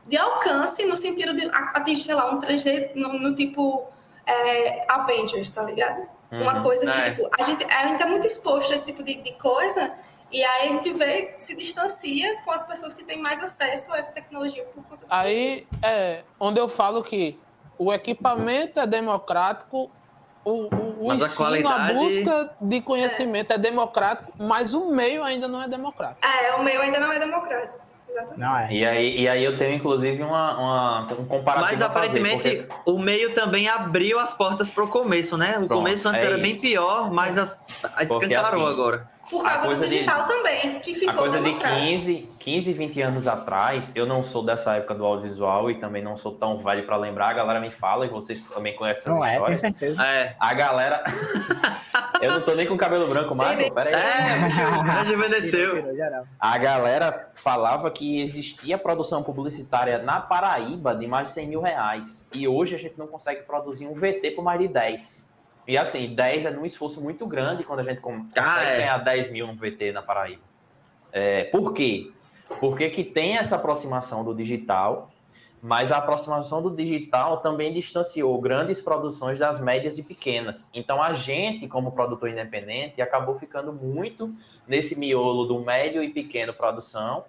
[0.05, 3.85] de alcance, no sentido de atingir, sei lá, um 3D no, no tipo
[4.25, 6.07] é, Avengers, tá ligado?
[6.31, 6.63] Uma Uhum.
[6.63, 7.11] coisa que, É.
[7.11, 9.93] tipo, a gente, a gente é muito exposto a esse tipo de, de coisa,
[10.29, 13.97] e aí a gente vê, se distancia com as pessoas que têm mais acesso a
[13.97, 17.39] essa tecnologia por conta do Aí é onde eu falo que
[17.77, 19.89] o equipamento é democrático,
[20.47, 23.57] o, o, o a ensino, a, qualidade- busca de conhecimento é.
[23.57, 26.25] democrático, mas o meio ainda não é democrático.
[26.25, 27.85] É, o meu ainda não é democrático.
[28.17, 28.39] Exatamente.
[28.39, 28.67] Não é.
[28.73, 32.63] E aí, e aí eu tenho, inclusive, uma, uma- um comparativo Mas a fazer, aparentemente
[32.63, 35.51] porque- o meio também abriu as portas pro começo, né?
[35.51, 36.61] O Pronto, começo antes é era bem isso.
[36.61, 37.53] pior, mas as,
[37.83, 39.17] a Porque, escancarou assim, agora.
[39.29, 41.81] Por A causa do coisa de- digital também, que A ficou coisa de democrático.
[41.85, 46.15] 15, 15, 20 anos atrás, eu não sou dessa época do audiovisual e também não
[46.15, 47.27] sou tão velho para lembrar.
[47.31, 49.59] A galera me fala e vocês também conhecem essas Não é, tenho histórias.
[49.61, 50.01] certeza.
[50.01, 50.33] É.
[50.39, 51.03] A galera.
[52.21, 53.95] eu não tô nem com cabelo branco mais, pô, pera aí.
[53.95, 55.83] É, rejuvenesceu.
[56.39, 62.27] A galera falava que existia produção publicitária na Paraíba de mais de 100 mil reais.
[62.33, 65.27] E hoje a gente não consegue produzir um VT por mais de 10.
[65.67, 68.77] E assim, 10 é num esforço muito grande quando a gente com- consegue Ah, é.
[68.79, 70.41] ganhar 10 mil no VT na Paraíba.
[71.11, 72.11] É, por quê?
[72.59, 75.09] Porque que tem essa aproximação do digital,
[75.61, 80.69] mas a aproximação do digital também distanciou grandes produções das médias e pequenas.
[80.73, 84.33] Então a gente, como produtor independente, acabou ficando muito
[84.67, 87.25] nesse miolo do médio e pequeno produção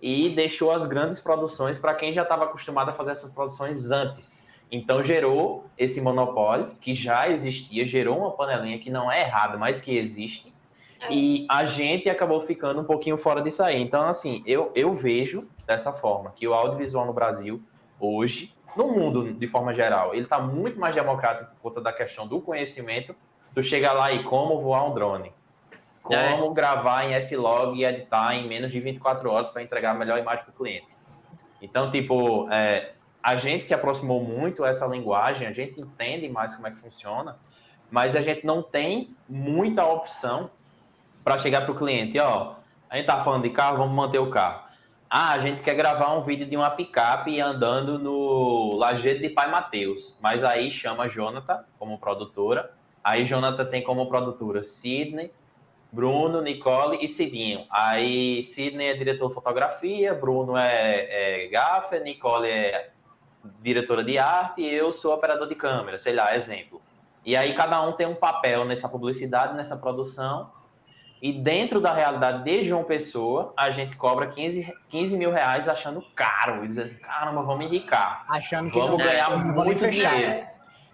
[0.00, 4.46] e deixou as grandes produções para quem já estava acostumado a fazer essas produções antes.
[4.70, 9.80] Então gerou esse monopólio que já existia, gerou uma panelinha que não é errado, mas
[9.80, 10.52] que existe.
[11.00, 11.12] É.
[11.12, 13.80] E a gente acabou ficando um pouquinho fora disso aí.
[13.80, 17.62] Então, assim, eu, eu vejo dessa forma que o audiovisual no Brasil,
[17.98, 22.26] hoje, no mundo de forma geral, ele está muito mais democrático por conta da questão
[22.26, 23.14] do conhecimento.
[23.54, 25.32] Tu chega lá e como voar um drone,
[26.02, 30.18] como gravar em S-Log e editar em menos de 24 horas para entregar a melhor
[30.18, 30.88] imagem para o cliente.
[31.60, 32.92] Então, tipo, é,
[33.22, 37.38] a gente se aproximou muito dessa linguagem, a gente entende mais como é que funciona,
[37.90, 40.50] mas a gente não tem muita opção
[41.24, 42.56] para chegar para o cliente, ó,
[42.88, 44.65] a gente tá falando de carro, vamos manter o carro.
[45.08, 49.48] Ah, a gente quer gravar um vídeo de uma picape andando no Lajeado de Pai
[49.48, 52.72] Mateus, mas aí chama Jonathan como produtora,
[53.04, 55.32] aí Jonathan tem como produtora Sidney,
[55.92, 57.64] Bruno, Nicole e Cidinho.
[57.70, 62.90] Aí Sidney é diretor de fotografia, Bruno é, é gaffer, Nicole é
[63.60, 66.82] diretora de arte e eu sou operador de câmera, sei lá, exemplo.
[67.24, 70.50] E aí cada um tem um papel nessa publicidade, nessa produção.
[71.26, 76.00] E dentro da realidade de João Pessoa, a gente cobra 15, 15 mil reais achando
[76.14, 76.64] caro.
[76.64, 78.24] E diz assim, caramba, vamos indicar.
[78.28, 80.14] Achando que Vamos ganhar nem muito fechar.
[80.14, 80.46] dinheiro.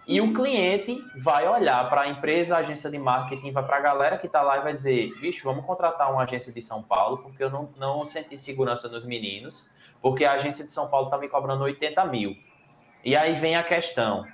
[0.07, 3.79] E o cliente vai olhar para a empresa, a agência de marketing, vai para a
[3.79, 7.19] galera que está lá e vai dizer: bicho, vamos contratar uma agência de São Paulo,
[7.19, 9.69] porque eu não, não senti segurança nos meninos,
[10.01, 12.33] porque a agência de São Paulo está me cobrando 80 mil.
[13.05, 14.25] E aí vem a questão,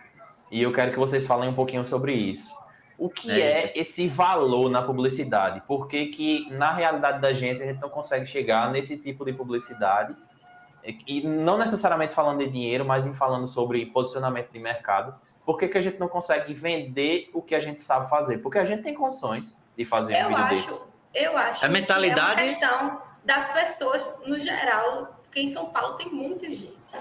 [0.49, 2.57] e eu quero que vocês falem um pouquinho sobre isso.
[2.99, 5.61] O que é esse valor na publicidade?
[5.61, 9.33] Por que, que na realidade da gente, a gente não consegue chegar nesse tipo de
[9.33, 10.15] publicidade?
[11.07, 15.15] E não necessariamente falando de dinheiro, mas em falando sobre posicionamento de mercado
[15.49, 18.37] por que, que a gente não consegue vender o que a gente sabe fazer?
[18.37, 20.85] Porque a gente tem condições de fazer um Eu vídeo acho, desse.
[21.25, 22.35] eu acho É mentalidade?
[22.35, 26.95] que é uma questão das pessoas no geral, porque em São Paulo tem muita gente.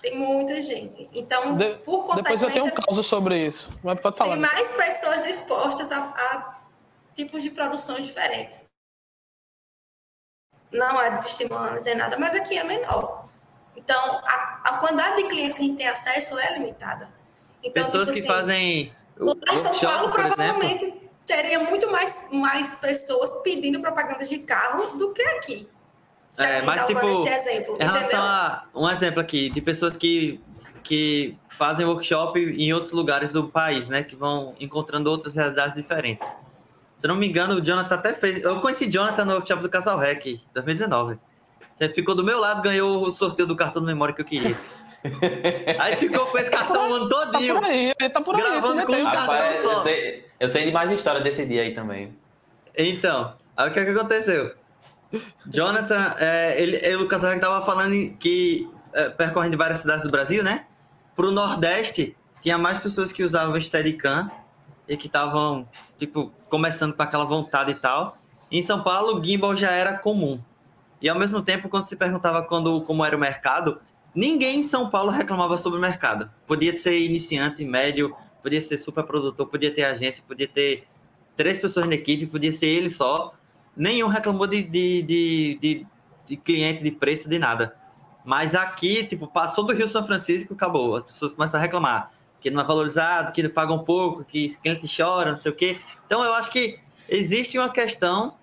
[0.00, 1.08] Tem muita gente.
[1.12, 3.68] Então, De- por consequência, Depois eu tenho um caso sobre isso.
[3.82, 4.32] Mas pode falar.
[4.32, 6.60] tem mais pessoas dispostas a, a
[7.14, 8.64] tipos de produções diferentes.
[10.72, 13.28] Não é de estimulando dizer nada, mas aqui é menor.
[13.76, 17.12] Então, a, a quantidade de clientes que a gente tem acesso é limitada.
[17.62, 20.36] Então, Pessoas tipo que assim, fazem Lá em São workshop, Paulo, por exemplo.
[20.36, 25.68] provavelmente, teria muito mais, mais pessoas pedindo propagandas de carro do que aqui.
[26.36, 29.96] Já É, mas, tá tipo, esse exemplo, Em relação a um exemplo aqui, de pessoas
[29.96, 30.40] que,
[30.82, 34.02] que fazem workshop em outros lugares do país, né?
[34.02, 36.26] Que vão encontrando outras realidades diferentes.
[36.96, 38.44] Se eu não me engano, o Jonathan até fez.
[38.44, 40.22] Eu conheci Jonathan no workshop do Casal Rec,
[40.54, 41.18] 2019.
[41.76, 44.54] Você ficou do meu lado, ganhou o sorteio do cartão de memória que eu queria.
[45.80, 47.54] Aí ficou com esse cartão o ano Tá todinho.
[47.54, 48.42] por aí, tá por aí.
[48.42, 49.72] Gravando com um cartão Rapaz, só.
[49.72, 52.14] eu sei, eu sei de mais história desse dia aí também.
[52.76, 54.54] Então, aí o que, é que aconteceu?
[55.46, 60.66] Jonathan, é, ele, ele, o estava falando que é, percorrendo várias cidades do Brasil, né?
[61.16, 64.30] Pro Nordeste, tinha mais pessoas que usavam Steadicam
[64.88, 68.16] e que estavam, tipo, começando com aquela vontade e tal.
[68.50, 70.40] Em São Paulo, o gimbal já era comum.
[71.00, 73.80] E ao mesmo tempo, quando se perguntava quando, como era o mercado,
[74.14, 76.30] ninguém em São Paulo reclamava sobre o mercado.
[76.46, 80.86] Podia ser iniciante, médio, podia ser super produtor, podia ter agência, podia ter
[81.36, 83.32] três pessoas na equipe, podia ser ele só.
[83.76, 85.86] Nenhum reclamou de, de, de, de,
[86.26, 87.76] de cliente, de preço, de nada.
[88.24, 90.96] Mas aqui, tipo, passou do Rio São Francisco, acabou.
[90.96, 92.10] As pessoas começam a reclamar
[92.40, 95.78] que não é valorizado, que pagam pouco, que cliente chora, não sei o quê.
[96.06, 98.34] Então eu acho que existe uma questão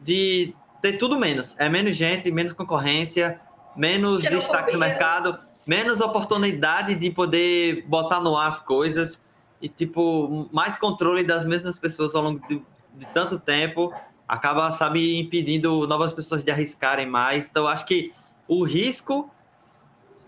[0.00, 1.58] de ter tudo menos.
[1.58, 3.40] É menos gente, menos concorrência,
[3.76, 4.38] menos Xenofobia.
[4.38, 9.26] destaque no mercado, menos oportunidade de poder botar no ar as coisas
[9.60, 12.62] e, tipo, mais controle das mesmas pessoas ao longo de,
[12.94, 13.92] de tanto tempo
[14.28, 17.48] acaba, sabe, impedindo novas pessoas de arriscarem mais.
[17.48, 18.12] Então, eu acho que
[18.46, 19.30] o risco,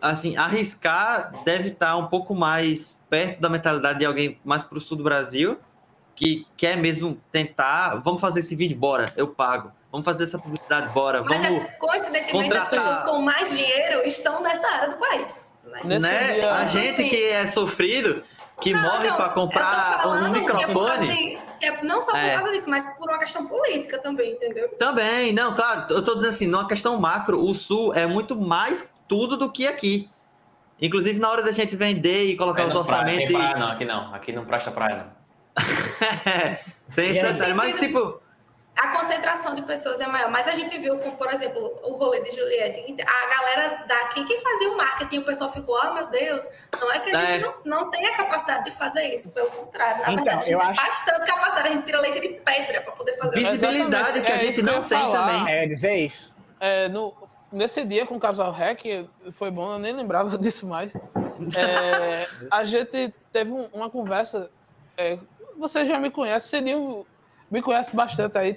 [0.00, 4.80] assim, arriscar deve estar um pouco mais perto da mentalidade de alguém mais para o
[4.80, 5.58] sul do Brasil,
[6.16, 9.72] que quer mesmo tentar, vamos fazer esse vídeo, bora, eu pago.
[9.92, 11.22] Vamos fazer essa publicidade, bora.
[11.24, 15.50] Mas Vamos, é, coincidentemente, as contratar- pessoas com mais dinheiro estão nessa área do país.
[15.84, 15.98] Né?
[15.98, 16.34] Né?
[16.34, 18.22] dia- A gente que é sofrido,
[18.60, 21.38] que Não, morre não, para eu comprar tô um falando que é por causa microfone.
[21.58, 22.34] de- é não só por É.
[22.34, 24.68] causa disso, mas por uma questão política também, entendeu?
[24.78, 28.92] Também, não, claro, eu tô dizendo assim, numa questão macro, o sul é muito mais
[29.08, 30.08] tudo do que aqui.
[30.80, 33.28] Inclusive, na hora da gente vender e colocar os Menos praia, orçamentos.
[33.28, 34.14] Tem e- praia não, aqui não.
[34.14, 35.20] Aqui não presta praia não.
[36.94, 38.20] Tem esse detalhe, mas tipo,
[38.82, 40.30] A concentração de pessoas é maior.
[40.30, 42.80] Mas a gente viu, com, por exemplo, o rolê de Juliette.
[43.06, 46.48] A galera daqui que fazia o marketing, o pessoal ficou, oh meu Deus,
[46.80, 47.32] não é que a É.
[47.32, 49.32] gente não, não tem a capacidade de fazer isso.
[49.32, 51.68] Pelo contrário, na Então, verdade, a gente tem acho- bastante capacidade.
[51.68, 54.64] A gente tira leite de pedra para poder fazer visibilidade que a é gente eu
[54.64, 55.26] não tem falar.
[55.40, 55.54] também.
[55.54, 56.32] É, dizer isso.
[56.58, 57.12] É, no,
[57.52, 60.94] nesse dia com o casal REC, foi bom, eu nem lembrava disso mais.
[61.56, 64.50] É, a gente teve um- uma conversa.
[64.96, 65.18] é,
[65.58, 67.06] você já me conhece, Cidinho
[67.50, 68.56] me conhece bastante aí.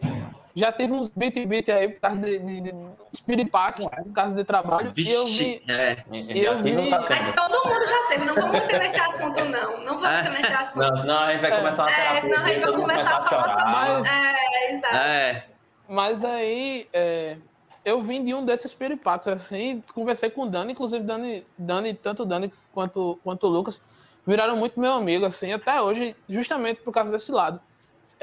[0.55, 4.43] Já teve uns beat-beat aí por causa de, de, de uns piripaque, por causa de
[4.43, 4.93] trabalho.
[4.95, 5.71] e eu Vixe, vi.
[5.71, 6.03] é.
[6.11, 9.79] E Eu vi- tá todo mundo já teve, não vamos entrar nesse assunto, não.
[9.83, 10.19] Não vamos É.
[10.19, 10.87] entrar nesse assunto.
[10.89, 11.57] Não, senão a gente vai É.
[11.57, 12.21] começar uma É, terapia.
[12.21, 13.65] senão a gente vai começar a falar.
[13.65, 14.95] Mas- É, exato.
[14.95, 15.43] É.
[15.89, 17.37] Mas aí é,
[17.83, 22.23] eu vim de um desses piripaques, assim, conversei com o Dani, inclusive Dani, Dani tanto
[22.23, 23.81] o Dani quanto, quanto o Lucas,
[24.25, 27.59] viraram muito meu amigo, assim, até hoje, justamente por causa desse lado.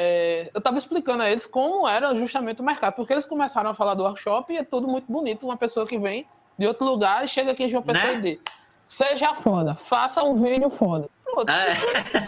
[0.02, 3.74] É, eu tava explicando a eles como era justamente o mercado, porque eles começaram a
[3.74, 6.26] falar do workshop e é tudo muito bonito, uma pessoa que vem
[6.58, 8.30] de outro lugar e chega aqui em João Pessoa Né?
[8.30, 8.40] e
[8.82, 11.06] seja foda, faça um vídeo foda.
[11.22, 11.74] Pronto, É.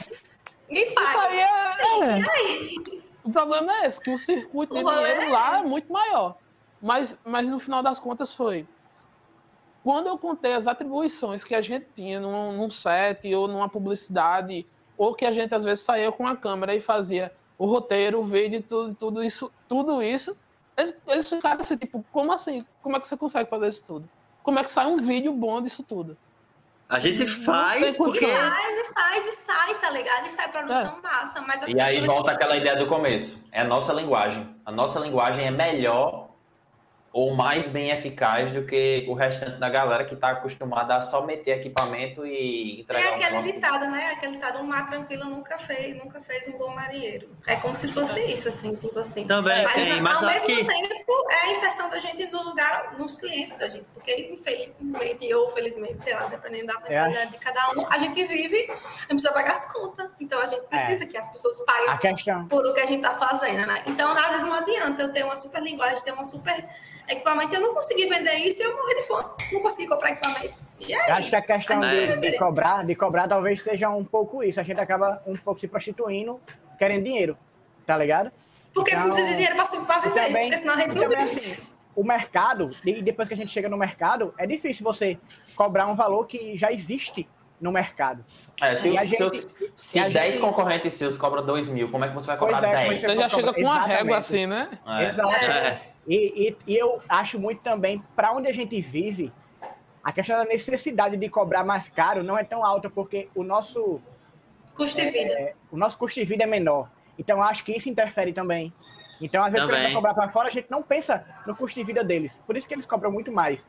[0.68, 1.20] Me paga.
[1.20, 2.22] aí é, é.
[3.24, 6.36] O problema é esse, que o circuito de dinheiro é lá é muito maior.
[6.80, 8.66] Mas, mas no final das contas foi.
[9.82, 14.66] Quando eu contei as atribuições que a gente tinha num, num set ou numa publicidade,
[14.98, 18.24] ou que a gente às vezes saía com a câmera e fazia o roteiro, o
[18.24, 20.36] vídeo, tudo, tudo isso, tudo isso,
[20.76, 22.64] eles, eles ficaram assim, tipo, como assim?
[22.82, 24.08] Como é que você consegue fazer isso tudo?
[24.42, 26.16] Como é que sai um vídeo bom disso tudo?
[26.88, 28.20] A gente faz porque.
[28.20, 28.50] condição.
[28.50, 30.26] Faz e faz e sai, tá ligado?
[30.26, 31.40] E sai produção massa.
[31.40, 33.46] Mas as E aí volta aquela assim, ideia do começo.
[33.50, 34.54] É a nossa linguagem.
[34.64, 36.21] A nossa linguagem é melhor
[37.12, 41.20] ou mais bem eficaz do que o restante da galera que está acostumada a só
[41.26, 43.04] meter equipamento e entregar.
[43.04, 44.12] É aquele um ditado, né?
[44.12, 47.28] Aquele ditado, um mar tranquilo nunca fez, nunca fez um bom marinheiro.
[47.46, 49.26] É como se fosse isso, assim, tipo assim.
[49.26, 50.64] Também mas, tem, mas ao mesmo que...
[50.64, 55.48] tempo é a inserção da gente no lugar, nos clientes da gente, porque infelizmente ou
[55.48, 57.26] felizmente, sei lá, dependendo da mentalidade é.
[57.26, 60.08] de cada um, a gente vive, a gente precisa pagar as contas.
[60.18, 61.06] Então a gente precisa é.
[61.06, 63.82] que as pessoas paguem por o que a gente está fazendo, né?
[63.86, 66.66] Então, às vezes não adianta eu ter uma super linguagem, ter uma super
[67.12, 69.24] equipamento, eu não consegui vender isso e eu morri de fome.
[69.52, 70.66] Não consegui comprar equipamento.
[70.80, 71.10] E aí?
[71.12, 74.60] Acho que a questão de, de, cobrar, de cobrar talvez seja um pouco isso.
[74.60, 76.40] A gente acaba um pouco se prostituindo,
[76.78, 77.36] querendo dinheiro,
[77.86, 78.30] tá ligado?
[78.74, 81.14] Porque então, precisa de dinheiro para viver, também, porque senão a gente não vive.
[81.14, 81.62] Assim,
[81.94, 85.18] o mercado, e depois que a gente chega no mercado, é difícil você
[85.54, 87.28] cobrar um valor que já existe
[87.60, 88.24] no mercado.
[88.60, 89.46] É, se, gente, seus,
[89.76, 90.38] se 10 gente...
[90.38, 93.00] concorrentes seus cobram 2 mil, como é que você vai cobrar é, 10?
[93.02, 94.68] Você já chega com uma régua assim, né?
[94.86, 95.06] É.
[95.06, 95.34] Exato.
[95.34, 95.91] É.
[96.06, 99.32] E, e, e, eu acho muito também, para onde a gente vive,
[100.02, 104.02] a questão da necessidade de cobrar mais caro não é tão alta, porque o nosso
[104.74, 106.90] custo de vida, é, o nosso custo de vida é menor.
[107.18, 108.72] Então, acho que isso interfere também.
[109.20, 111.78] Então, às vezes, quando a gente cobrar para fora, a gente não pensa no custo
[111.78, 112.36] de vida deles.
[112.46, 113.64] Por isso que eles cobram muito mais.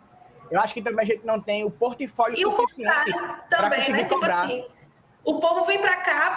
[0.49, 3.13] Eu acho que também a gente não tem o portfólio e suficiente
[3.49, 3.97] para conseguir né?
[3.99, 4.47] Tipo cobrar.
[4.47, 4.65] Tipo assim,
[5.23, 6.36] o povo vem para cá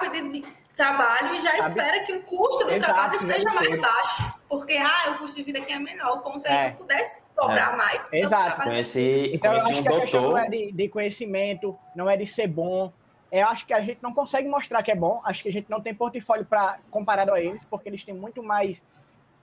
[0.76, 1.68] trabalho e já Sabe?
[1.68, 4.34] espera que o custo do Exato, trabalho seja mais baixo.
[4.48, 6.70] Porque ah, o custo de vida aqui é menor, como se é.
[6.70, 7.76] pudesse cobrar é.
[7.76, 8.12] mais.
[8.12, 8.62] Exato.
[8.62, 9.98] Conheci, então, conheci eu acho um que doutor.
[9.98, 12.92] a questão não é de, de conhecimento, não é de ser bom.
[13.32, 15.20] Eu acho que a gente não consegue mostrar que é bom.
[15.24, 18.42] Acho que a gente não tem portfólio para comparado a eles, porque eles têm muito
[18.42, 18.80] mais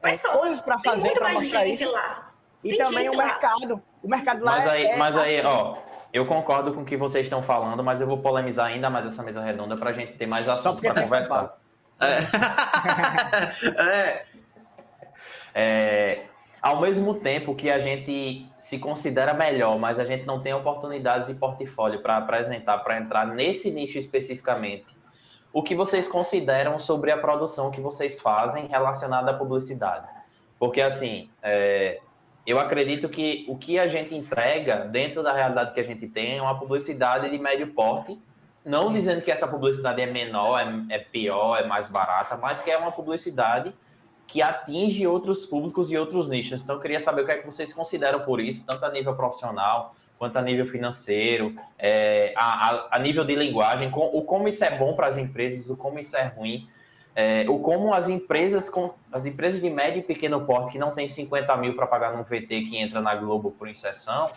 [0.03, 0.91] é, coisas para fazer.
[0.91, 1.91] Tem muito mais gente isso.
[1.91, 2.32] lá.
[2.63, 3.25] E tem também o lá.
[3.25, 3.81] mercado.
[4.01, 5.77] O mercado lá mas aí, é, mas aí, ó,
[6.13, 9.23] eu concordo com o que vocês estão falando, mas eu vou polemizar ainda mais essa
[9.23, 11.57] mesa redonda para a gente ter mais assunto para conversar.
[11.99, 12.19] É.
[13.81, 14.25] é.
[15.55, 16.25] é.
[16.61, 21.29] Ao mesmo tempo que a gente se considera melhor, mas a gente não tem oportunidades
[21.29, 24.97] e portfólio para apresentar, para entrar nesse nicho especificamente,
[25.51, 30.07] o que vocês consideram sobre a produção que vocês fazem relacionada à publicidade?
[30.57, 31.99] Porque, assim, é,
[32.45, 36.37] eu acredito que o que a gente entrega dentro da realidade que a gente tem
[36.37, 38.19] é uma publicidade de médio porte,
[38.65, 42.69] não dizendo que essa publicidade é menor, é, é, pior, é mais barata, mas que
[42.69, 43.73] é uma publicidade
[44.27, 46.61] que atinge outros públicos e outros nichos.
[46.61, 49.15] Então, eu queria saber o que é que vocês consideram por isso, tanto a nível
[49.15, 54.47] profissional quanto a nível financeiro, é, a, a, a, nível de linguagem, com, o como
[54.47, 56.67] isso é bom para as empresas, o como isso é ruim,
[57.15, 60.91] é, o como as empresas, com, as empresas de médio e pequeno porte que não
[60.91, 64.31] tem 50 mil para pagar num VT que entra na Globo por inserção,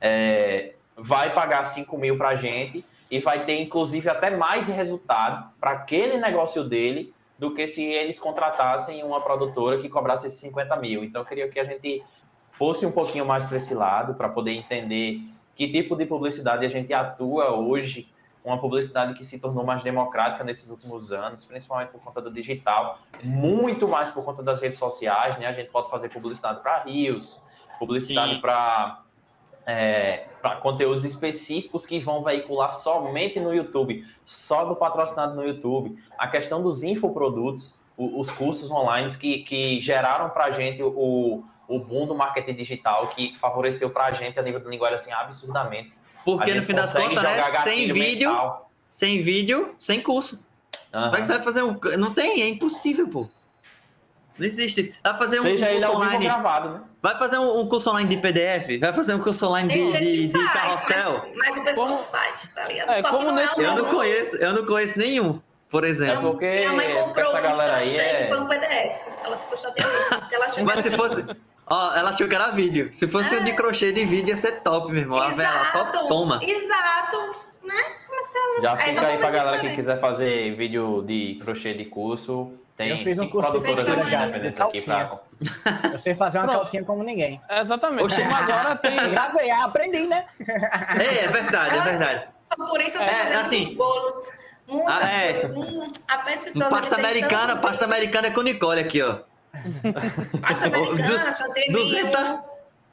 [0.00, 5.50] é, vai pagar 5 mil para a gente e vai ter, inclusive, até mais resultado
[5.60, 10.76] para aquele negócio dele do que se eles contratassem uma produtora que cobrasse esses 50
[10.76, 11.02] mil.
[11.02, 12.02] Então, eu queria que a gente
[12.52, 15.18] fosse um pouquinho mais para esse lado, para poder entender
[15.56, 18.08] que tipo de publicidade a gente atua hoje,
[18.44, 22.98] uma publicidade que se tornou mais democrática nesses últimos anos, principalmente por conta do digital,
[23.22, 25.46] muito mais por conta das redes sociais, né?
[25.46, 27.42] A gente pode fazer publicidade para rios,
[27.78, 29.00] publicidade para
[29.66, 35.98] é, para conteúdos específicos que vão veicular somente no YouTube, só do patrocinado no YouTube.
[36.18, 41.42] A questão dos infoprodutos, o, os cursos online que, que geraram para a gente o,
[41.66, 45.12] o boom do marketing digital, que favoreceu para a gente a nível de linguagem assim
[45.12, 45.92] absurdamente.
[46.24, 48.70] Porque no fim das contas, né, sem vídeo, mental.
[48.88, 50.44] sem vídeo, sem curso.
[50.92, 51.02] Uhum.
[51.02, 51.78] Como é que você vai fazer um...
[51.98, 53.28] Não tem, é impossível, pô.
[54.38, 54.92] Não existe isso.
[55.02, 56.24] Vai fazer um Seja curso online.
[56.24, 56.80] Gravado, né?
[57.00, 58.80] Vai fazer um, um, curso online de PDF?
[58.80, 61.24] Vai fazer um curso online de, de, de carrossel?
[61.28, 61.98] Mas, mas, o pessoal como...
[61.98, 62.90] faz, tá ligado?
[62.90, 63.60] É, Só como não é nesse...
[63.60, 66.28] eu não conheço, eu não conheço nenhum, por exemplo.
[66.28, 68.28] É porque minha mãe comprou essa galera aí é...
[68.28, 69.06] foi um PDF.
[69.24, 71.26] Ela ficou chateada porque ela achou Mas se fosse...
[71.66, 72.90] Ó, ela achou que era vídeo.
[72.92, 73.40] Se fosse é.
[73.40, 75.18] um de crochê de vídeo, ia ser top, meu irmão.
[75.28, 76.38] Exato, ela só toma.
[76.42, 77.16] Exato.
[77.62, 77.82] Né?
[78.06, 78.38] Como é que você...
[78.62, 82.90] Já é fica aí pra galera que quiser fazer vídeo de crochê de curso tem
[82.90, 85.20] eu fiz um curso produtoras independentes aqui pra...
[85.92, 86.58] Eu sei fazer uma Pronto.
[86.58, 87.40] calcinha como ninguém.
[87.48, 88.04] É exatamente.
[88.04, 88.22] Oxe.
[88.22, 88.96] Como agora tem...
[89.10, 90.24] Gravei, aprendi, né?
[90.40, 92.28] É, é verdade, é verdade.
[92.56, 94.32] Por isso você é, assim, bolos.
[94.66, 95.32] Muitas ah, é.
[95.32, 95.56] coisas.
[95.56, 99.18] Hum, a pasta toda Pasta americana, pasta americana é com Nicole aqui, ó.
[100.40, 102.40] Pasta americana, chanteio 200,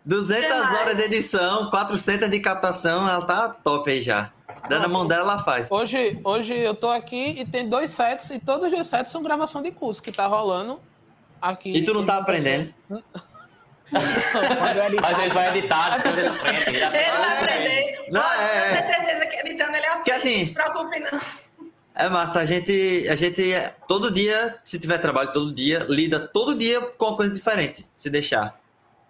[0.06, 4.32] 200 horas de edição, 400 de captação, ela tá top aí já.
[4.68, 5.72] Dando a mão dela, ela faz.
[5.72, 9.62] Hoje, hoje eu tô aqui e tem dois sets, e todos os sets são gravação
[9.62, 10.80] de curso que tá rolando
[11.42, 11.72] aqui.
[11.72, 12.74] E tu não tá aprendendo?
[13.92, 16.02] a gente vai editar.
[16.06, 16.30] Ele
[16.80, 18.06] vai aprender.
[18.10, 20.04] Não, é, eu tenho certeza que editando ele aprende.
[20.04, 21.22] Que assim, não se preocupe, não.
[22.02, 23.54] É massa, a gente, a gente
[23.88, 28.10] todo dia, se tiver trabalho todo dia, lida todo dia com uma coisa diferente, se
[28.10, 28.60] deixar.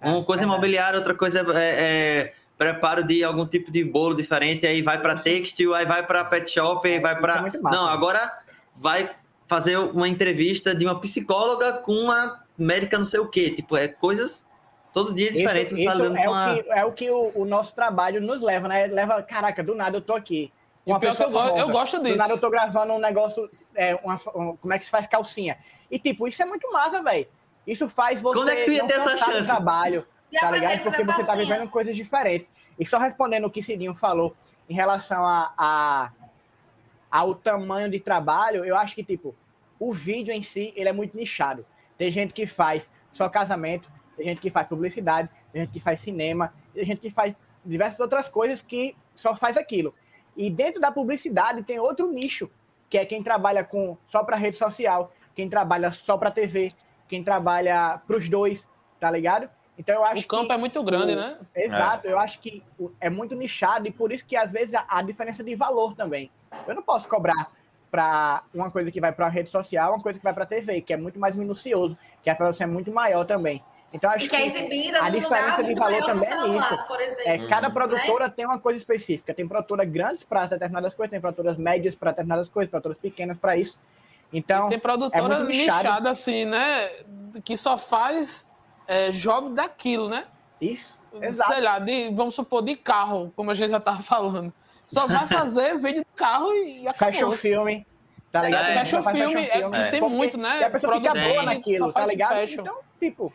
[0.01, 4.67] Uma coisa é imobiliária, outra coisa é, é, preparo de algum tipo de bolo diferente,
[4.67, 7.47] aí vai para textil, aí vai para pet shop, aí vai para.
[7.47, 8.31] É Não, agora
[8.75, 9.09] vai
[9.47, 13.51] fazer uma entrevista de uma psicóloga com uma médica não sei o quê.
[13.51, 14.49] Tipo, é coisas
[14.93, 15.73] todo dia diferentes.
[15.73, 18.21] Isso, tá isso lidando é, o uma- que, é o que o, o nosso trabalho
[18.21, 18.87] nos leva, né?
[18.87, 20.51] Leva, caraca, do nada eu tô aqui.
[20.85, 22.17] E o pior é que eu, eu gosto Do disso.
[22.17, 25.57] nada eu tô gravando um negócio, é, uma- um- como é que se faz calcinha.
[25.89, 27.27] E tipo, isso é muito massa, velho.
[27.67, 29.47] Isso faz você Quando é que tu ia ter essa do chance?
[29.47, 30.81] trabalho, E tá ligado?
[30.83, 32.51] Porque você tá vivendo coisas diferentes.
[32.79, 34.35] E só respondendo o que Cidinho falou
[34.67, 36.11] em relação a, a-
[37.11, 39.35] ao tamanho de trabalho, eu acho que, tipo,
[39.79, 41.65] o vídeo em si, ele é muito nichado.
[41.97, 45.99] Tem gente que faz só casamento, tem gente que faz publicidade, tem gente que faz
[46.01, 49.93] cinema, tem gente que faz diversas outras coisas que só faz aquilo.
[50.35, 52.49] E dentro da publicidade tem outro nicho,
[52.89, 56.73] que é quem trabalha com só para rede social, quem trabalha só para TV,
[57.07, 58.67] quem trabalha para os dois,
[58.99, 59.49] tá ligado?
[59.77, 61.37] Então eu acho O campo que é muito grande, o- né?
[61.55, 62.63] Exato, eu acho que
[62.99, 66.29] é muito nichado e por isso que às vezes a, a diferença de valor também.
[66.67, 67.47] Eu não posso cobrar
[67.89, 70.47] para uma coisa que vai para a rede social, uma coisa que vai para a
[70.47, 73.61] TV, que é muito mais minucioso, que a produção é muito maior também.
[73.93, 76.71] Então acho E que é exibida a diferença lugar de valor que também é celular,
[76.71, 76.87] nisso.
[76.87, 77.49] por é, exemplo.
[77.49, 77.73] cada Uhum.
[77.73, 79.33] produtora tem uma coisa específica.
[79.33, 83.57] Tem produtora grandes para determinadas coisas, tem produtoras médias para determinadas coisas, produtoras pequenas para
[83.57, 83.77] isso.
[84.33, 85.77] Então, Tem produtora muito nichado.
[85.83, 86.89] nichada, assim, né?
[87.43, 88.49] Que só faz
[88.87, 90.23] é, job daquilo, né?
[90.61, 91.51] isso, exato.
[91.53, 94.53] Sei lá, de, vamos supor, de carro, como a gente já tava falando.
[94.85, 97.13] Só vai fazer vídeo de carro e acabou.
[97.13, 97.85] Fashion filme,
[98.31, 98.63] tá ligado?
[98.65, 98.67] É.
[98.73, 99.89] Que Fashion faz filme, é, É.
[99.91, 100.59] tem Porque- muito, né?
[100.59, 102.35] E a pessoa fica Produtor boa que naquilo, tá ligado?
[102.35, 102.61] fashion.
[102.61, 103.33] Então, tipo,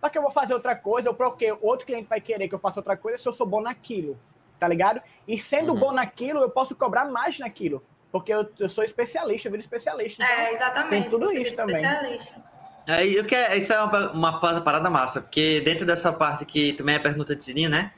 [0.00, 2.58] pra que eu vou fazer outra coisa, ou porque outro cliente vai querer que eu
[2.58, 4.18] faça outra coisa se eu sou bom naquilo,
[4.58, 5.00] tá ligado?
[5.28, 5.78] E sendo Uhum.
[5.78, 10.22] bom naquilo, eu posso cobrar mais naquilo, porque eu, eu sou especialista, eu viro especialista.
[10.22, 11.02] Então, É, exatamente.
[11.02, 11.76] tem tudo isso também.
[11.76, 12.42] especialista.
[12.88, 16.94] Aí, eu quero, isso é uma, uma parada massa, porque dentro dessa parte que também
[16.94, 17.92] é a pergunta de Cidinho, né?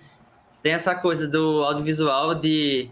[0.63, 2.91] Tem essa coisa do audiovisual de.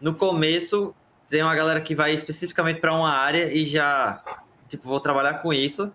[0.00, 0.94] No começo,
[1.28, 4.22] tem uma galera que vai especificamente para uma área e já.
[4.68, 5.92] Tipo, vou trabalhar com isso.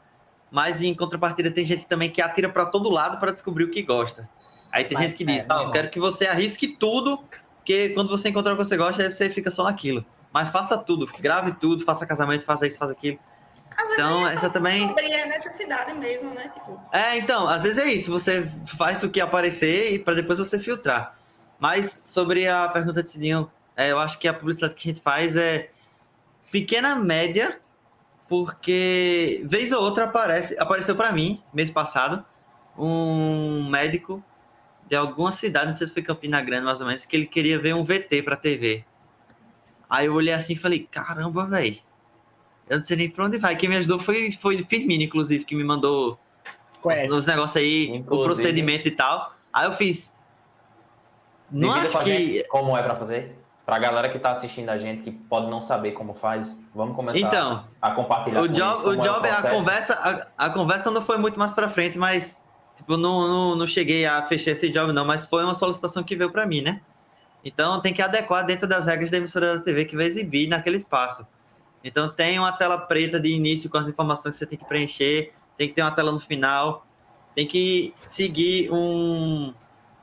[0.49, 3.81] Mas em contrapartida, tem gente também que atira para todo lado para descobrir o que
[3.81, 4.29] gosta.
[4.71, 7.23] Aí tem Mas, gente que diz: é, "Ah, eu quero que você arrisque tudo,
[7.57, 10.05] porque quando você encontrar o que você gosta, aí você fica só naquilo.
[10.31, 13.19] Mas faça tudo, grave tudo, faça casamento, faça isso, faça aquilo.
[13.71, 16.49] Às vezes Então, é só essa também- descobrir a necessidade mesmo, né?
[16.53, 20.39] Tipo, É, então, às vezes é isso, você faz o que aparecer e para depois
[20.39, 21.15] você filtrar.
[21.59, 25.01] Mas sobre a pergunta de Cidinho, é, eu acho que a publicidade que a gente
[25.01, 25.69] faz é
[26.51, 27.59] pequena média,
[28.27, 32.25] porque vez ou outra aparece, apareceu para mim mês passado
[32.77, 34.23] um médico
[34.87, 37.59] de alguma cidade, não sei se foi Campina Grande mais ou menos, que ele queria
[37.59, 38.85] ver um VT para TV.
[39.89, 41.77] Aí eu olhei assim e falei, caramba, velho.
[42.69, 43.55] Eu não sei nem pra onde vai.
[43.55, 46.19] Quem me ajudou foi, foi Firmino, inclusive, que me mandou
[46.83, 48.25] os negócios aí, o Inclusive.
[48.25, 49.33] procedimento e tal.
[49.51, 50.15] Aí eu fiz.
[51.49, 52.43] Não Divida acho que.
[52.49, 53.36] como é pra fazer.
[53.67, 57.19] Pra galera que tá assistindo a gente, que pode não saber como faz, vamos começar
[57.19, 59.49] Então, a compartilhar o job, eles o é job a processo.
[59.49, 59.93] conversa,
[60.37, 62.41] a, a conversa não foi muito mais pra frente, mas
[62.77, 66.15] tipo, não, não, não cheguei a fechar esse job, não, mas foi uma solicitação que
[66.15, 66.79] veio pra mim, né?
[67.43, 70.77] Então tem que adequar dentro das regras da emissora da TV que vai exibir naquele
[70.77, 71.27] espaço.
[71.83, 75.33] Então tem uma tela preta de início com as informações que você tem que preencher,
[75.57, 76.85] tem que ter uma tela no final,
[77.35, 79.53] tem que seguir um,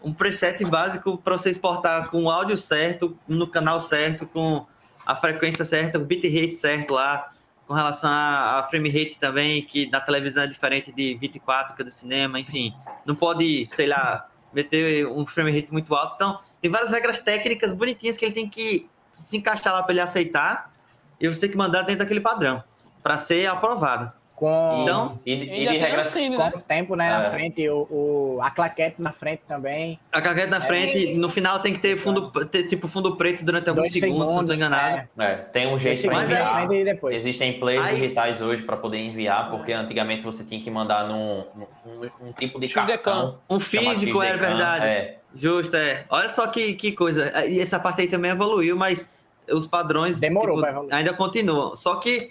[0.05, 4.67] um preset básico para você exportar com o áudio certo, no canal certo, com
[5.05, 7.33] a frequência certa, o bitrate certo lá,
[7.67, 11.85] com relação a, frame rate também, que na televisão é diferente de 24, que é
[11.85, 12.75] do cinema, enfim.
[13.07, 16.15] Não pode, sei lá, meter um frame rate muito alto.
[16.17, 20.01] Então, tem várias regras técnicas bonitinhas que ele tem que se encaixar lá para ele
[20.01, 20.71] aceitar
[21.19, 22.63] e você tem que mandar dentro daquele padrão
[23.03, 24.13] para ser aprovado.
[24.37, 26.53] Com, Então, E, e de assim, com né?
[26.57, 27.31] o tempo né, na É.
[27.31, 29.99] frente, o, o- a claquete na frente também.
[30.11, 31.21] A caguete na frente, isso.
[31.21, 34.37] no final tem que ter fundo, ter, tipo fundo preto durante alguns Dois segundos, se
[34.37, 35.09] não tô enganado.
[35.19, 35.25] é.
[35.25, 36.67] É, tem um jeito para segundos Mas na aí- enviar.
[36.67, 37.15] frente depois.
[37.17, 41.45] Existem plays Aí- digitais hoje para poder enviar, porque antigamente você tinha que mandar num,
[41.55, 42.87] num- um, tipo de XDCAM.
[42.87, 43.39] cartão.
[43.49, 44.87] Um físico, é XDCAM, verdade.
[44.87, 46.05] É, Justo, é.
[46.11, 47.33] Olha só que, que coisa.
[47.47, 49.09] E essa parte aí também evoluiu, mas
[49.51, 51.75] os padrões Demorou tipo, ainda continuam.
[51.77, 52.31] Só que,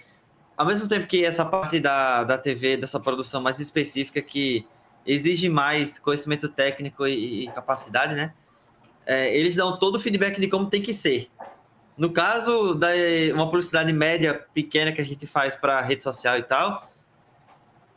[0.56, 4.66] ao mesmo tempo que essa parte da, da TV, dessa produção mais específica, que
[5.06, 8.32] exige mais conhecimento técnico e, e capacidade, né?
[9.06, 11.28] É, eles dão todo o feedback de como tem que ser.
[11.96, 12.88] No caso da
[13.34, 16.90] uma publicidade média pequena que a gente faz para rede social e tal,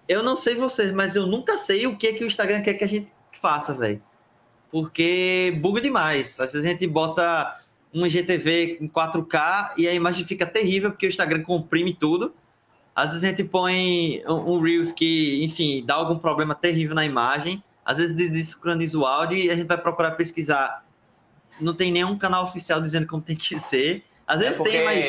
[0.08, 2.74] eu não sei vocês, mas eu nunca sei o que, é que o Instagram quer
[2.74, 4.02] que a gente faça, velho
[4.72, 6.40] porque buga demais.
[6.40, 7.60] Às vezes a gente bota
[7.94, 12.34] um IGTV em 4K e a imagem fica terrível porque o Instagram comprime tudo.
[12.98, 17.06] Às vezes a gente põe um um Reels que, enfim, dá algum problema terrível na
[17.06, 17.64] imagem.
[17.86, 20.84] às vezes desincroniza o áudio e a gente vai procurar pesquisar.
[21.62, 24.04] Não tem nenhum canal oficial dizendo como tem que ser.
[24.26, 25.06] Às vezes É tem, mas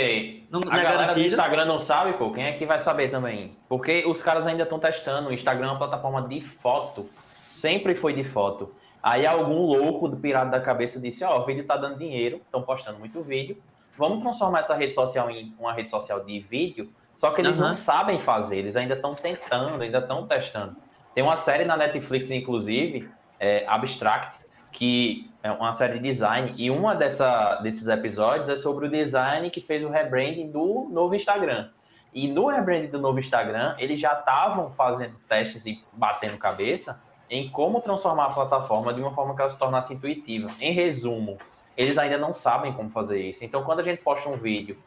[0.50, 1.28] não, a é galera do garantido.
[1.28, 2.30] Instagram não sabe, pô.
[2.30, 3.56] Quem é que vai saber também?
[3.68, 5.30] Porque os caras ainda estão testando.
[5.30, 7.08] O Instagram é uma plataforma de foto.
[7.46, 8.70] Sempre foi de foto.
[9.02, 12.62] Aí algum louco do pirata da cabeça disse, ó, o vídeo tá dando dinheiro, estão
[12.62, 13.56] postando muito vídeo.
[13.96, 16.92] Vamos transformar essa rede social em uma rede social de vídeo.
[17.18, 17.70] Só que eles Aham.
[17.70, 20.76] não sabem fazer, eles ainda estão tentando, ainda estão testando.
[21.12, 23.10] Tem uma série na Netflix, inclusive,
[23.40, 24.38] é, Abstract,
[24.70, 29.50] que é uma série de design, e uma dessa, desses episódios é sobre o design
[29.50, 31.70] que fez o rebranding do novo Instagram.
[32.14, 37.50] E no rebranding do novo Instagram, eles já estavam fazendo testes e batendo cabeça em
[37.50, 40.46] como transformar a plataforma de uma forma que ela se tornasse intuitiva.
[40.60, 41.36] Em resumo,
[41.76, 43.44] eles ainda não sabem como fazer isso.
[43.44, 44.78] Então, quando a gente posta um vídeo,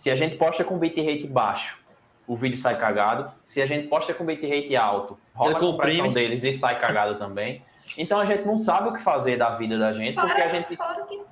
[0.00, 1.78] se a gente posta com bitrate baixo,
[2.26, 3.30] o vídeo sai cagado.
[3.44, 7.62] Se a gente posta com bitrate alto, rola a compressão deles e sai cagado também.
[7.98, 10.48] Então, a gente não sabe o que fazer da vida da gente, porque a Fora,
[10.48, 10.74] gente...
[10.74, 11.22] fora que,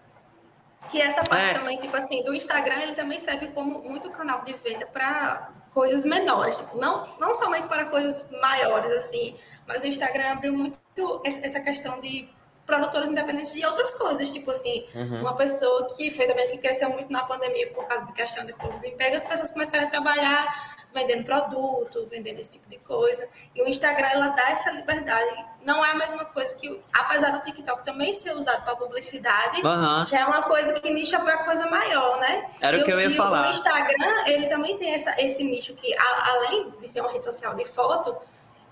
[0.91, 1.55] que essa parte É.
[1.55, 6.05] também, tipo assim, do Instagram, ele também serve como muito canal de venda para coisas
[6.05, 9.35] menores, tipo, não, não somente para coisas maiores, assim,
[9.67, 10.79] mas o Instagram abriu muito
[11.25, 12.29] essa essa questão de
[12.73, 15.23] produtores independentes de outras coisas, tipo assim, Uhum.
[15.23, 18.53] uma pessoa que foi também que cresceu muito na pandemia por causa de questão de
[18.53, 23.27] poucos empregos, as pessoas começaram a trabalhar vendendo produto, vendendo esse tipo de coisa.
[23.55, 25.45] E o Instagram ela dá essa liberdade.
[25.65, 29.61] Não é a mesma coisa que, o- apesar do TikTok também ser usado para publicidade,
[29.65, 30.07] Aham.
[30.07, 32.51] já é uma coisa que nicha para coisa maior, né?
[32.61, 33.47] Era o E que eu ia falar.
[33.47, 37.25] O Instagram, ele também tem essa, esse nicho que, a- além de ser uma rede
[37.25, 38.15] social de foto,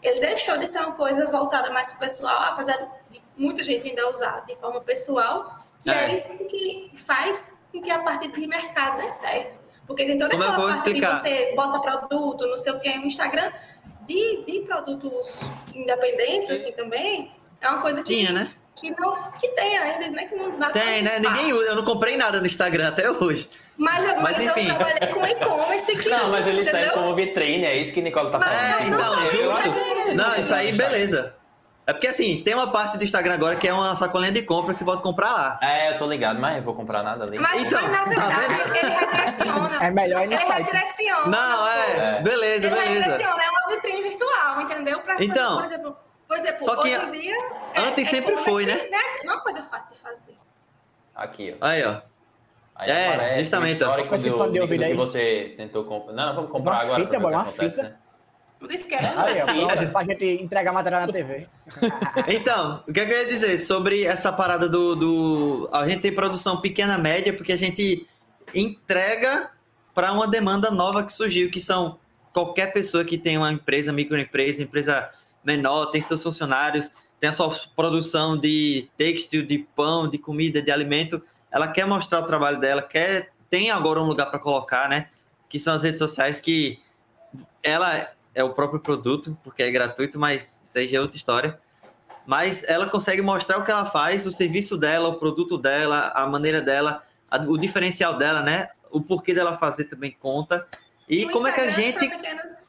[0.09, 2.77] ele deixou de ser uma coisa voltada mais para o pessoal, apesar
[3.11, 6.15] de muita gente ainda usar de forma pessoal, que é, É.
[6.15, 9.57] isso que faz com que a parte de mercado dê certo.
[9.87, 11.15] Porque tem toda Como aquela parte explicar?
[11.15, 13.53] de você bota produto, não sei o que, o Instagram
[14.07, 15.43] de, de produtos
[15.75, 18.53] independentes, assim, também, é uma coisa que, Tinha, né?
[18.75, 20.25] que não que tem ainda, né?
[20.25, 21.19] Que não dá Tem, né?
[21.19, 21.67] Ninguém usa.
[21.67, 23.49] Eu não comprei nada no Instagram até hoje.
[23.79, 24.67] Mas, eu- Mas, mas eu enfim.
[24.67, 26.81] trabalhei com e-commerce que Não, mas ele entendeu?
[26.81, 28.65] serve como vitrine, é isso que Nicole tá Mas falando.
[28.65, 29.69] É, não, não então, isso, justo.
[30.11, 31.35] é- Não, isso aí, beleza.
[31.89, 34.73] É porque assim, tem uma parte do Instagram agora que é uma sacolinha de compra
[34.73, 35.59] que você pode comprar lá.
[35.63, 37.39] É, eu tô ligado, mas eu vou comprar nada ali.
[37.39, 39.85] Mas, Então, mas na tá verdade, ele redireciona.
[39.87, 40.59] É melhor ir no Ele site.
[40.65, 41.27] redireciona.
[41.27, 42.19] Não, é.
[42.19, 42.23] É.
[42.23, 43.01] Beleza, Ele beleza.
[43.05, 44.99] redireciona, é uma vitrine virtual, entendeu?
[45.01, 45.97] Pra Então, por exemplo,
[46.27, 47.37] por exemplo só que hoje em dia.
[47.75, 48.81] é- antes sempre e-commerce, foi, né?
[49.23, 50.37] Não é uma coisa fácil de fazer.
[51.15, 51.65] Aqui, ó.
[51.67, 52.01] Aí, ó.
[52.79, 54.95] Aí É, aparece justamente, o histórico esse do, do ouvido que aí.
[54.95, 56.13] você tentou comprar.
[56.15, 57.89] Não, vamos comprar Uma agora fita, uma acontece, fita.
[57.89, 57.97] né?
[58.61, 59.05] Não esquece.
[59.05, 61.47] Aí, ó, pronto, pra gente entregar material na TV.
[62.29, 65.69] Então, o que eu queria dizer sobre essa parada do, do.
[65.73, 68.07] A gente tem produção pequena média porque a gente
[68.55, 69.51] entrega
[69.95, 71.99] para uma demanda nova que surgiu, que são
[72.33, 75.11] qualquer pessoa que tem uma empresa, microempresa, empresa
[75.45, 80.71] menor, tem seus funcionários, tem a sua produção de têxtil, de pão, de comida, de
[80.71, 81.23] alimento,
[81.57, 85.09] ela quer mostrar o trabalho dela, quer tem agora um lugar para colocar, né?
[85.49, 86.79] Que são as redes sociais que
[87.63, 91.59] ela é o próprio produto, porque é gratuito, mas já é outra história
[92.29, 96.27] mas ela consegue mostrar o que ela faz, o serviço dela, o produto dela, a
[96.27, 98.67] maneira dela, a- o diferencial dela, né?
[98.91, 100.67] O porquê dela fazer também conta.
[101.09, 102.09] E O como é que a Instagram, gente.
[102.11, 102.67] pequenos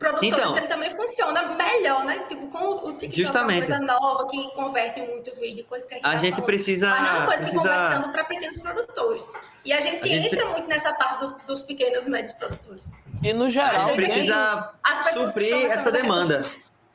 [0.00, 0.56] produtores, Então.
[0.56, 2.24] ele também funciona melhor, né?
[2.28, 3.70] Tipo, com o TikTok, Justamente.
[3.70, 6.30] é uma coisa nova, que converte muito vídeo, coisa que a gente A tá gente
[6.30, 6.46] falando.
[6.46, 6.88] precisa.
[6.88, 7.60] Mas não é coisa precisa...
[7.62, 9.32] convertendo para pequenos produtores.
[9.64, 12.92] E a gente, A gente- entra muito nessa parte dos, dos pequenos e médios produtores.
[13.22, 14.72] E no A geral, gente Alguém- precisa
[15.12, 16.46] suprir essa demanda.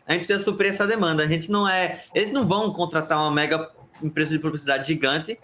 [0.08, 1.24] A gente precisa suprir essa demanda.
[1.24, 2.04] A gente não é.
[2.14, 3.70] Eles não vão contratar uma mega
[4.02, 5.40] empresa de publicidade gigante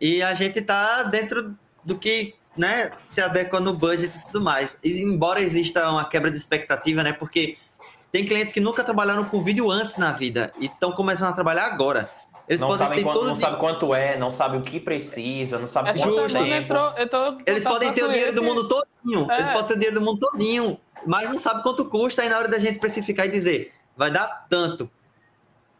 [0.00, 4.78] e a gente tá dentro do que né, se adequa no budget e tudo mais.
[4.82, 7.12] E, embora exista uma quebra de expectativa, né?
[7.12, 7.56] Porque
[8.12, 11.66] tem clientes que nunca trabalharam com vídeo antes na vida e estão começando a trabalhar
[11.66, 12.08] agora.
[12.48, 14.62] Eles Não, podem sabem ter quanto, todo não o sabe quanto é, não sabe o
[14.62, 16.64] que precisa, não sabe essa quanto semana tempo.
[16.64, 16.92] entrou.
[16.96, 19.30] Eu tô, Eles podem ter o dinheiro do mundo todinho.
[19.30, 19.36] É.
[19.38, 20.78] Eles podem ter o dinheiro do mundo todinho.
[21.06, 24.46] Mas não sabe quanto custa aí na hora da gente precificar e dizer, vai dar
[24.48, 24.90] tanto.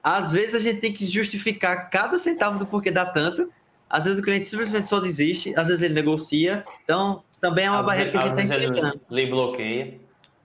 [0.03, 3.51] Às vezes a gente tem que justificar cada centavo do porquê dá tanto.
[3.97, 6.65] Às vezes o cliente simplesmente só desiste, às vezes ele negocia.
[6.83, 9.01] Então, também é uma Às barreira que a vezes- gente está vezes enfrentando.
[9.11, 10.01] ele bloqueia.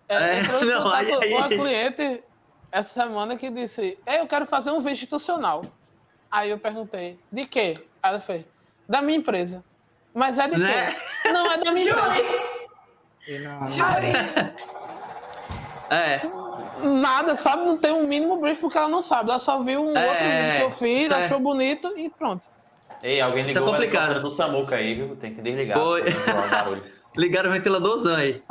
[0.08, 2.24] É, É, entrou em não, contato aí- aí- com uma cliente
[2.72, 5.64] essa semana que disse: "Ei, Eu quero fazer um vídeo institucional.
[6.30, 7.76] Aí eu perguntei: De quê?
[8.04, 8.45] Aí ela fez:
[8.88, 9.64] Da minha empresa.
[10.14, 10.91] Mas é de Né?
[11.24, 11.30] quê?
[11.32, 12.24] Não, é da minha empresa.
[13.43, 14.12] Não, não- Jure.
[15.91, 17.66] É, Nada, sabe?
[17.66, 19.32] Não tem um mínimo brief porque ela não sabe.
[19.32, 21.26] Ela só viu um É, outro vídeo que eu fiz, isso é.
[21.26, 22.47] achou bonito e pronto.
[23.02, 24.22] Ei, alguém Isso é ligou o complicado.
[24.22, 25.16] do Samuca aí, viu?
[25.16, 25.80] Tem que desligar.
[25.80, 26.04] Foi.
[27.16, 28.41] ligaram o ventiladorzão aí.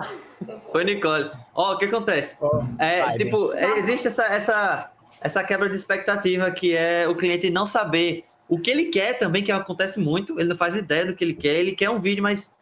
[0.72, 1.30] Foi Nicole.
[1.54, 2.36] Ó, o que acontece?
[2.78, 7.50] É, vai, tipo, é, existe essa, essa, essa quebra de expectativa que é o cliente
[7.50, 11.14] não saber o que ele quer também, que acontece muito, ele não faz ideia do
[11.14, 12.56] que ele quer, ele quer um vídeo, mas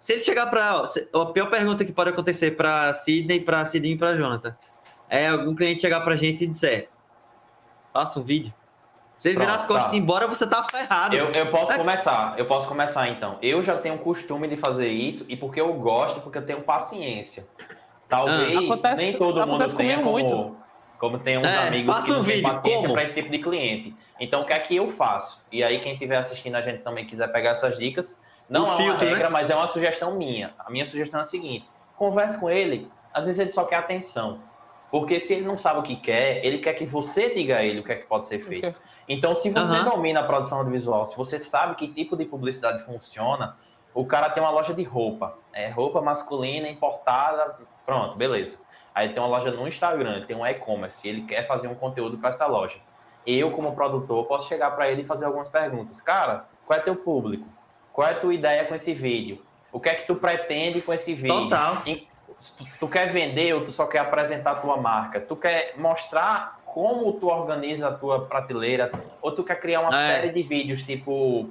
[0.00, 3.98] se ele chegar para a pior pergunta que pode acontecer para Sidney, para Cidinho e
[3.98, 4.56] para Jonathan,
[5.08, 6.88] é algum cliente chegar para a gente e dizer,
[7.92, 8.52] faça um vídeo.
[9.18, 9.92] Se ele Pronto, virar as costas tá.
[9.94, 11.16] e ir embora, você tá ferrado.
[11.16, 11.76] Eu, eu posso É.
[11.76, 13.36] começar, eu posso começar então.
[13.42, 16.60] Eu já tenho o costume de fazer isso e porque eu gosto, porque eu tenho
[16.62, 17.44] paciência.
[18.08, 20.56] Talvez Ah, Acontece- nem todo mundo tenha como, muito.
[21.00, 23.38] como tem uns É, amigos faça que não um vídeo, paciência para esse tipo de
[23.40, 23.96] cliente.
[24.20, 25.42] Então o que é que eu faço?
[25.50, 28.70] E aí quem estiver assistindo a gente também quiser pegar essas dicas, não O é
[28.70, 29.10] uma filtro, né?
[29.14, 30.52] regra, mas é uma sugestão minha.
[30.60, 32.88] A minha sugestão é a seguinte: converse com ele.
[33.12, 34.46] Às vezes ele só quer atenção.
[34.92, 37.80] Porque se ele não sabe o que quer, ele quer que você diga a ele
[37.80, 38.68] o que é que pode ser feito.
[38.68, 38.80] Ok.
[39.08, 39.90] Então, se você Aham.
[39.90, 43.56] domina a produção audiovisual, se você sabe que tipo de publicidade funciona,
[43.94, 47.56] o cara tem uma loja de roupa, é roupa masculina importada,
[47.86, 48.60] pronto, beleza.
[48.94, 52.30] Aí tem uma loja no Instagram, tem um e-commerce, ele quer fazer um conteúdo para
[52.30, 52.78] essa loja.
[53.26, 56.00] Eu, como produtor, posso chegar para ele e fazer algumas perguntas.
[56.00, 57.46] Cara, qual é teu público?
[57.92, 59.42] Qual é a tua ideia com esse vídeo?
[59.72, 61.48] O que é que tu pretende com esse vídeo?
[61.48, 61.76] Total.
[62.78, 65.20] Tu quer vender ou tu só quer apresentar a tua marca?
[65.20, 68.88] Tu quer mostrar como tu organiza a tua prateleira?
[69.20, 70.14] Ou tu quer criar uma É.
[70.14, 71.50] série de vídeos, tipo...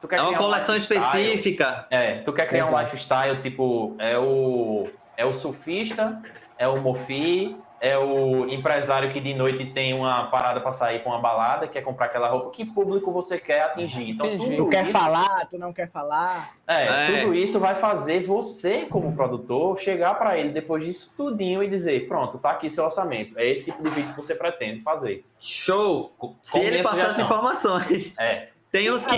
[0.00, 1.20] Tu quer É uma um coleção lifestyle?
[1.24, 1.84] específica.
[1.90, 6.22] É, tu quer criar um lifestyle, tipo, é o, é o surfista,
[6.56, 11.10] é o mofi, é o empresário que de noite tem uma parada para sair para
[11.10, 12.50] uma balada, quer comprar aquela roupa.
[12.52, 14.08] Que público você quer atingir?
[14.08, 16.52] Então, tudo Tu quer isso- falar, tu não quer falar.
[16.64, 17.06] é, É.
[17.22, 22.06] tudo isso vai fazer você, como produtor, chegar para ele depois disso tudinho e dizer:
[22.06, 23.36] pronto, tá aqui seu orçamento.
[23.36, 25.24] É esse tipo de vídeo que você pretende fazer.
[25.40, 26.12] Show!
[26.16, 28.14] Com- Se ele passar as informações.
[28.16, 28.51] É.
[28.72, 29.14] Tem uns que.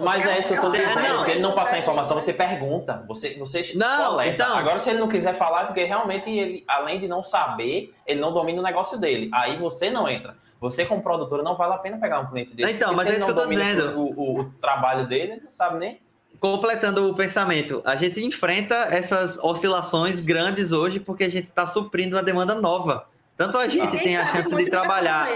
[0.00, 1.00] Mas é isso que eu tô É, dizendo.
[1.00, 1.24] não.
[1.24, 3.04] se ele não passar a informação, você pergunta.
[3.06, 4.30] Você, você Não, coleta.
[4.32, 7.94] então- Agora, se ele não quiser falar, é porque realmente ele, além de não saber,
[8.06, 9.28] ele não domina o negócio dele.
[9.34, 10.34] Aí você não entra.
[10.60, 12.72] Você, como produtora, não vale a pena pegar um cliente desse.
[12.72, 14.00] Então, mas é isso que eu tô dizendo.
[14.00, 16.00] O, o- o trabalho dele, ele não sabe nem.
[16.40, 22.16] completando o pensamento, a gente enfrenta essas oscilações grandes hoje porque a gente está suprindo
[22.16, 23.06] uma demanda nova.
[23.36, 25.26] Tanto a gente tem a chance de que tá trabalhar.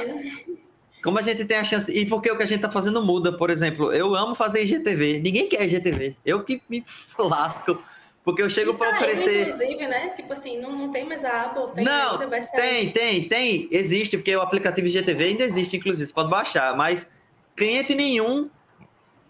[1.09, 1.91] Como a gente tem a chance.
[1.91, 5.21] E porque o que a gente está fazendo muda, por exemplo, eu amo fazer IGTV.
[5.25, 6.15] Ninguém quer IGTV.
[6.23, 6.85] Eu que me
[7.19, 7.83] lasco.
[8.23, 9.49] Porque eu chego para ainda, oferecer.
[9.49, 10.09] Inclusive, né?
[10.11, 12.61] Tipo assim, não, não tem mais a Apple, tem Não, ainda, vai sair.
[12.61, 13.69] Tem, tem, tem.
[13.73, 16.77] Existe, porque o aplicativo IGTV ainda existe, inclusive, você pode baixar.
[16.77, 17.11] Mas
[17.57, 18.51] cliente nenhum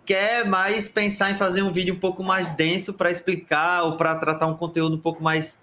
[0.05, 4.16] quer mais pensar em fazer um vídeo um pouco mais denso para explicar ou para
[4.16, 5.62] tratar um conteúdo um pouco mais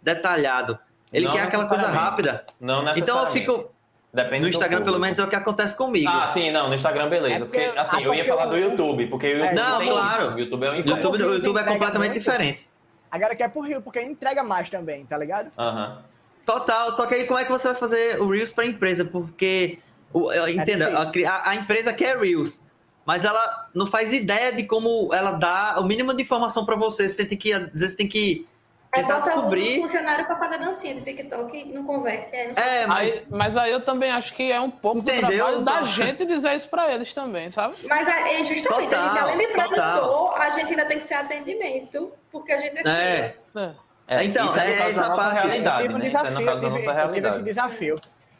[0.00, 0.78] detalhado.
[1.12, 2.10] Ele Não quer aquela coisa necessariamente.
[2.28, 2.46] rápida.
[2.60, 3.40] Não Então eu necessariamente.
[3.40, 3.77] fico.
[4.12, 6.10] Depende No Instagram, pelo menos, é o que acontece comigo.
[6.10, 7.34] Ah, sim, não, no Instagram, beleza.
[7.34, 9.88] É porque- porque, assim, ah, eu ia falar do YouTube, porque o YouTube Não, tem
[9.90, 10.22] claro.
[10.26, 10.34] isso.
[10.34, 10.74] O YouTube é um.
[10.76, 12.18] YouTube, o YouTube é completamente muito.
[12.18, 12.68] diferente.
[13.10, 15.50] Agora quer pro Rio, porque entrega mais também, tá ligado?
[15.58, 15.98] Aham.
[16.44, 19.04] Total, só que aí como é que você vai fazer o Reels para empresa?
[19.04, 19.78] Porque,
[20.12, 20.88] o- eu- entenda,
[21.26, 22.64] a- a empresa quer Reels,
[23.04, 27.06] mas ela não faz ideia de como ela dá o mínimo de informação para você.
[27.06, 28.46] Você tem que, às vezes, tem que
[28.90, 29.80] É tentar botar os descobrir.
[29.82, 32.34] funcionários pra fazer dancinha de TikTok e não converte.
[32.34, 32.54] É, não.
[32.62, 35.26] É, Aí, mas mas aí eu também acho que é um pouco Entendeu?
[35.28, 37.74] do trabalho da gente dizer isso pra eles também, sabe?
[37.86, 39.68] Mas é, é justamente, a gente, Total, além de total.
[40.00, 43.34] produtor, a gente ainda tem que ser atendimento, porque a gente é, É.
[43.56, 43.70] É.
[44.10, 45.46] É, Então, isso é, é essa parte.
[45.46, 46.08] realidade, Eu tive um né?
[46.08, 47.42] Isso é no desafio, caso da eu nossa tive, eu tive esse realidade.
[47.44, 47.94] desafio.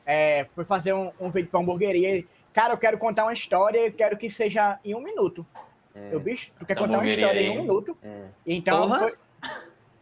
[0.07, 2.25] É, fui fazer um, um vídeo pra hamburgueria.
[2.55, 5.47] Cara, eu quero contar uma história e quero que seja em um minuto.
[5.95, 6.09] Hum.
[6.11, 7.59] Eu, bicho, tu quer Essa contar uma história em aí.
[7.59, 7.99] um minuto?
[8.03, 8.25] Hum.
[8.47, 9.15] Então, foi...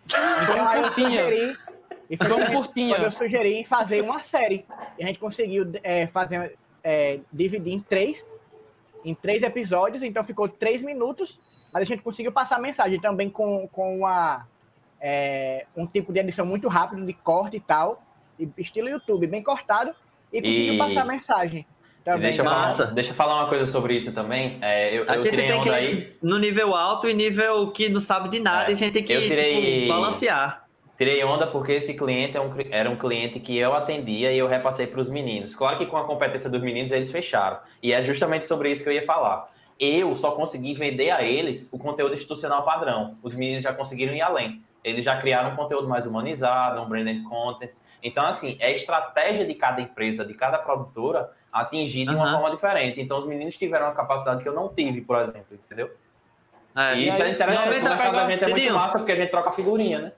[0.06, 1.56] então aí eu sugeri...
[2.08, 2.94] E foi eu- curtinha.
[2.94, 4.64] quando eu sugeri fazer uma série.
[4.96, 8.24] E a gente conseguiu é, fazer, é, dividir em três,
[9.04, 11.40] em três episódios, então ficou três minutos,
[11.72, 14.46] mas a gente conseguiu passar a mensagem também com, com uma,
[15.00, 18.00] é, um tipo de edição muito rápido, de corte e tal,
[18.38, 19.92] e estilo YouTube, bem cortado,
[20.32, 21.66] e conseguiu E- passar a mensagem.
[22.06, 22.22] Também.
[22.22, 24.58] deixa, eu falar, deixa eu falar uma coisa sobre isso também.
[24.62, 26.16] É, eu, a eu gente tirei tem aí.
[26.22, 29.02] no nível alto e nível que não sabe de nada É, e a gente tem
[29.02, 30.66] que eu tirei- tipo, balancear.
[30.96, 34.46] Tirei onda porque esse cliente é um era um cliente que eu atendia e eu
[34.46, 35.56] repassei para os meninos.
[35.56, 37.58] Claro que com a competência dos meninos eles fecharam.
[37.82, 39.46] E é justamente sobre isso que eu ia falar.
[39.80, 43.18] Eu só consegui vender a eles o conteúdo institucional padrão.
[43.20, 44.62] Os meninos já conseguiram ir além.
[44.84, 47.70] Eles já criaram um conteúdo mais humanizado, um branded content.
[48.02, 52.32] Então, assim, é estratégia de cada empresa, de cada produtora, atingir de uma Aham.
[52.40, 53.00] forma diferente.
[53.00, 55.90] Então, os meninos tiveram uma capacidade que eu não tive, por exemplo, entendeu?
[56.76, 56.94] É.
[56.98, 59.16] E isso é interessante, Noventa- porque o mercado da gente é muito massa, porque a
[59.16, 60.12] gente troca figurinha, né?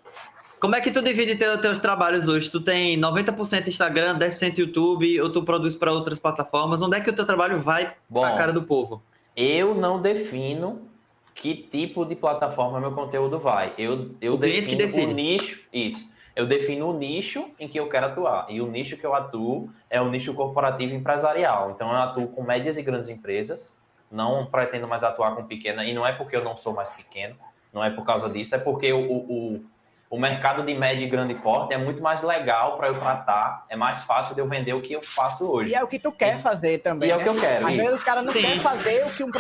[0.61, 2.51] Como é que tu divide teu, teus trabalhos hoje?
[2.51, 6.83] Tu tem 90% Instagram, 10% YouTube, ou tu produz para outras plataformas?
[6.83, 9.01] Onde é que o teu trabalho vai Bom, pra cara do povo?
[9.37, 10.89] Eu não defino
[11.33, 13.73] que tipo de plataforma meu conteúdo vai.
[13.79, 15.13] Eu, eu O defino que decide.
[15.13, 15.61] o nicho.
[15.73, 16.07] Isso.
[16.39, 18.47] Eu defino o nicho em que eu quero atuar.
[18.48, 21.73] E o nicho que eu atuo é o nicho corporativo empresarial.
[21.73, 25.93] Então, eu atuo com médias e grandes empresas, não pretendo mais atuar com pequena, e
[25.93, 27.35] não é porque eu não sou mais pequeno,
[27.73, 29.65] não é por causa disso, é porque o, o,
[30.09, 33.74] o mercado de médio e grande porte é muito mais legal para eu tratar, é
[33.74, 35.73] mais fácil de eu vender o que eu faço hoje.
[35.73, 37.09] E é o que tu quer fazer também.
[37.09, 37.24] E é o né?
[37.24, 38.43] que eu quero, Às vezes o cara não Sim.
[38.43, 39.31] quer fazer o que, um,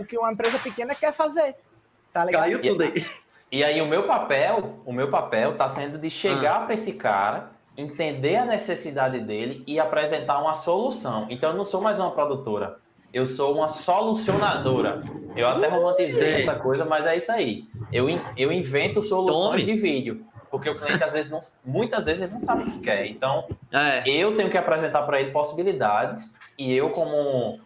[0.00, 1.54] o que uma empresa pequena quer fazer.
[2.12, 2.26] Tá?
[2.26, 3.06] Caiu tudo aí.
[3.50, 6.10] E aí o meu papel, o meu papel tá sendo de Ah.
[6.10, 11.26] chegar para esse cara, entender a necessidade dele e apresentar uma solução.
[11.30, 12.76] Então eu não sou mais uma produtora,
[13.12, 15.00] eu sou uma solucionadora.
[15.34, 17.64] Eu até romantizei essa coisa, mas é isso aí.
[17.92, 18.06] Eu,
[18.36, 19.64] eu invento soluções Tome.
[19.64, 22.80] de vídeo, porque o cliente às vezes não, muitas vezes ele não sabe o que
[22.80, 23.06] quer.
[23.06, 24.02] Então É.
[24.06, 27.60] eu tenho que apresentar para ele possibilidades e eu como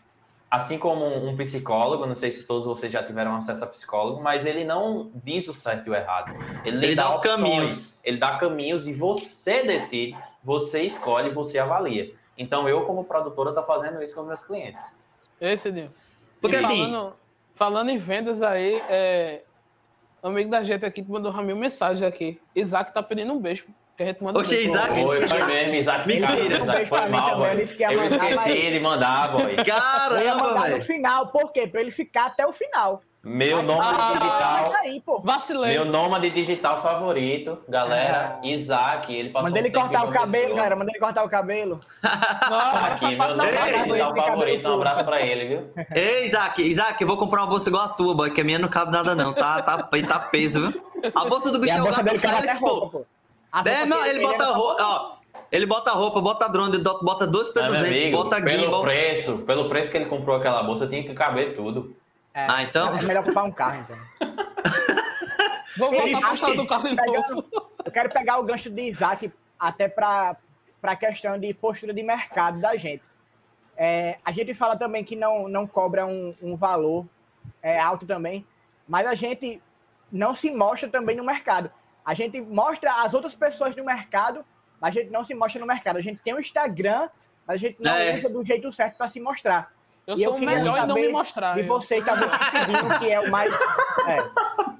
[0.53, 4.45] assim como um psicólogo, não sei se todos vocês já tiveram acesso a psicólogo, mas
[4.45, 6.35] ele não diz o certo e o errado.
[6.63, 7.99] Ele, Ele dá os opções, caminhos.
[8.05, 10.15] Ele dá caminhos e você decide,
[10.45, 12.13] você escolhe, você avalia.
[12.37, 15.01] Então eu como produtora tô fazendo isso com meus clientes.
[15.41, 15.93] Esse, Dinho.
[16.39, 17.17] Porque E assim- Falando,
[17.55, 19.43] falando em vendas aí, é,
[20.23, 22.39] um amigo da gente aqui que mandou uma mil mensagem aqui.
[22.55, 23.65] Isaac tá pedindo um beijo.
[23.97, 24.57] Que a gente manda Oxe.
[24.67, 24.99] Isaac.
[25.05, 26.07] Oi, foi mesmo, Isaac.
[26.09, 26.27] Mentira.
[26.59, 27.51] Cara, Isaac, foi mal, boy.
[27.51, 29.43] eu disse que ia Eu mandar, esqueci mas- de mandar, boy.
[29.43, 30.85] Eu ia Caramba, mandar no velho.
[30.85, 31.67] final, por quê?
[31.67, 33.03] Pra ele ficar até o final.
[33.25, 34.65] Meu nome Ah, digital.
[34.65, 35.21] Isso aí, pô.
[35.23, 35.73] Vacilei.
[35.75, 38.47] Meu nômade digital favorito, galera, Ah.
[38.47, 40.75] Isaac, ele passou Manda ele um cortar o cabelo, galera.
[40.75, 41.81] Manda ele cortar o cabelo.
[42.03, 45.71] Não, Aqui, meu tá nômade digital favorito, um abraço pra ele, viu?
[45.95, 48.59] Ei, Isaac, Isaac, eu vou comprar uma bolsa igual a tua, boy, que a minha
[48.59, 49.33] não cabe nada, não.
[49.33, 50.83] Tá, tá, tá peso, viu?
[51.15, 53.07] A bolsa do bicho a é o gato Félix, roupa, pô.
[53.53, 53.59] Pô.
[53.59, 55.17] A É, roupa não, ele bota roupa, ó.
[55.51, 58.83] Ele bota roupa, bota drone, bota dois Ah, meu P200, amigo, bota pelo gimbal.
[58.83, 61.95] preço, pelo preço que ele comprou aquela bolsa, tinha que caber tudo.
[62.33, 62.95] É, Ah, então?
[62.97, 63.97] É melhor comprar um carro, então.
[65.77, 67.45] Vou voltar história do carro de novo.
[67.85, 70.37] Eu quero pegar o gancho de Isaac até para
[70.83, 73.03] a questão de postura de mercado da gente.
[73.77, 77.07] É, a gente fala também que não, não cobra um, um valor
[77.63, 78.47] é, alto também,
[78.87, 79.61] mas a gente
[80.11, 81.71] não se mostra também no mercado.
[82.05, 84.45] A gente mostra as outras pessoas no mercado,
[84.81, 85.97] mas a gente não se mostra no mercado.
[85.97, 87.09] A gente tem um Instagram,
[87.47, 88.17] mas a gente não É.
[88.19, 89.71] usa do jeito certo para se mostrar.
[90.07, 91.57] Eu E eu sou o queria melhor em não me mostrar.
[91.57, 93.53] E eu- você também decidindo que é o mais.
[94.09, 94.17] É,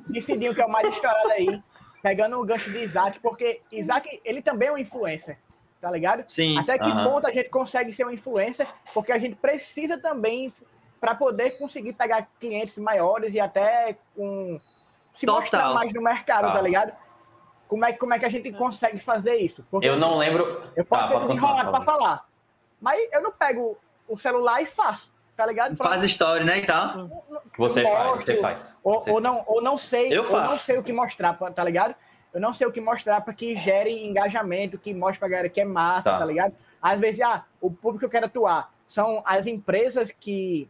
[0.09, 1.63] decidindo que é o mais estourado aí,
[2.03, 5.39] pegando o gancho de Isaac, porque Isaac, ele também é um influencer,
[5.81, 6.25] tá ligado?
[6.27, 6.59] Sim.
[6.59, 7.09] Até que aham.
[7.09, 10.53] ponto a gente consegue ser um influencer, porque a gente precisa também
[11.01, 14.59] para poder conseguir pegar clientes maiores e até com
[15.15, 15.41] se Total.
[15.43, 16.53] mostrar mais no mercado, Tá.
[16.55, 16.93] tá ligado?
[17.73, 19.65] Como é, como é que a gente consegue fazer isso?
[19.71, 20.63] Porque Eu não lembro.
[20.77, 22.27] eu posso Tá, ser desenrolado para falar,
[22.79, 25.75] mas eu não pego o celular e faço, tá ligado?
[25.75, 27.09] Pra- Faz story, né, e tal.
[27.57, 28.79] Você faz, Mostro, você faz.
[28.85, 29.25] Ou, Você ou faz.
[29.25, 30.65] não, ou não sei, Eu ou não faço.
[30.67, 31.95] sei o que mostrar, tá ligado?
[32.35, 35.59] Eu não sei o que mostrar para que gere engajamento, que mostre pra galera que
[35.63, 36.19] é massa, Tá.
[36.19, 36.25] tá.
[36.27, 36.55] ligado?
[36.83, 40.69] Às vezes, ah, o público que eu quero atuar são as empresas que,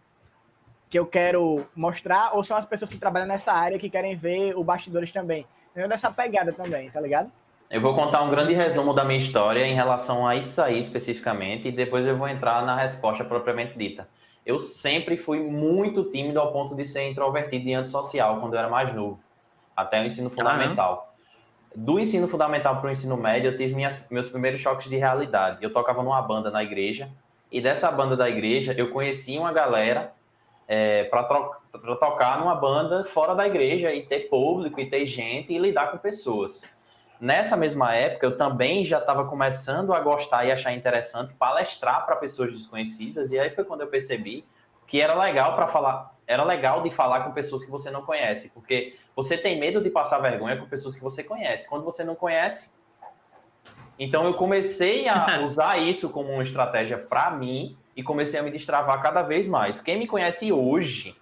[0.89, 4.57] que eu quero mostrar, ou são as pessoas que trabalham nessa área que querem ver
[4.57, 5.45] o bastidores também.
[5.75, 7.31] Eu nessa pegada também, tá ligado?
[7.71, 11.69] Eu vou contar um grande resumo da minha história em relação a isso aí especificamente
[11.69, 14.07] e depois eu vou entrar na resposta propriamente dita.
[14.45, 18.69] Eu sempre fui muito tímido ao ponto de ser introvertido e antissocial quando eu era
[18.69, 19.19] mais novo,
[19.75, 21.15] até o ensino fundamental.
[21.75, 25.59] Do ensino fundamental para o ensino médio, eu tive minhas, meus primeiros choques de realidade.
[25.63, 27.09] Eu tocava numa banda na igreja
[27.51, 30.13] e dessa banda da igreja eu conheci uma galera
[31.11, 35.91] para tocar numa banda fora da igreja e ter público e ter gente e lidar
[35.91, 36.63] com pessoas.
[37.21, 42.17] Nessa mesma época, eu também já estava começando a gostar e achar interessante palestrar para
[42.17, 44.45] pessoas desconhecidas, e aí foi quando eu percebi
[44.89, 48.51] que era legal para falar, era legal de falar com pessoas que você não conhece,
[48.51, 51.69] porque você tem medo de passar vergonha com pessoas que você conhece.
[51.69, 52.73] Quando você não conhece,
[53.99, 58.51] então eu comecei a usar isso como uma estratégia para mim e comecei a me
[58.51, 59.81] destravar cada vez mais.
[59.81, 61.17] Quem me conhece hoje,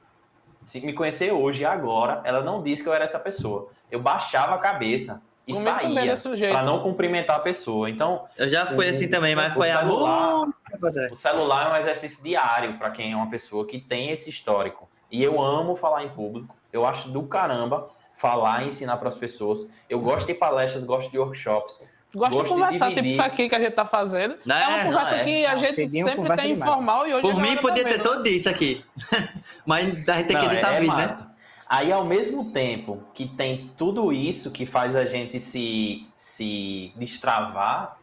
[0.62, 3.70] se me conhecer hoje agora, ela não diz que eu era essa pessoa.
[3.90, 6.14] Eu baixava a cabeça e saía
[6.52, 7.90] para não cumprimentar a pessoa.
[7.90, 11.12] Então, Eu já fui assim também, mas o foi celular- tempo atrás.
[11.12, 14.88] o celular é um exercício diário para quem é uma pessoa que tem esse histórico.
[15.10, 16.54] E eu amo falar em público.
[16.72, 19.66] Eu acho do caramba falar e ensinar para as pessoas.
[19.88, 21.84] Eu gosto de palestras, gosto de workshops.
[22.14, 23.12] Gosto, Gosto de de conversar, tipo dividir.
[23.12, 24.34] isso aqui que a gente tá fazendo.
[24.34, 25.24] É, É, uma conversa não, é.
[25.24, 26.60] que a Não, gente Cidinho sempre tem demais.
[26.70, 28.02] informal e hoje Por mim, podia ter né?
[28.02, 28.84] todo isso aqui.
[29.64, 31.26] mas a gente tem que Não, editar é vídeo, né?
[31.68, 37.96] Aí, ao mesmo tempo que tem tudo isso que faz a gente se, se destravar,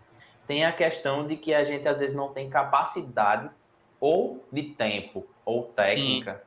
[0.47, 3.49] tem a questão de que a gente às vezes não tem capacidade
[3.99, 6.41] ou de tempo ou técnica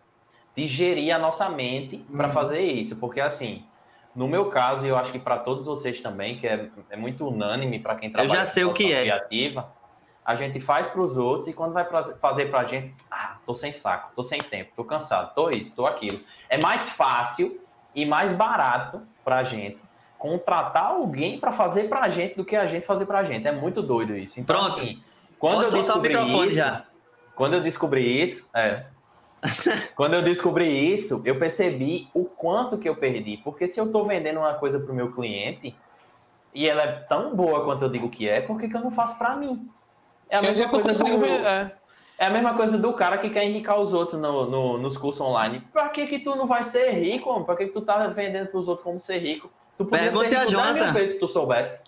[0.57, 2.32] de gerir a nossa mente para Uhum.
[2.32, 2.97] fazer isso.
[2.97, 3.65] Porque, assim,
[4.15, 7.28] No meu caso, e eu acho que para todos vocês também, que é, é muito
[7.28, 9.03] unânime para quem trabalha eu já sei o que é.
[9.03, 9.73] criativa,
[10.24, 13.37] a gente faz para os outros e quando vai pra, fazer para a gente, ah,
[13.47, 16.19] tô sem saco, tô sem tempo, tô cansado, tô isso, tô aquilo.
[16.49, 17.61] É mais fácil
[17.95, 19.78] e mais barato para a gente
[20.19, 23.47] contratar alguém para fazer para a gente do que a gente fazer para a gente.
[23.47, 24.39] É muito doido isso.
[24.39, 24.82] Então, Pronto.
[24.82, 25.03] Assim,
[25.39, 26.85] quando Pode eu descobri isso, já.
[27.35, 28.85] quando eu descobri isso, é,
[29.94, 33.38] quando eu descobri isso, eu percebi o quanto que eu perdi.
[33.38, 35.74] Porque se eu estou vendendo uma coisa para o meu cliente
[36.54, 38.90] e ela é tão boa quanto eu digo que é, por que, que eu não
[38.90, 39.70] faço para mim?
[40.28, 41.72] É a, mesma coisa do, é.
[42.18, 42.26] é.
[42.26, 45.60] a mesma coisa do cara que quer enricar os outros no, no, nos cursos online.
[45.72, 47.44] Para que que tu não vai ser rico?
[47.44, 49.50] Para que que tu tá vendendo para os outros como ser rico?
[49.76, 50.92] Tu podia ser rico a Jonathan.
[50.92, 51.82] vezes se tu soubesse.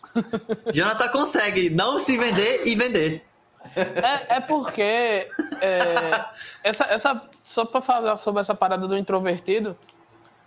[0.73, 3.25] Jonathan consegue não se vender e vender.
[3.77, 5.29] É, é porque
[5.61, 6.25] é,
[6.63, 9.77] essa, essa, só para falar sobre essa parada do introvertido.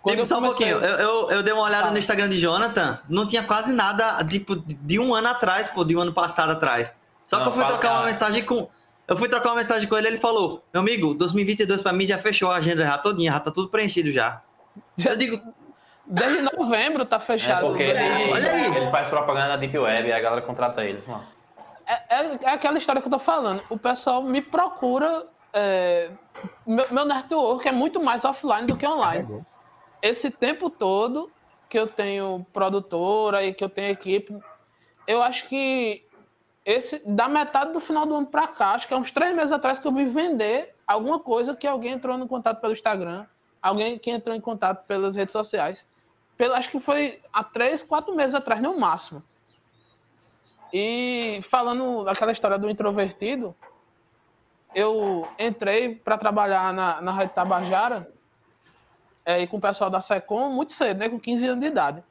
[0.04, 0.72] Tipo, só comecei...
[0.72, 3.72] um pouquinho, eu, eu, eu, dei uma olhada no Instagram de Jonathan, não tinha quase
[3.72, 6.94] nada, tipo, de um ano atrás, pô, de um ano passado atrás.
[7.26, 8.68] Só não, que eu fui trocar uma mensagem com.
[9.08, 12.18] Eu fui trocar uma mensagem com ele, ele falou: Meu amigo, 2022 para mim já
[12.18, 14.42] fechou a agenda já todinha, já tá tudo preenchido já.
[14.96, 15.40] já eu digo.
[16.06, 17.66] Desde novembro tá fechado.
[17.66, 18.76] É porque ele, Olha aí.
[18.76, 21.02] ele faz propaganda na Deep Web e a galera contrata ele.
[21.86, 23.62] É, é, é, aquela história que eu tô falando.
[23.70, 25.26] O pessoal me procura.
[25.52, 26.10] É,
[26.66, 29.44] meu, meu network é muito mais offline do que online.
[30.02, 31.30] Esse tempo todo
[31.68, 34.36] que eu tenho produtora e que eu tenho equipe,
[35.06, 36.04] eu acho que
[36.64, 39.52] esse da metade do final do ano para cá, acho que é uns três meses
[39.52, 43.24] atrás que eu vim vender alguma coisa que alguém entrou em contato pelo Instagram,
[43.62, 45.86] alguém que entrou em contato pelas redes sociais.
[46.36, 49.22] Pelo, acho que foi há três, quatro meses atrás, no máximo.
[50.78, 53.56] E falando daquela história do introvertido,
[54.74, 58.12] eu entrei para trabalhar na, na Rádio Tabajara
[59.24, 62.04] é, e com o pessoal da SECOM muito cedo, né, com 15 anos de idade.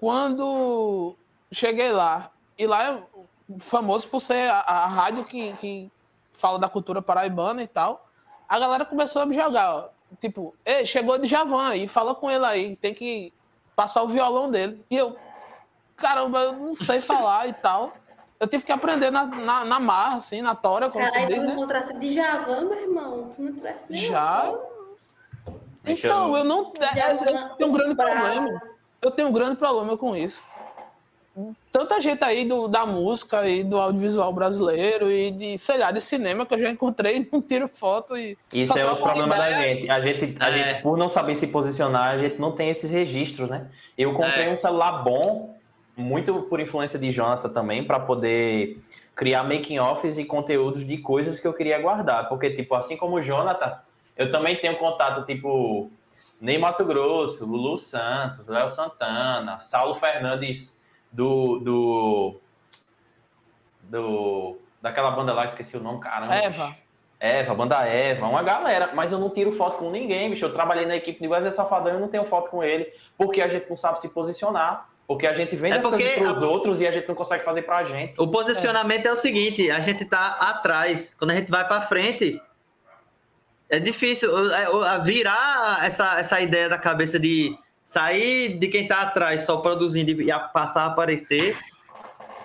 [0.00, 1.16] Quando
[1.52, 2.28] cheguei lá
[2.58, 3.06] e lá é
[3.60, 5.92] famoso por ser a, a rádio que, que
[6.32, 8.04] fala da cultura paraibana e tal.
[8.48, 9.88] A galera começou a me jogar, ó,
[10.20, 13.32] tipo, Ei, chegou de Javan aí, fala com ele aí, tem que
[13.76, 14.84] passar o violão dele.
[14.90, 15.16] E eu,
[16.02, 17.94] caramba, eu não sei falar e tal.
[18.40, 21.36] Eu tive que aprender na, na, na marra, assim, na tora, como Caralho, se diz,
[21.36, 21.52] tu né?
[21.52, 24.52] encontrasse de Javan, meu irmão, tu não tivesse nem Já?
[25.86, 26.72] Então, eu não...
[26.80, 28.62] É, eu tenho um grande problema.
[29.00, 30.42] Eu tenho um grande problema com isso
[31.70, 36.00] tanta gente aí do, da música e do audiovisual brasileiro e de, sei lá, de
[36.00, 38.36] cinema que eu já encontrei, não tiro foto e.
[38.52, 39.50] Isso é outro problema ideia.
[39.50, 39.90] da gente.
[39.90, 40.52] A gente, a é.
[40.52, 43.66] gente, por não saber se posicionar, a gente não tem esses registros, né?
[43.96, 44.52] Eu comprei é.
[44.52, 45.54] um celular bom,
[45.96, 48.80] muito por influência de Jonathan também, para poder
[49.14, 52.28] criar making-offs e conteúdos de coisas que eu queria guardar.
[52.28, 53.78] Porque, tipo, assim como o Jonathan,
[54.16, 55.90] eu também tenho contato, tipo,
[56.40, 60.80] Ney Mato Grosso, Lulu Santos, Léo Santana, Saulo Fernandes
[61.12, 62.40] do, do,
[63.82, 66.34] do daquela banda lá, esqueci o nome, caramba.
[66.34, 66.76] Eva.
[67.20, 70.44] Eva, banda Eva, uma galera, mas eu não tiro foto com ninguém, bicho.
[70.44, 73.46] Eu trabalhei na equipe de Wesley Safadão e não tenho foto com ele, porque a
[73.46, 74.88] gente não sabe se posicionar.
[75.12, 77.62] Porque a gente vende é coisas para os outros e a gente não consegue fazer
[77.62, 78.14] para a gente.
[78.18, 79.08] O posicionamento é.
[79.08, 81.14] é o seguinte: a gente tá atrás.
[81.18, 82.40] Quando a gente vai para frente,
[83.68, 89.44] é difícil é, virar essa, essa ideia da cabeça de sair de quem tá atrás
[89.44, 91.58] só produzindo e passar a aparecer,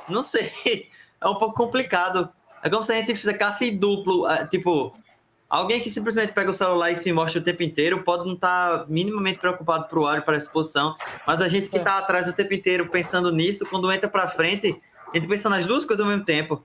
[0.10, 0.52] não sei,
[1.22, 2.30] é um pouco complicado.
[2.62, 4.94] É como se a gente ficasse duplo, é, tipo,
[5.50, 8.80] alguém que simplesmente pega o celular e se mostra o tempo inteiro pode não estar
[8.80, 10.96] tá minimamente preocupado para o ar e para a exposição,
[11.26, 14.82] mas a gente que está atrás o tempo inteiro pensando nisso, quando entra para frente,
[15.14, 16.64] a gente pensa nas duas coisas ao mesmo tempo.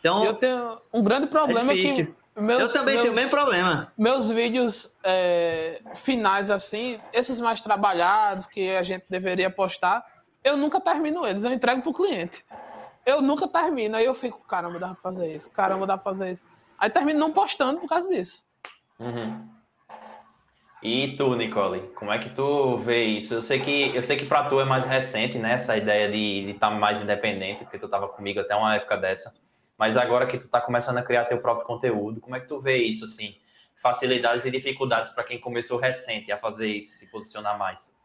[0.00, 3.30] Então, eu tenho um grande problema é que meus, eu também meus, tenho o mesmo
[3.30, 3.92] problema.
[3.98, 10.04] Meus vídeos é, finais, assim, esses mais trabalhados que a gente deveria postar,
[10.44, 12.44] eu nunca termino eles, eu entrego pro cliente.
[13.04, 16.30] Eu nunca termino, aí eu fico, caramba, dá pra fazer isso, caramba, dá pra fazer
[16.30, 16.46] isso.
[16.78, 18.46] Aí termino não postando por causa disso.
[18.98, 19.48] Uhum.
[20.80, 23.34] E tu, Nicole, como é que tu vê isso?
[23.34, 26.50] Eu sei que eu sei que para tu é mais recente, né, essa ideia de
[26.50, 29.34] estar tá mais independente, porque tu tava comigo até uma época dessa.
[29.76, 32.60] Mas agora que tu está começando a criar teu próprio conteúdo, como é que tu
[32.60, 33.36] vê isso, assim?
[33.82, 37.96] Facilidades e dificuldades para quem começou recente a fazer isso, se posicionar mais?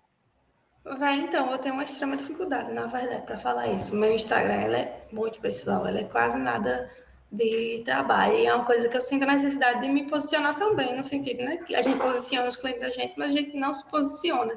[0.97, 3.95] Vai, então, eu tenho uma extrema dificuldade, na verdade, para falar isso.
[3.95, 6.89] O meu Instagram, é muito pessoal, ela é quase nada
[7.33, 8.37] de trabalho.
[8.37, 11.43] E é uma coisa que eu sinto a necessidade de me posicionar também, no sentido,
[11.43, 11.57] né?
[11.57, 14.53] Que a gente posiciona os clientes da gente, mas a gente não se posiciona.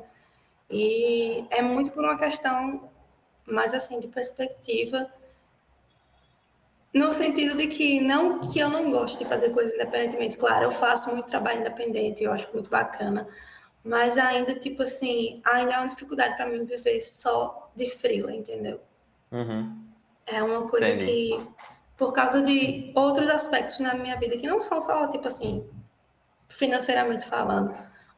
[0.71, 2.91] E é muito por uma questão
[3.47, 5.11] mais, assim, de perspectiva
[6.93, 10.37] no sentido de que não que eu não gosto de fazer coisas independentemente.
[10.37, 13.29] Claro, eu faço muito trabalho independente, eu acho muito bacana,
[13.85, 18.81] Mas ainda, tipo assim, ainda é uma dificuldade para mim viver só de freela, entendeu?
[19.31, 19.79] Uhum.
[20.27, 21.07] É uma coisa Entendi.
[21.07, 21.49] que,
[21.97, 25.65] por causa de outros aspectos na minha vida, que não são só, tipo assim,
[26.49, 27.75] financeiramente falando,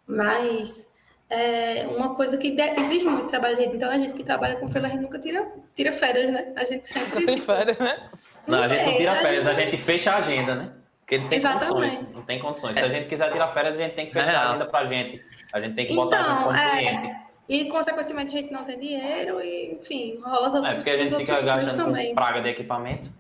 [0.06, 0.90] mas
[1.30, 3.56] é uma coisa que exige muito trabalho.
[3.56, 3.76] de gente.
[3.76, 5.46] Então, a gente que trabalha com freela, a gente nunca tira,
[5.76, 6.52] tira férias, né?
[6.56, 7.24] A gente sempre...
[7.26, 8.10] Tem férias, né?
[8.46, 10.72] Não, a gente não tira férias, a gente- gente fecha a agenda, né?
[11.00, 11.72] Porque não tem Exatamente.
[11.96, 12.14] condições.
[12.14, 12.78] Não tem condições.
[12.78, 14.36] Se a gente quiser tirar férias, a gente tem que fechar É.
[14.36, 15.22] a agenda pra gente.
[15.52, 17.16] A gente tem que botar a gente Então, como é, cliente.
[17.48, 20.96] e consequentemente a gente não tem dinheiro e, enfim, rola as É outras, porque a
[20.98, 23.10] gente fica coisas gastando praga de equipamento.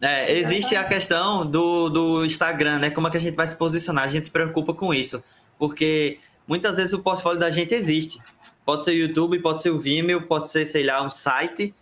[0.00, 2.90] É, existe a questão do, do Instagram, né?
[2.90, 4.04] Como é que a gente vai se posicionar?
[4.04, 5.22] A gente se preocupa com isso.
[5.58, 6.18] Porque
[6.48, 8.18] muitas vezes o portfólio da gente existe.
[8.64, 11.74] Pode ser o YouTube, pode ser o Vimeo, pode ser, sei lá, um site.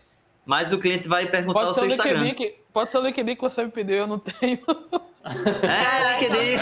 [0.48, 2.20] Mas o cliente vai perguntar Pode o seu Instagram.
[2.22, 4.58] LinkedIn que, pode ser o LinkedIn que você me pediu, eu não tenho.
[5.28, 6.58] É, LinkedIn.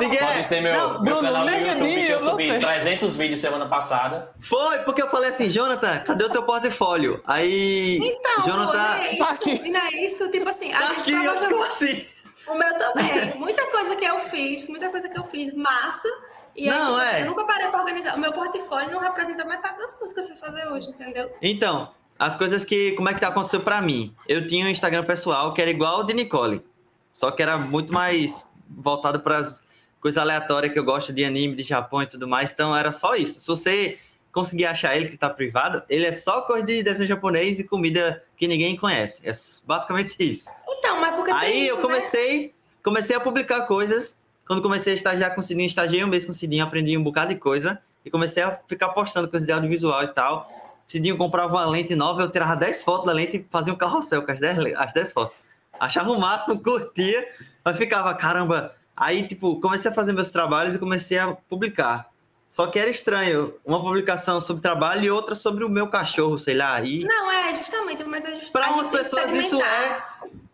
[0.00, 1.54] Ninguém- ter meu, Não, meu Bruno, canal que
[1.84, 2.60] eu eu subi tenho.
[2.60, 4.32] 300 vídeos semana passada.
[4.40, 7.20] Foi, porque eu falei assim, Jonathan, cadê o teu portfólio?
[7.26, 9.60] Aí, Então, pô, Jonathan, não é tá isso, aqui.
[9.66, 12.06] e não é isso, tipo assim, a tá gente aqui, eu como assim?
[12.46, 13.34] O meu também.
[13.36, 16.08] Muita coisa que eu fiz, muita coisa que eu fiz massa.
[16.56, 17.20] E aí, Não, tipo assim, é.
[17.20, 18.16] eu nunca parei pra organizar.
[18.16, 21.30] O meu portfólio não representa metade das coisas que você fazer hoje, entendeu?
[21.42, 21.92] Então,
[22.24, 22.92] as coisas que.
[22.92, 24.14] Como é que tá aconteceu pra mim?
[24.26, 26.64] Eu tinha um Instagram pessoal que era igual ao de Nicole.
[27.12, 29.62] Só que era muito mais voltado para as
[30.00, 32.50] coisas aleatórias que eu gosto de anime, de Japão e tudo mais.
[32.50, 33.40] Então era só isso.
[33.40, 33.98] Se você
[34.32, 38.24] conseguir achar ele que tá privado, ele é só coisa de desenho japonês e comida
[38.36, 39.20] que ninguém conhece.
[39.22, 39.32] É
[39.66, 40.50] basicamente isso.
[40.68, 41.82] Então, mas porque tem Aí isso, eu né?
[41.82, 44.22] comecei, comecei a publicar coisas.
[44.46, 47.02] Quando comecei a estagiar com o Cidinho, estagiei um mês com o Cidinho, aprendi um
[47.02, 47.80] bocado de coisa.
[48.04, 50.63] E comecei a ficar postando coisas de audiovisual e tal.
[50.86, 54.22] Cidinho comprava uma lente nova, eu tirava 10 fotos da lente e fazia um carrossel
[54.22, 55.36] com as 10, le- as 10 fotos.
[55.80, 57.26] Achava o máximo, curtia,
[57.64, 58.74] mas ficava, caramba.
[58.96, 62.08] Aí, tipo, comecei a fazer meus trabalhos e comecei a publicar.
[62.48, 66.54] Só que era estranho, uma publicação sobre trabalho e outra sobre o meu cachorro, sei
[66.54, 66.80] lá.
[66.82, 68.52] E Não, é justamente, mas é justamente.
[68.52, 70.02] para umas pessoas isso é.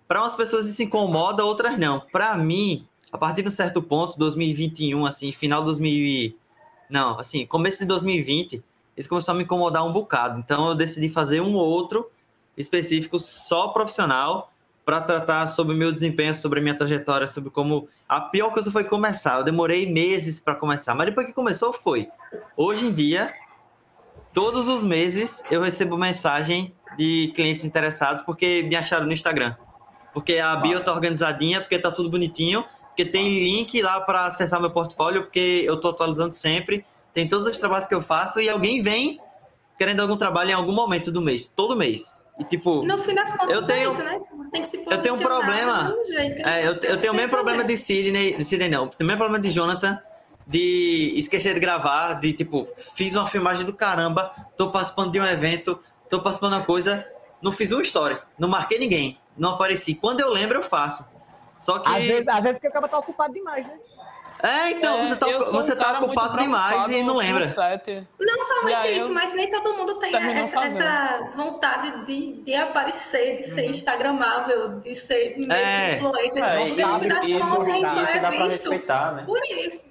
[0.09, 2.01] Para umas pessoas isso incomoda, outras não.
[2.01, 5.93] Para mim, a partir de um certo ponto, 2021, assim, final de 2000.
[5.93, 6.37] e-
[6.89, 8.63] Não, assim, começo de 2020,
[9.01, 10.39] isso começou a me incomodar um bocado.
[10.39, 12.11] Então eu decidi fazer um outro
[12.55, 14.53] específico só profissional
[14.85, 18.71] para tratar sobre o meu desempenho, sobre a minha trajetória, sobre como a pior coisa
[18.71, 19.39] foi começar.
[19.39, 22.09] Eu demorei meses para começar, mas depois que começou foi.
[22.55, 23.27] Hoje em dia,
[24.35, 29.55] todos os meses eu recebo mensagem de clientes interessados porque me acharam no Instagram.
[30.13, 34.61] Porque a bio tá organizadinha, porque tá tudo bonitinho, porque tem link lá para acessar
[34.61, 36.85] meu portfólio, porque eu tô atualizando sempre,
[37.15, 39.21] tem todos os trabalhos que eu faço e alguém vem
[39.79, 42.15] querendo algum trabalho em algum momento do mês, todo mês.
[42.39, 44.21] E tipo, No fim das contas, Eu tenho- é isso, né?
[44.39, 45.97] Você tem que se eu tenho um posicionar problema.
[46.47, 49.39] é, eu, eu tenho o mesmo problema de Sidney, de Sidney não, o mesmo problema
[49.39, 50.01] de Jonathan,
[50.47, 55.27] de esquecer de gravar, de tipo, fiz uma filmagem do caramba, tô participando de um
[55.27, 55.79] evento,
[56.09, 57.07] tô participando de uma coisa,
[57.43, 59.95] não fiz uma história, não marquei ninguém, não apareci.
[59.95, 61.11] Quando eu lembro, eu faço.
[61.59, 61.89] Só que.
[61.89, 63.75] Às vezes, às vezes porque o cara tá ocupado demais, né?
[64.43, 67.45] É, então, É, você tá, um você tá ocupado demais e não lembra.
[67.45, 72.55] Não somente E aí isso, mas nem todo mundo tem essa, essa vontade de, de
[72.55, 75.97] aparecer, de ser instagramável, de ser meio que É.
[75.97, 76.45] influencer.
[76.45, 79.23] É, porque no fim das contas a gente só é visto né?
[79.27, 79.87] por isso.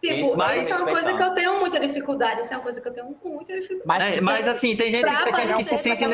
[0.00, 2.40] Tipo, pra isso é uma coisa que eu tenho muita dificuldade.
[2.42, 3.86] Isso é uma coisa que eu tenho muita dificuldade.
[3.86, 6.04] Mas, É, mas assim, tem gente, Pra tem gente que se sente.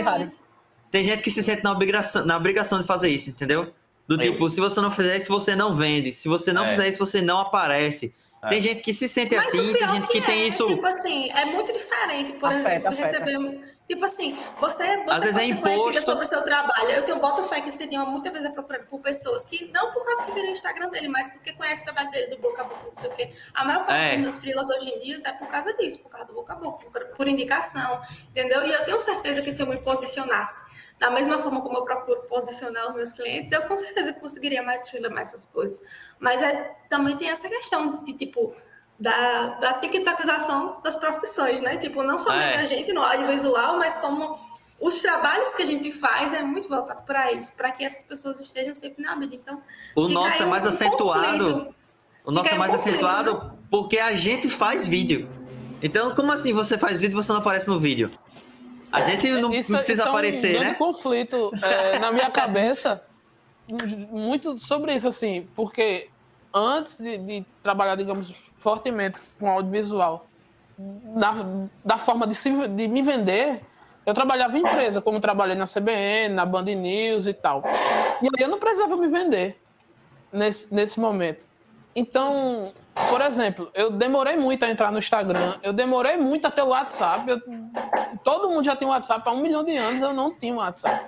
[0.90, 3.72] Tem gente que se sente na obrigação, na obrigação de fazer isso, entendeu?
[4.06, 6.12] Do tipo, se você não fizer isso, você não vende.
[6.12, 6.68] Se você não É.
[6.68, 8.14] fizer isso, você não aparece.
[8.42, 8.48] É.
[8.50, 10.66] Tem gente que se sente Mas assim, tem gente que, é, tem isso.
[10.66, 13.24] Tipo assim, é muito diferente, por Afeta, exemplo, de afeta.
[13.24, 13.74] receber.
[13.88, 16.90] Tipo assim, você, você Às vezes pode é ser conhecida sobre o seu trabalho.
[16.90, 19.92] Eu tenho boto fé que esse idioma muitas vezes é procurado por pessoas que, não
[19.92, 22.62] por causa que viram o Instagram dele, mas porque conhece o trabalho dele do boca
[22.62, 23.30] a boca, não sei o quê.
[23.54, 24.12] A maior parte É.
[24.12, 26.56] dos meus freelas hoje em dia é por causa disso, por causa do boca a
[26.56, 28.00] boca, por, por indicação,
[28.30, 28.66] entendeu?
[28.66, 30.62] E eu tenho certeza que se eu me posicionasse
[30.98, 34.88] da mesma forma como eu procuro posicionar os meus clientes, eu com certeza conseguiria mais
[34.88, 35.82] freela, mais essas coisas.
[36.18, 38.54] Mas é, também tem essa questão de, tipo,
[38.98, 41.76] da, da tiktokização das profissões, né?
[41.76, 42.60] Tipo, não somente É.
[42.60, 44.32] a gente no audiovisual, mas como
[44.80, 48.38] os trabalhos que a gente faz é muito voltado para isso, para que essas pessoas
[48.40, 49.36] estejam sempre na mídia.
[49.36, 49.60] Então,
[49.96, 51.22] O nosso é mais um acentuado.
[51.54, 51.74] conflito.
[52.24, 55.28] O nosso é mais conflito, acentuado porque a gente faz vídeo.
[55.82, 58.10] Então, como assim você faz vídeo e você não aparece no vídeo?
[58.94, 60.74] A gente não Isso- precisa isso é um aparecer, né?
[60.74, 63.02] conflito é, na minha cabeça,
[64.10, 66.08] muito sobre isso, assim, porque
[66.54, 70.24] antes de, de trabalhar, digamos, fortemente com audiovisual,
[70.78, 71.34] da,
[71.84, 73.62] da forma de, se, de me vender,
[74.06, 77.64] eu trabalhava em empresa, como trabalhei na CBN, na Band News e tal.
[78.22, 79.60] E aí eu não precisava me vender
[80.32, 81.48] nesse, nesse momento.
[81.96, 82.72] Então,
[83.10, 86.68] por exemplo, eu demorei muito a entrar no Instagram, eu demorei muito a ter o
[86.68, 87.28] WhatsApp.
[87.30, 87.40] eu-
[88.22, 91.06] todo mundo já tem WhatsApp há um milhão de anos, eu não tinha WhatsApp.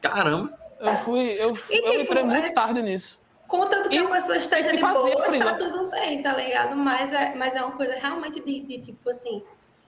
[0.00, 0.52] Caramba.
[0.80, 3.22] Eu fui, eu, E, eu tipo, entrei muito é- tarde nisso.
[3.48, 5.38] Contanto que E- a pessoa esteja de boa, frio.
[5.44, 6.74] tá tudo bem, tá ligado?
[6.76, 9.42] Mas é, mas é uma coisa realmente de, de tipo assim.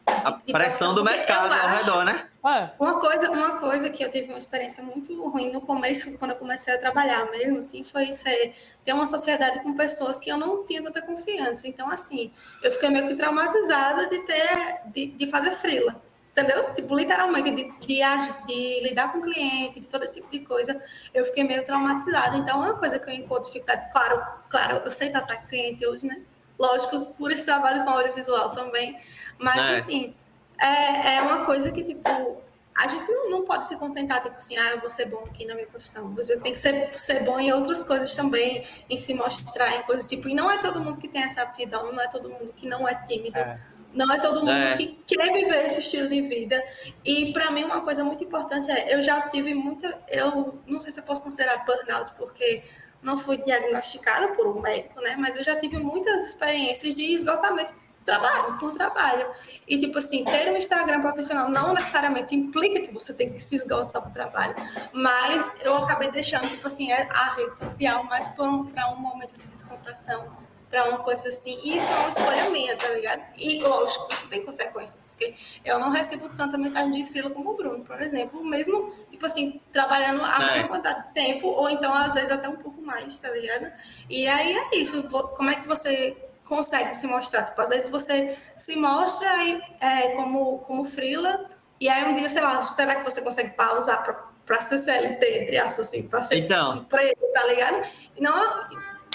[0.07, 2.29] A pressão do mercado ao acho- redor, né?
[2.47, 6.31] É, Uma coisa, uma coisa que eu tive uma experiência muito ruim no começo, quando
[6.31, 8.55] eu comecei a trabalhar mesmo, assim, foi ser,
[8.85, 11.67] ter uma sociedade com pessoas que eu não tinha tanta confiança.
[11.67, 16.01] Então, assim, eu fiquei meio que traumatizada de ter, de, de fazer frila,
[16.31, 16.73] entendeu?
[16.75, 18.01] Tipo, literalmente, de, de,
[18.47, 20.81] de lidar com o cliente, de todo esse tipo de coisa,
[21.13, 22.37] eu fiquei meio traumatizada.
[22.37, 23.91] Então, é uma coisa que eu encontro dificuldade.
[23.91, 26.23] Claro, claro, eu sei tratar cliente hoje, né?
[26.59, 28.99] Lógico, por esse trabalho com audiovisual também.
[29.39, 29.75] Mas, É.
[29.79, 30.15] assim,
[30.59, 32.43] é, é uma coisa que, tipo,
[32.75, 35.45] a gente não, não pode se contentar, tipo assim, ah, eu vou ser bom aqui
[35.47, 36.15] na minha profissão.
[36.15, 40.07] Você tem que ser, ser bom em outras coisas também, em se mostrar, em coisas
[40.07, 40.29] tipo.
[40.29, 42.87] E não é todo mundo que tem essa aptidão, não é todo mundo que não
[42.87, 43.39] é tímido.
[43.39, 43.59] É.
[43.95, 44.77] Não é todo mundo É.
[44.77, 46.63] que quer viver esse estilo de vida.
[47.03, 50.93] E para mim uma coisa muito importante é, eu já tive muita, eu não sei
[50.93, 52.63] se eu posso considerar burnout porque
[53.07, 55.15] não fui diagnosticada por um médico, né?
[55.17, 57.73] Mas eu já tive muitas experiências de esgotamento
[58.05, 59.27] trabalho por trabalho.
[59.67, 63.57] E tipo assim, ter um Instagram profissional não necessariamente implica que você tem que se
[63.57, 64.55] esgotar pro trabalho,
[64.93, 69.35] mas eu acabei deixando tipo assim a a rede social mais para um, um momento
[69.35, 70.29] de descontração
[70.77, 71.59] para uma coisa assim.
[71.65, 73.23] E isso é uma escolha minha, tá ligado?
[73.39, 75.35] E lógico, isso tem consequências, porque
[75.65, 79.59] eu não recebo tanta mensagem de frila como o Bruno, por exemplo, mesmo, tipo assim,
[79.73, 80.53] trabalhando a É.
[80.55, 83.73] mesma quantidade de tempo, ou então às vezes até um pouco mais, tá ligado?
[84.11, 85.03] E aí é isso,
[85.35, 87.45] como é que você consegue se mostrar?
[87.45, 91.49] Tipo, às vezes você se mostra aí, é, como, como frila,
[91.81, 94.13] e aí um dia, sei lá, será que você consegue pausar pra,
[94.45, 96.77] pra ser CLT, entre aspas, assim, pra ser Então.
[96.77, 97.83] emprego, tá ligado?
[98.17, 98.67] E não,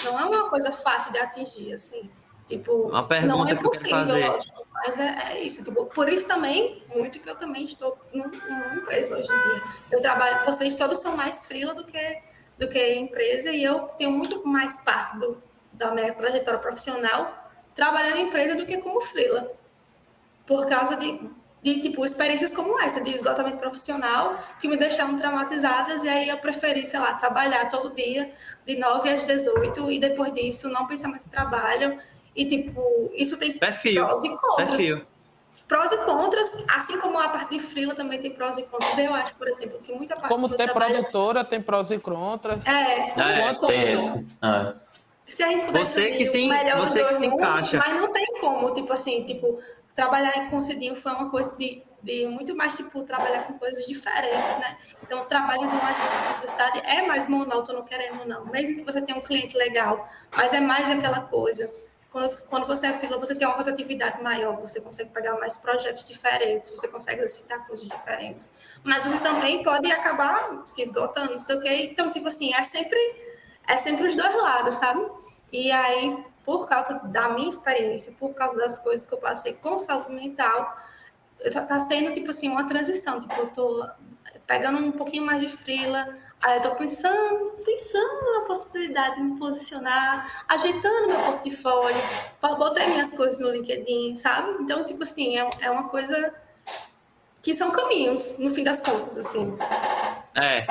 [0.04, 2.10] não é uma coisa fácil de atingir, assim.
[2.44, 2.90] Tipo,
[3.28, 5.62] não é possível, lógico, mas é, é isso.
[5.62, 9.62] Tipo, por isso também, muito que eu também estou num- numa empresa hoje em dia.
[9.92, 12.22] Eu trabalho, vocês todos são mais frila do que,
[12.58, 15.40] do que empresa, e eu tenho muito mais parte do,
[15.72, 17.32] da minha trajetória profissional
[17.76, 19.50] trabalhando em empresa do que como frila.
[20.44, 21.20] Por causa de,
[21.62, 26.38] de tipo, experiências como essa, de esgotamento profissional, que me deixaram traumatizadas, e aí eu
[26.38, 28.32] preferi, sei lá, trabalhar todo dia,
[28.66, 31.98] de 9 às 18, e depois disso não pensar mais em trabalho.
[32.34, 32.82] E, tipo,
[33.14, 34.04] isso tem Perfil.
[34.04, 34.70] prós e contras.
[34.70, 35.02] Perfil.
[35.68, 38.98] Prós e contras, assim como a parte de frila também tem prós e contras.
[38.98, 40.94] Eu acho, por exemplo, que muita parte Como ter trabalho...
[40.96, 42.66] produtora, tem prós e contras.
[42.66, 44.74] É, É, enquanto- Tem, ah,
[45.24, 47.78] se a gente pudesse Você que o melhor dos você que dois se mundos, encaixa.
[47.78, 49.58] Mas não tem como, tipo assim, tipo,
[49.94, 54.58] trabalhar com Cidinho foi uma coisa de, de muito mais, tipo, trabalhar com coisas diferentes,
[54.58, 54.76] né?
[55.02, 58.46] Então, o trabalho de uma agência de publicidade é mais monótono, querendo ou não.
[58.46, 61.70] Mesmo que você tenha um cliente legal, mas é mais daquela coisa.
[62.10, 66.04] Quando, quando você é fila, você tem uma rotatividade maior, você consegue pegar mais projetos
[66.04, 68.50] diferentes, você consegue exercitar coisas diferentes.
[68.84, 71.88] Mas você também pode acabar se esgotando, não sei o quê.
[71.90, 72.98] Então, tipo assim, é sempre,
[73.66, 75.06] é sempre os dois lados, sabe?
[75.50, 79.78] E aí, por causa da minha experiência, por causa das coisas que eu passei com
[79.78, 80.76] saúde mental,
[81.52, 83.20] tá tá sendo, tipo assim, uma transição.
[83.20, 83.88] Tipo, eu tô
[84.46, 86.08] pegando um pouquinho mais de frila,
[86.42, 92.02] aí eu tô pensando, pensando na possibilidade de me posicionar, ajeitando meu portfólio,
[92.58, 94.56] botei minhas coisas no LinkedIn, sabe?
[94.60, 96.34] Então, tipo assim, é, é uma coisa
[97.40, 99.56] que são caminhos, no fim das contas, assim.
[100.34, 100.66] É.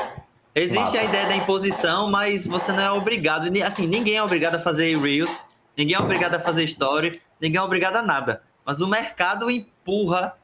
[0.54, 1.00] Existe Massa.
[1.00, 3.50] a ideia da imposição, mas você não é obrigado.
[3.66, 5.40] Assim, ninguém é obrigado a fazer Reels,
[5.78, 8.44] ninguém é obrigado a fazer Story, ninguém é obrigado a nada.
[8.66, 10.38] Mas o mercado empurra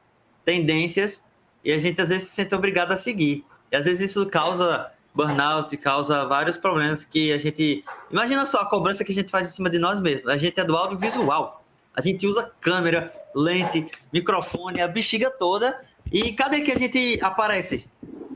[0.43, 1.23] tendências
[1.63, 3.45] e a gente às vezes se sente obrigado a seguir.
[3.71, 7.83] E às vezes isso causa burnout, causa vários problemas que a gente.
[8.11, 10.27] Imagina só a cobrança que a gente faz em cima de nós mesmos.
[10.27, 11.63] A gente é do audiovisual.
[11.95, 15.81] A gente usa câmera, lente, microfone, a bexiga toda.
[16.11, 17.87] E cadê que a gente aparece?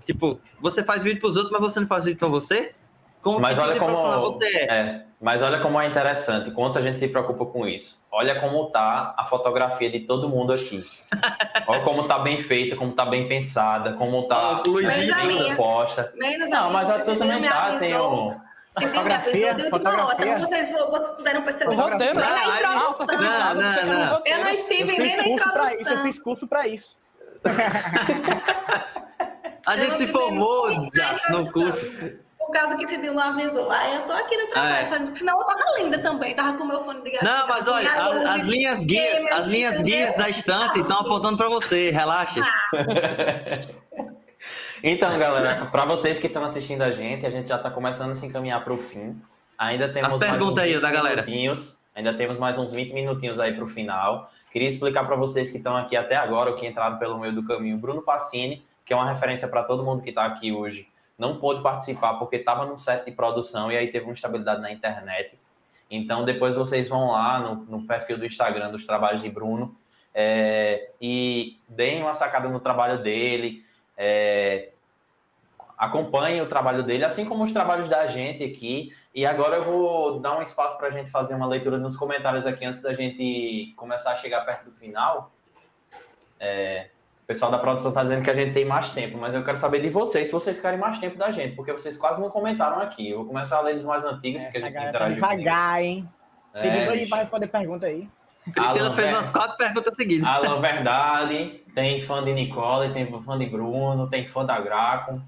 [0.06, 2.74] Tipo, você faz vídeo pros outros, mas você não faz vídeo pra você?
[3.22, 4.64] Como Mas que olha como você é?
[4.64, 8.04] é, mas olha como é interessante, quanto a gente se preocupa com isso.
[8.12, 10.84] Olha como tá a fotografia de todo mundo aqui.
[11.68, 16.12] Olha como tá bem feita, como tá bem pensada, como tá a bem minha- composta.
[16.16, 18.30] Menos Não, mim, mas a tua também tá, tem um...
[18.30, 18.42] Me avisou,
[18.74, 19.92] Fotografia, deu de boa.
[19.92, 20.32] fotografia.
[20.34, 21.76] Então vocês, vocês puderam perceber.
[21.76, 22.06] Nem Ah, na
[22.56, 23.08] introdução.
[23.08, 24.22] Não, não, não.
[24.26, 26.04] Eu não Eu estive nem na isso, eu introdução.
[26.04, 26.98] fiz curso pra isso.
[29.66, 31.46] A gente se formou no introdução.
[31.54, 31.86] curso.
[32.52, 33.72] Por causa que Cidinho não avisou.
[33.72, 34.86] Aí eu tô aqui no trabalho, É.
[34.88, 37.24] fazendo, senão eu tava linda também, tava com o meu fone ligado.
[37.24, 39.98] Não, mas olha, as, as linhas guias, as linhas entendeu?
[40.00, 42.42] guias da estante estão apontando pra você, relaxa.
[44.84, 48.16] Então, galera, para vocês que estão assistindo a gente, a gente já está começando a
[48.16, 49.22] se encaminhar para o fim.
[49.56, 51.22] Ainda temos As mais perguntas aí, da 20 galera.
[51.22, 51.80] minutinhos.
[51.94, 54.32] Ainda temos mais uns 20 minutinhos aí para o final.
[54.52, 57.46] Queria explicar para vocês que estão aqui até agora, ou que entraram pelo meio do
[57.46, 60.88] caminho, Bruno Passini, que é uma referência para todo mundo que está aqui hoje,
[61.22, 64.72] não pôde participar porque estava no set de produção e aí teve uma instabilidade na
[64.72, 65.40] internet.
[65.88, 69.78] Então, depois vocês vão lá no, no perfil do Instagram dos trabalhos de Bruno
[70.16, 73.64] é, e deem uma sacada no trabalho dele.
[73.96, 74.72] É,
[75.78, 78.92] acompanhem o trabalho dele, assim como os trabalhos da gente aqui.
[79.14, 82.48] E agora eu vou dar um espaço para a gente fazer uma leitura nos comentários
[82.48, 85.32] aqui antes da gente começar a chegar perto do final.
[86.40, 86.90] É,
[87.32, 89.82] pessoal da produção está dizendo que a gente tem mais tempo, mas eu quero saber
[89.82, 93.10] de vocês se vocês querem mais tempo da gente, porque vocês quase não comentaram aqui.
[93.10, 95.16] Eu vou começar a ler dos mais antigos, É, que a a gente tá interagiu.
[95.16, 96.10] devagar, hein?
[96.54, 97.10] É, Tem bicho.
[97.10, 98.10] para responder pergunta aí.
[98.54, 100.28] Priscila Alan fez Ver- umas quatro perguntas seguidas.
[100.28, 105.22] Alan Verdade, tem fã de Nicole, tem fã de Bruno, tem fã da Graco.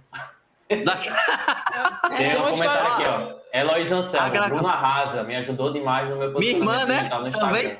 [0.84, 0.98] Da-
[2.10, 3.58] Tem Tem um comentário aqui, ó.
[3.58, 4.50] Eloís Anselmo, Graco.
[4.56, 7.20] Bruno arrasa, me ajudou demais no meu Minha irmã, posicionamento né?
[7.20, 7.62] no Instagram.
[7.62, 7.78] Também.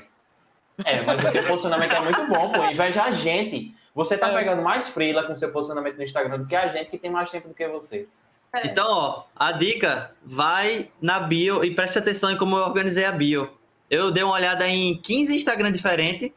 [0.84, 2.64] É, mas o seu posicionamento é muito bom, pô.
[2.64, 3.74] Inveja a gente.
[3.94, 4.34] Você tá É.
[4.36, 7.30] pegando mais frila com seu posicionamento no Instagram do que a gente que tem mais
[7.30, 8.08] tempo do que você.
[8.54, 8.66] É.
[8.66, 13.12] Então, ó, a dica vai na bio e preste atenção em como eu organizei a
[13.12, 13.50] bio.
[13.90, 16.30] Eu dei uma olhada em 15 Instagram diferentes,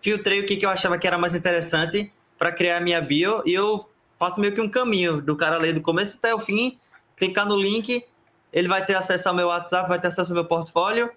[0.00, 3.42] filtrei o que, que eu achava que era mais interessante para criar a minha bio
[3.44, 3.88] e eu
[4.18, 6.78] faço meio que um caminho do cara ler do começo até o fim,
[7.16, 8.04] clicar no link,
[8.52, 11.10] ele vai ter acesso ao meu WhatsApp, vai ter acesso ao meu portfólio.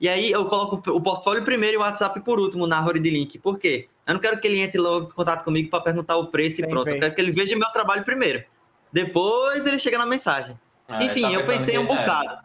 [0.00, 3.10] E aí eu coloco o portfólio primeiro e o WhatsApp por último na árvore de
[3.10, 3.38] link.
[3.38, 3.88] Por quê?
[4.06, 6.62] Eu não quero que ele entre logo em contato comigo para perguntar o preço e
[6.62, 6.88] Tem pronto.
[6.88, 8.44] Eu quero que ele veja meu trabalho primeiro.
[8.92, 10.58] Depois ele chega na mensagem.
[10.88, 11.86] É, Enfim, tá eu pensei um é.
[11.86, 12.38] bocado.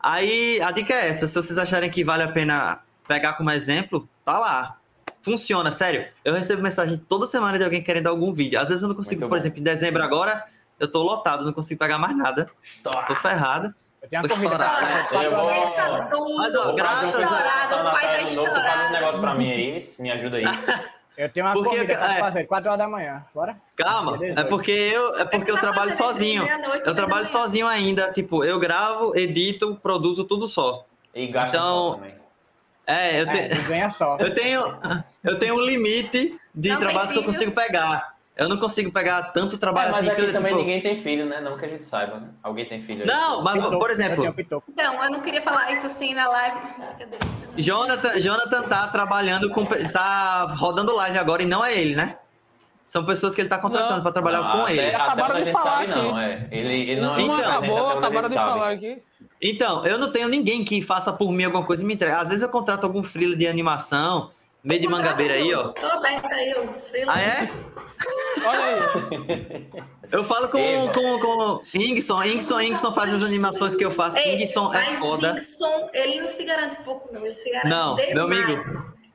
[0.00, 4.08] Aí a dica é essa: se vocês acharem que vale a pena pegar como exemplo,
[4.24, 4.76] tá lá.
[5.22, 6.06] Funciona, sério.
[6.24, 8.58] Eu recebo mensagem toda semana de alguém querendo algum vídeo.
[8.58, 9.40] Às vezes eu não consigo, Muito por bom.
[9.40, 10.44] exemplo, em dezembro agora,
[10.78, 12.50] eu tô lotado, não consigo pegar mais nada.
[12.82, 13.02] Tá.
[13.02, 13.74] Tô ferrado.
[14.10, 15.24] Eu tenho uma corrida.
[15.24, 16.36] Eu vou- Essa tudo.
[16.38, 18.92] Mas, ó, Vou graças a- estourado, na o pai tá novo, faz um estourado.
[18.92, 20.44] negócio pra mim aí, me ajuda aí.
[21.18, 22.20] Eu tenho uma Porque- corrida pra é.
[22.20, 23.20] fazer, 4 horas da manhã.
[23.34, 23.56] Bora?
[23.74, 26.48] Calma, é porque eu, é porque eu Tá trabalho fazendo sozinho.
[26.84, 28.12] Eu trabalho sozinho ainda.
[28.12, 30.84] Tipo, eu gravo, edito, produzo tudo só.
[31.12, 32.14] E gasta Então, só também.
[32.86, 34.16] É, eu, te- É, ganha só.
[34.20, 34.78] eu tenho
[35.24, 38.14] eu tenho um limite de Não tem trabalhos que eu consigo pegar.
[38.38, 40.80] Eu não consigo pegar tanto É, trabalho mas assim aqui que eu, também tipo, ninguém
[40.80, 41.40] tem filho, né?
[41.40, 42.28] Não que a gente saiba, né?
[42.40, 43.06] Alguém tem filho aí?
[43.08, 44.70] Não, mas Pitoco, por exemplo, pitoco.
[44.72, 46.56] Então, eu não queria falar isso assim na live.
[47.56, 49.64] Jonathan, Jonathan tá trabalhando com.
[49.64, 52.16] tá rodando live agora e não é ele, né?
[52.84, 54.02] São pessoas que ele tá contratando Não.
[54.02, 54.80] pra trabalhar Não, com até, ele.
[54.86, 56.00] até Acabaram de gente falar sabe, aqui.
[56.00, 56.48] não, é.
[56.50, 58.50] Ele, ele não Não, é Então, acabou, acabaram de sabe.
[58.50, 59.02] falar aqui.
[59.42, 62.14] Então, eu não tenho ninguém que faça por mim alguma coisa e me entregue.
[62.14, 64.30] Às vezes eu contrato algum freela de animação,
[64.64, 65.68] meio de mangabeira aí, ó.
[65.68, 67.08] Tô aberta aí, freelancers.
[67.08, 67.50] Ah, é?
[68.44, 69.68] Olha aí.
[70.10, 70.92] Eu falo com, Eba.
[70.92, 72.22] com, com Ingson.
[72.24, 74.16] Ingson, Ingson faz as animações que eu faço.
[74.18, 75.32] Ei, Ingson é mas foda.
[75.36, 77.24] Ingson, ele não se garante pouco, não.
[77.26, 78.14] Ele se garante Não, demais.
[78.14, 78.62] meu amigo.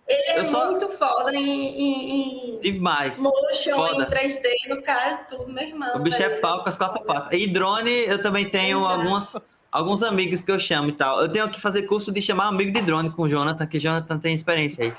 [0.06, 3.20] Ele é Eu só- muito foda em, em, em Demais.
[3.20, 4.04] motion, Foda.
[4.04, 5.96] em 3D, nos caras, tudo, meu irmão.
[5.96, 6.42] O bicho é velho.
[6.42, 7.32] pau com as quatro patas.
[7.40, 8.94] E drone, eu também tenho Exato.
[8.94, 9.38] algumas,
[9.72, 11.22] alguns amigos que eu chamo e tal.
[11.22, 13.80] Eu tenho que fazer curso de chamar amigo de drone com o Jonathan, que o
[13.80, 14.94] Jonathan tem experiência aí.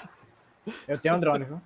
[0.88, 1.60] Eu tenho um drone, viu?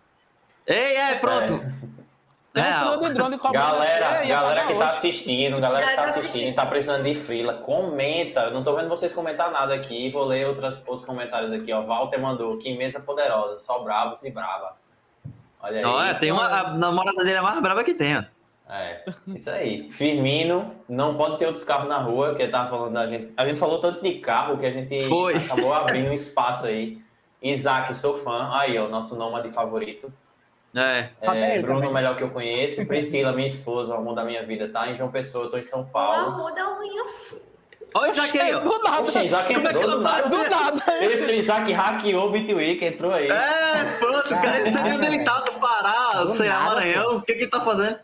[0.67, 1.55] Ei, é, pronto.
[1.55, 4.89] Um É, de drone cobrando Galera, aqui, ia galera que tá outro.
[4.89, 8.41] assistindo, galera que tá tá assistindo tá precisando de frila, comenta.
[8.45, 10.11] Eu não tô vendo vocês comentar nada aqui.
[10.11, 11.83] Vou ler outras, outros comentários aqui, ó.
[11.83, 14.77] Walter mandou, que mesa poderosa, só bravos e brava.
[15.61, 15.85] Olha aí.
[15.85, 18.25] Olha, tem uma, a namorada dele é a mais brava que tem, ó.
[18.71, 19.91] É, isso aí.
[19.91, 23.33] Firmino, não pode ter outros carros na rua, que ele tava falando da gente.
[23.37, 25.35] A gente falou tanto de carro que a gente Foi.
[25.37, 26.99] acabou abrindo um espaço aí.
[27.43, 28.51] Isaac, sou fã.
[28.53, 30.13] Aí, ó, nosso nômade favorito.
[30.77, 31.09] É.
[31.23, 31.91] É, Bruno, também.
[31.91, 32.85] o melhor que eu conheço.
[32.87, 34.89] Priscila, minha esposa, o amor da minha vida, tá?
[34.89, 36.35] Em João Pessoa, eu tô em São O Paulo.
[36.35, 37.05] amor da minha.
[37.95, 38.61] Olha o Isaac aí, ó.
[38.61, 39.03] Do nada.
[39.03, 40.29] Poxa, Isaac Como é que entrou do nada.
[40.29, 41.05] Do nada.
[41.05, 43.29] Esse Isaac hackeou o Bitweek, entrou aí.
[43.31, 44.61] É, pronto, cara.
[44.61, 47.17] Ele sabia onde ele tá do Pará, Do sei lá, Maranhão.
[47.17, 47.99] O que que ele tá fazendo?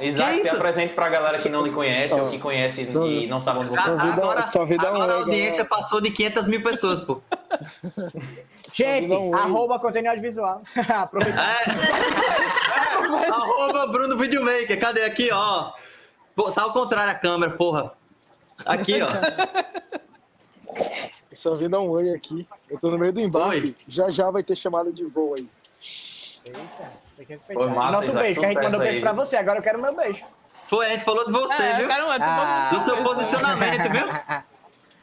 [0.00, 0.56] Isaac, que se isso?
[0.56, 3.70] apresente pra galera que não lhe conhece ou que conhece Só- e não sabe onde
[3.70, 4.04] você Só tá.
[4.04, 7.20] vida- Agora, só vida agora a audiência passou de 500 mil pessoas, pô.
[8.74, 10.60] Gente, arroba contêiner audiovisual.
[10.88, 11.40] Aproveita.
[11.40, 13.30] É.
[13.30, 14.78] Arroba Bruno Videomaker.
[14.78, 15.72] Cadê aqui, ó?
[16.34, 17.92] Pô, tá ao contrário a câmera, porra.
[18.66, 19.08] Aqui, ó.
[21.34, 22.46] Só vi dar um oi aqui.
[22.68, 23.66] Eu tô no meio do embarque.
[23.68, 23.76] Oi.
[23.88, 25.48] Já já vai ter chamada de voo aí.
[26.44, 26.88] Eita.
[27.54, 29.36] Foi massa, Nosso Isaac, beijo, que a gente mandou beijo pra você.
[29.36, 30.24] Agora eu quero meu beijo.
[30.68, 31.88] Foi, a gente falou de você, É, viu?
[31.88, 32.66] caramba, Ah.
[32.70, 34.06] todo Do seu posicionamento, viu?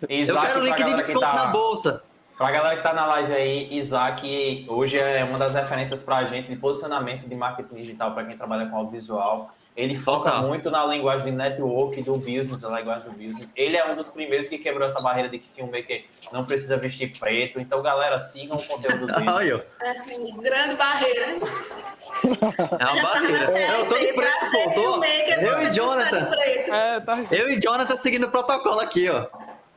[0.10, 2.04] Eu Isaac, quero pra link de desconto tá- na bolsa.
[2.38, 6.50] Pra galera que tá na live aí, Isaac hoje é uma das referências pra gente
[6.50, 9.52] de posicionamento de marketing digital para quem trabalha com audiovisual.
[9.76, 10.48] Ele foca Total.
[10.48, 13.48] muito na linguagem de network do business, a linguagem do business.
[13.56, 17.12] Ele é um dos primeiros que quebrou essa barreira de que filmmaker não precisa vestir
[17.20, 17.60] preto.
[17.60, 19.26] Então, galera, sigam o conteúdo dele.
[19.32, 19.92] Olha, ó, É
[20.32, 21.26] uma grande barreira.
[21.26, 23.60] é uma barreira.
[23.60, 24.72] Eu tô de preto, pô.
[24.74, 26.30] tô- Eu e Jonathan.
[26.72, 27.20] É, tá.
[27.32, 29.26] Eu e Jonathan seguindo o protocolo aqui, ó.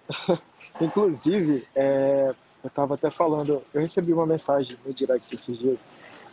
[0.81, 5.78] Inclusive, é, eu tava até falando, eu recebi uma mensagem no direct esses dias,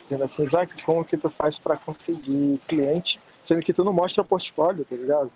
[0.04, 4.22] dizendo assim, Isaac, como que tu faz para conseguir cliente, sendo que tu não mostra
[4.22, 5.32] o portfólio, tá ligado?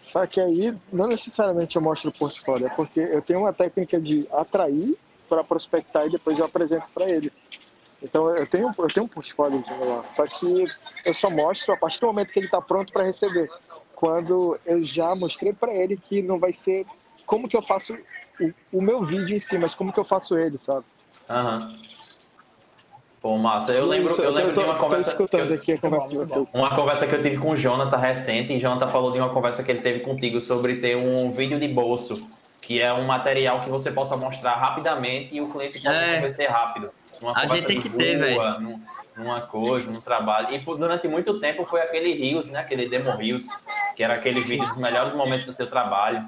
[0.00, 4.00] Só que aí, não necessariamente eu mostro o portfólio, é porque eu tenho uma técnica
[4.00, 4.96] de atrair
[5.28, 7.32] para prospectar e depois eu apresento para ele.
[8.02, 10.64] Então eu tenho, eu tenho um portfóliozinho lá, só que
[11.06, 13.48] eu só mostro a partir do momento que ele está pronto para receber.
[13.94, 16.84] Quando eu já mostrei para ele que não vai ser
[17.24, 17.94] como que eu faço
[18.40, 20.84] o, o meu vídeo em si, mas como que eu faço ele, sabe?
[21.30, 21.91] Aham.
[23.22, 23.72] Pô, massa.
[23.72, 25.04] Eu lembro, Isso, eu lembro tô, de uma conversa.
[25.04, 26.46] que escutando eu- aqui a conversa de vocês.
[26.52, 29.62] Uma conversa que eu tive com o Jonathan recente, e Jonathan falou de uma conversa
[29.62, 32.14] que ele teve contigo sobre ter um vídeo de bolso,
[32.60, 36.16] que é um material que você possa mostrar rapidamente e o cliente possa É.
[36.16, 36.90] converter rápido.
[37.20, 38.80] Numa A conversa gente tem de que ter, rua, num-
[39.14, 40.54] Numa coisa, num trabalho.
[40.54, 42.60] E por- durante muito tempo foi aquele Rios, né?
[42.60, 43.44] Aquele Demo Rios,
[43.94, 46.24] que era aquele vídeo dos melhores momentos do seu trabalho.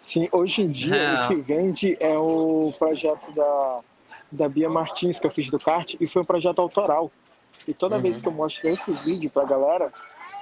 [0.00, 1.24] Sim, hoje em dia É.
[1.24, 3.76] o que vende é o projeto da,
[4.30, 7.10] da Bia Martins que eu fiz do kart e foi um projeto autoral.
[7.66, 8.02] E toda Uhum.
[8.02, 9.90] vez que eu mostro esse vídeo pra galera,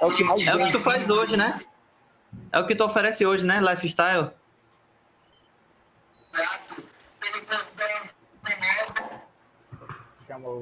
[0.01, 1.51] é o que mais É o que tu faz hoje, né?
[2.53, 3.61] É o que tu oferece hoje, né?
[3.61, 4.31] Lifestyle.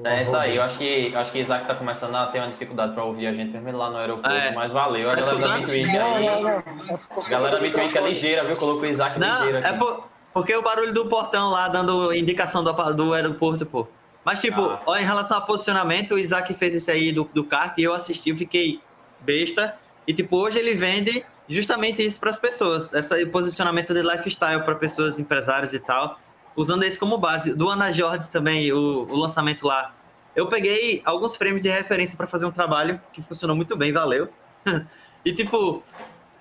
[0.05, 2.49] É isso aí, eu acho que, eu acho que Isaac tá começando a ter uma
[2.49, 4.51] dificuldade pra ouvir a gente, mesmo lá no aeroporto, É.
[4.51, 5.09] mas valeu.
[5.09, 5.83] A Tá galera da aí.
[5.83, 8.57] É porque- Galera da Bitwig é ligeira, viu?
[8.57, 9.67] Colocou o Isaac Não, ligeiro aqui.
[9.67, 13.87] é por- porque o barulho do portão lá dando indicação do, do aeroporto, pô.
[14.25, 14.81] Mas, tipo, Ah.
[14.85, 17.93] ó, em relação ao posicionamento, o Isaac fez isso aí do, do kart e eu
[17.93, 18.81] assisti, eu fiquei
[19.19, 19.77] besta.
[20.07, 22.93] E, tipo, hoje ele vende justamente isso para as pessoas.
[22.93, 26.19] Esse posicionamento de lifestyle para pessoas empresárias e tal.
[26.55, 27.53] Usando isso como base.
[27.53, 29.93] Do Ana Jordes também, o, o lançamento lá.
[30.35, 34.29] Eu peguei alguns frames de referência para fazer um trabalho que funcionou muito bem, valeu.
[35.25, 35.83] e, tipo,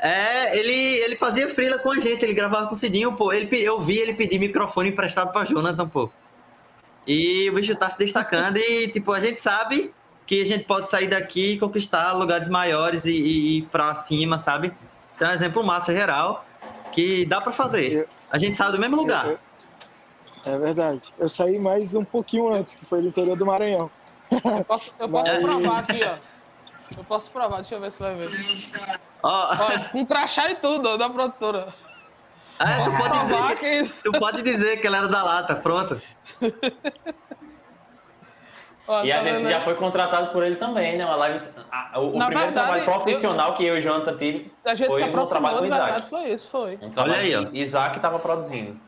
[0.03, 3.33] é, ele, ele fazia frila com a gente, ele gravava com o Cidinho, pô.
[3.33, 6.11] Ele, eu vi ele pedir microfone emprestado pra Jonathan, pô.
[7.07, 9.95] E o bicho tá se destacando e, tipo, a gente sabe
[10.27, 14.39] que a gente pode sair daqui e conquistar lugares maiores e, e ir pra cima,
[14.39, 14.73] sabe?
[15.13, 16.45] Isso é um exemplo massa geral
[16.93, 18.07] que dá pra fazer.
[18.31, 19.37] A gente sai do mesmo lugar.
[20.45, 21.01] É verdade.
[21.19, 23.91] Eu saí mais um pouquinho antes, que foi do interior do Maranhão.
[24.31, 26.42] Eu posso, eu posso Mas- provar aqui, ó.
[26.97, 28.31] Eu posso provar, deixa eu ver se vai ver.
[29.23, 29.57] Ó,
[29.93, 31.75] com crachá e tudo, ó, da produtora.
[32.59, 34.03] é, tu, pode dizer que, que.
[34.03, 36.01] tu pode dizer que ela era da lata, pronto.
[38.83, 41.07] E tá a gente vendo já foi contratado por ele também, né?
[41.07, 41.41] Uma live.
[41.71, 44.89] a- o Na primeiro verdade, trabalho profissional que eu e o Jonathan tive A gente
[44.89, 45.85] foi se um trabalho com o Isaac.
[45.85, 46.79] verdade, foi isso, foi.
[46.83, 47.47] Um Olha aí, ó.
[47.53, 48.79] Isaac estava produzindo.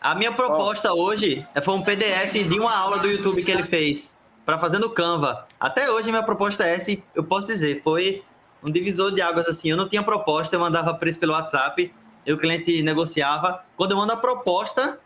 [0.00, 3.64] A minha proposta hoje é- foi um PDF de uma aula do YouTube que ele
[3.64, 4.13] fez
[4.44, 5.46] para fazer no Canva.
[5.58, 8.22] Até hoje minha proposta é essa e eu posso dizer, foi
[8.62, 9.70] um divisor de águas assim.
[9.70, 11.92] Eu não tinha proposta, eu mandava preço pelo WhatsApp,
[12.26, 13.62] e o cliente negociava.
[13.76, 14.98] Quando eu mando a proposta,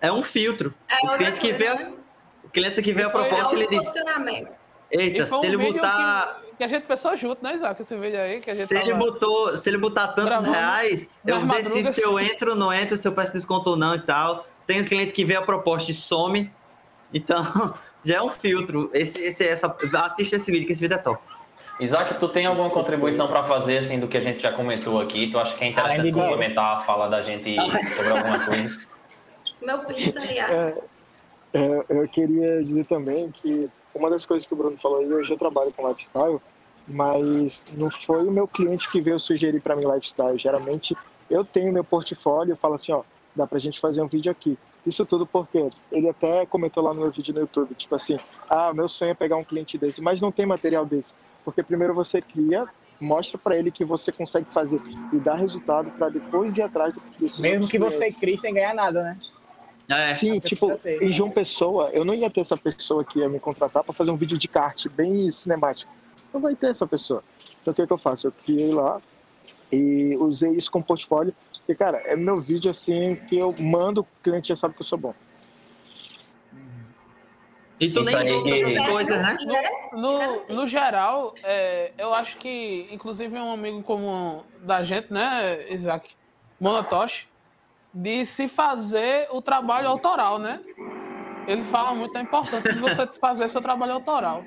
[0.00, 0.74] é um filtro.
[0.88, 1.92] É o cliente que vê, coisa, a- né?
[2.44, 3.94] o cliente que vê a E foi proposta, É ele o diz.
[4.90, 7.80] "Eita, E se ele botar que, que a gente pensou junto, né, Isaac?
[7.80, 11.18] Esse vídeo aí que a gente se ele botou, se ele botar tantos gravando reais,
[11.26, 11.94] eu nas decido madrugas.
[11.94, 14.46] se eu entro, não entro, se eu peço desconto ou não e tal.
[14.66, 16.50] Tem um cliente que vê a proposta e some.
[17.12, 17.42] Então,
[18.04, 18.90] já é um filtro.
[18.92, 21.22] Esse, esse, essa, assiste esse vídeo, que esse vídeo é top.
[21.80, 25.30] Isaac, tu tem alguma contribuição para fazer assim do que a gente já comentou aqui?
[25.30, 28.78] Tu acha que é interessante de- complementar a fala da gente sobre alguma coisa?
[29.60, 30.38] Meu pizza ali.
[30.38, 30.74] ah.
[31.54, 35.24] É, é, eu queria dizer também que uma das coisas que o Bruno falou, eu
[35.24, 36.40] já trabalho com lifestyle,
[36.86, 40.38] mas não foi o meu cliente que veio sugerir para mim lifestyle.
[40.38, 40.96] Geralmente
[41.30, 43.02] eu tenho meu portfólio e falo assim, ó,
[43.34, 44.58] dá pra gente fazer um vídeo aqui.
[44.86, 48.18] Isso tudo porque ele até comentou lá no meu vídeo no YouTube, tipo assim,
[48.48, 51.14] ah, meu sonho é pegar um cliente desse, mas não tem material desse.
[51.44, 52.66] Porque primeiro você cria,
[53.00, 54.80] mostra para ele que você consegue fazer
[55.12, 59.02] e dá resultado para depois ir atrás desses Mesmo que você crie sem ganhar nada,
[59.02, 59.18] né?
[59.88, 61.02] É, Sim, Você tipo, ter.
[61.02, 64.10] em João Pessoa, eu não ia ter essa pessoa que ia me contratar para fazer
[64.10, 65.92] um vídeo de kart bem cinemático.
[66.32, 67.22] Não vai ter essa pessoa.
[67.60, 68.28] Então, o que, que eu faço?
[68.28, 69.00] Eu criei lá
[69.70, 71.34] e usei isso como portfólio.
[71.72, 74.86] E, cara, é meu vídeo assim que eu mando, o cliente já sabe que eu
[74.86, 75.14] sou bom.
[77.80, 79.36] e tu Isso nem aí outras coisas, né?
[79.94, 86.10] No, no geral, é, eu acho que, inclusive, um amigo comum da gente, né, Isaac
[86.60, 87.26] Monotoshi,
[87.94, 90.60] de se fazer o trabalho autoral, né?
[91.48, 94.44] Ele fala muito da importância de você fazer seu trabalho autoral.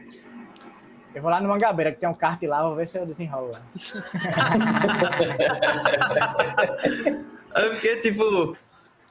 [1.15, 3.51] Eu vou lá no Mangabeira, que tem um kart lá, vou ver se eu desenrolo.
[7.55, 8.57] É porque, tipo,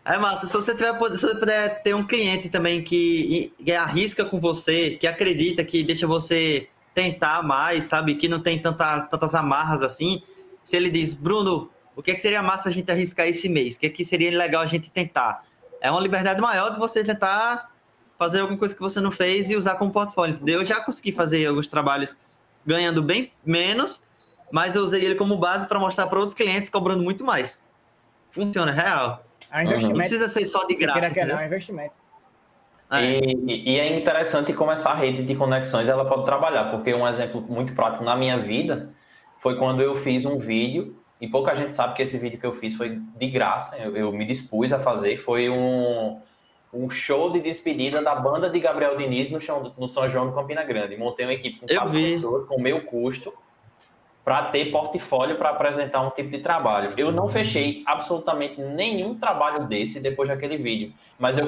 [0.05, 0.47] é massa.
[0.47, 4.91] Se você, tiver, se você puder ter um cliente também que, que arrisca com você,
[4.91, 8.17] que acredita, que deixa você tentar mais, sabe?
[8.17, 10.23] Que não tem tantas, tantas amarras assim.
[10.63, 13.77] Se ele diz, Bruno, o que, é que seria massa a gente arriscar esse mês?
[13.77, 15.43] O que, é que seria legal a gente tentar?
[15.81, 17.74] É uma liberdade maior de você tentar
[18.19, 20.39] fazer alguma coisa que você não fez e usar como portfólio.
[20.47, 22.17] Eu já consegui fazer alguns trabalhos
[22.67, 24.03] ganhando bem menos,
[24.51, 27.63] mas eu usei ele como base para mostrar para outros clientes cobrando muito mais.
[28.31, 29.25] Funciona, é real.
[29.51, 29.89] É um investimento.
[29.89, 31.11] Não precisa ser só de graça.
[31.11, 31.95] Que não, é um investimento.
[32.91, 33.21] É.
[33.21, 37.41] E, e, é interessante como essa rede de conexões ela pode trabalhar, porque um exemplo
[37.41, 38.91] muito prático na minha vida
[39.39, 42.53] foi quando eu fiz um vídeo, e pouca gente sabe que esse vídeo que eu
[42.53, 46.21] fiz foi de graça, eu, eu me dispus a fazer, foi um,
[46.75, 50.33] um show de despedida da banda de Gabriel Diniz no, chão, no São João do
[50.33, 50.97] Campina Grande.
[50.97, 53.33] Montei uma equipe com quatro pessoas, com meu custo,
[54.25, 56.91] para ter portfólio para apresentar um tipo de trabalho.
[56.97, 61.47] Eu não fechei absolutamente nenhum trabalho desse depois daquele vídeo, mas eu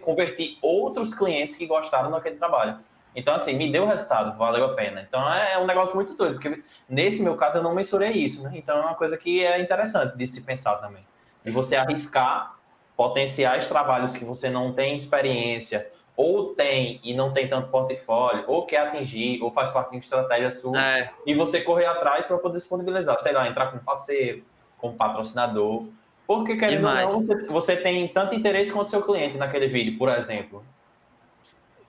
[0.00, 2.78] converti outros clientes que gostaram daquele trabalho.
[3.16, 5.04] Então, assim, me deu resultado, valeu a pena.
[5.08, 8.52] Então, é um negócio muito doido, porque nesse meu caso eu não mensurei isso, né?
[8.54, 11.04] Então, é uma coisa que é interessante de se pensar também.
[11.42, 12.57] De você arriscar
[12.98, 18.66] potenciais trabalhos que você não tem experiência, ou tem e não tem tanto portfólio, ou
[18.66, 21.10] quer atingir, ou faz parte de uma estratégia sua, é.
[21.24, 24.42] e você correr atrás para poder disponibilizar, sei lá, entrar com parceiro,
[24.78, 25.86] com patrocinador,
[26.26, 30.08] porque querendo ou não, você, você, tem tanto interesse quanto seu cliente naquele vídeo, por
[30.08, 30.64] exemplo.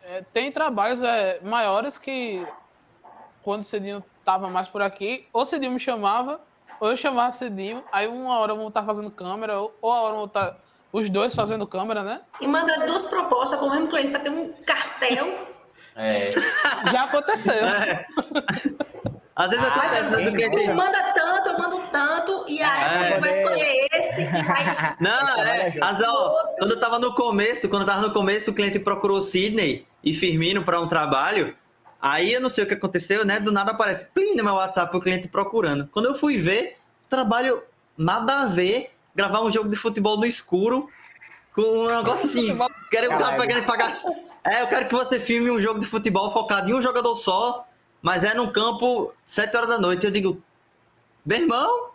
[0.03, 2.45] É, tem trabalhos é, maiores que
[3.41, 6.39] quando o Cedinho tava mais por aqui, ou o Cedinho me chamava,
[6.79, 9.91] ou eu chamava o Cedinho, aí uma hora eu vou estar fazendo câmera, ou, ou
[9.91, 12.21] a hora eu vou estar os dois fazendo câmera, né?
[12.41, 15.47] E manda as duas propostas com o mesmo cliente para ter um cartel.
[15.95, 16.31] É.
[16.91, 17.65] Já aconteceu.
[17.65, 18.05] É.
[19.35, 20.29] Às vezes ah, acontece, né?
[20.29, 20.57] Do cliente...
[20.57, 23.15] Tu manda tanto, eu mando tanto, e aí é.
[23.15, 24.21] tu vai escolher esse.
[24.21, 24.95] Aí...
[24.99, 25.77] Não, é.
[25.79, 29.17] Mas, ó, quando eu tava no começo, quando eu tava no começo, o cliente procurou
[29.17, 31.55] o Sidney e Firmino para um trabalho.
[32.01, 33.39] Aí eu não sei o que aconteceu, né?
[33.39, 35.87] Do nada aparece plim no meu WhatsApp o cliente procurando.
[35.91, 36.77] Quando eu fui ver,
[37.09, 37.61] trabalho
[37.97, 40.89] nada a ver gravar um jogo de futebol no escuro,
[41.53, 42.57] com um negócio assim.
[42.89, 43.09] quero,
[43.47, 43.91] quero pagar.
[44.43, 47.67] É, eu quero que você filme um jogo de futebol focado em um jogador só,
[48.01, 50.05] mas é num campo 7 horas da noite.
[50.05, 50.41] Eu digo,
[51.25, 51.88] meu irmão,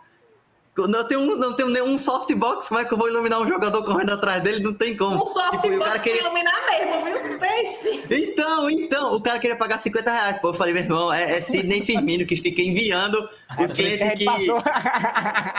[0.77, 4.11] não tenho, não tenho nenhum softbox, como é que eu vou iluminar um jogador correndo
[4.11, 4.61] atrás dele?
[4.61, 5.21] Não tem como.
[5.21, 6.21] Um softbox tipo, cara queria...
[6.21, 7.39] iluminar mesmo, viu?
[7.39, 8.13] Pense.
[8.13, 10.37] Então, então, o cara queria pagar 50 reais.
[10.37, 13.17] Pô, eu falei, meu irmão, é, é Sidney Firmino que fica enviando
[13.57, 14.25] os clientes que.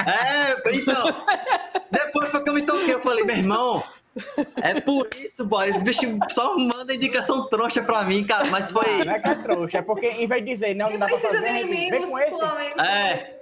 [0.07, 1.07] É, então.
[1.91, 3.83] Depois foi que eu me toquei, eu falei, meu irmão.
[4.63, 5.69] É por isso, boy.
[5.69, 8.47] Esse bicho só manda indicação trouxa pra mim, cara.
[8.47, 9.05] Mas foi.
[9.05, 11.19] Não é que é trouxa, é porque em vez de dizer não, não dá pra
[11.19, 11.41] fazer.
[11.41, 12.81] Vem com esse.
[12.81, 13.36] É.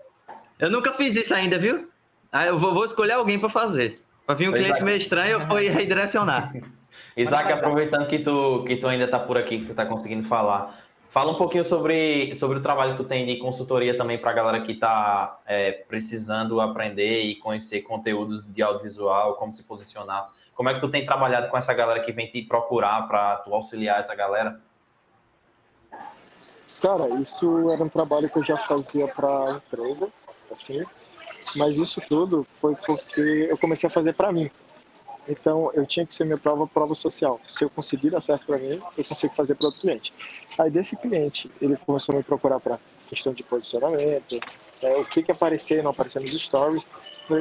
[0.65, 1.91] Eu nunca fiz isso ainda, viu?
[2.33, 4.01] Aí eu vou, vou escolher alguém para fazer.
[4.25, 6.55] Para vir um cliente meio estranho, eu vou redirecionar.
[7.15, 10.83] Isaac, aproveitando que tu, que tu ainda está por aqui, que tu está conseguindo falar,
[11.11, 14.33] fala um pouquinho sobre, sobre o trabalho que tu tem de consultoria também para a
[14.33, 20.31] galera que está é, precisando aprender e conhecer conteúdos de audiovisual, como se posicionar.
[20.55, 23.55] Como é que tu tem trabalhado com essa galera que vem te procurar para tu
[23.55, 24.59] auxiliar essa galera?
[26.81, 30.09] Cara, isso era um trabalho que eu já fazia para a empresa,
[30.55, 30.83] assim,
[31.57, 34.51] mas isso tudo foi porque eu comecei a fazer para mim.
[35.27, 37.41] Então, eu tinha que ser minha prova, prova social.
[37.57, 40.13] Se eu conseguir dar certo para mim, eu consigo fazer para outro cliente.
[40.59, 42.79] Aí, desse cliente, ele começou a me procurar para
[43.09, 44.39] questão de posicionamento,
[44.83, 46.85] é, o que que aparecer não aparecer nos stories.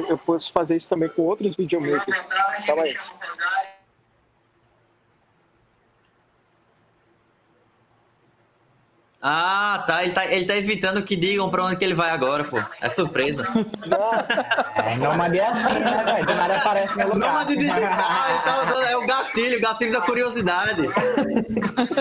[0.08, 2.18] Eu posso fazer isso também com outros videomakers.
[2.66, 2.94] Calma aí.
[9.26, 10.04] Ah, tá.
[10.04, 12.62] Ele tá, ele tá evitando que digam pra onde que ele vai agora, pô.
[12.78, 13.42] É surpresa.
[14.84, 16.26] É, nômade é assim, né, velho?
[16.26, 17.28] Do nada aparece no lugar.
[17.28, 17.86] Nômade digital,
[18.38, 20.82] então, é o gatilho, o gatilho da curiosidade.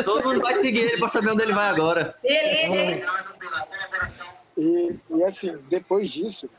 [0.03, 2.13] Todo mundo vai seguir ele pra saber onde ele vai agora.
[4.57, 6.49] E, e assim, depois disso,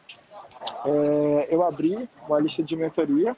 [0.87, 3.37] é, eu abri uma lista de mentoria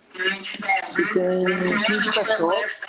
[0.94, 1.44] que tem
[1.86, 2.80] 15 pessoas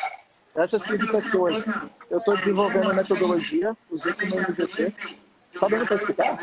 [0.57, 1.63] essas 15 pessoas,
[2.09, 4.93] eu estou desenvolvendo a metodologia, usei como MVP.
[5.59, 6.39] Tá dando para explicar?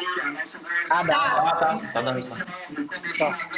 [0.91, 1.17] Ah, dá.
[1.17, 1.77] Ah, tá.
[1.77, 2.29] Tá dando.
[3.19, 3.51] Tá.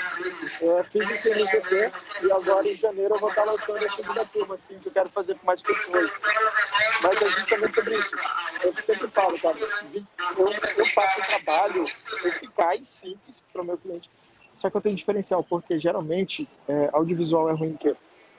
[0.61, 1.93] Eu fiz esse MVP
[2.23, 5.09] e agora em janeiro eu vou estar lançando a segunda turma, assim, que eu quero
[5.09, 6.11] fazer com mais pessoas.
[7.03, 8.17] Mas é justamente sobre isso.
[8.63, 11.87] Eu sempre falo, cara, eu, eu faço um trabalho
[12.25, 14.09] eficaz, simples para o meu cliente.
[14.53, 17.97] Só que eu tenho diferencial, porque geralmente é, audiovisual é ruim em quê?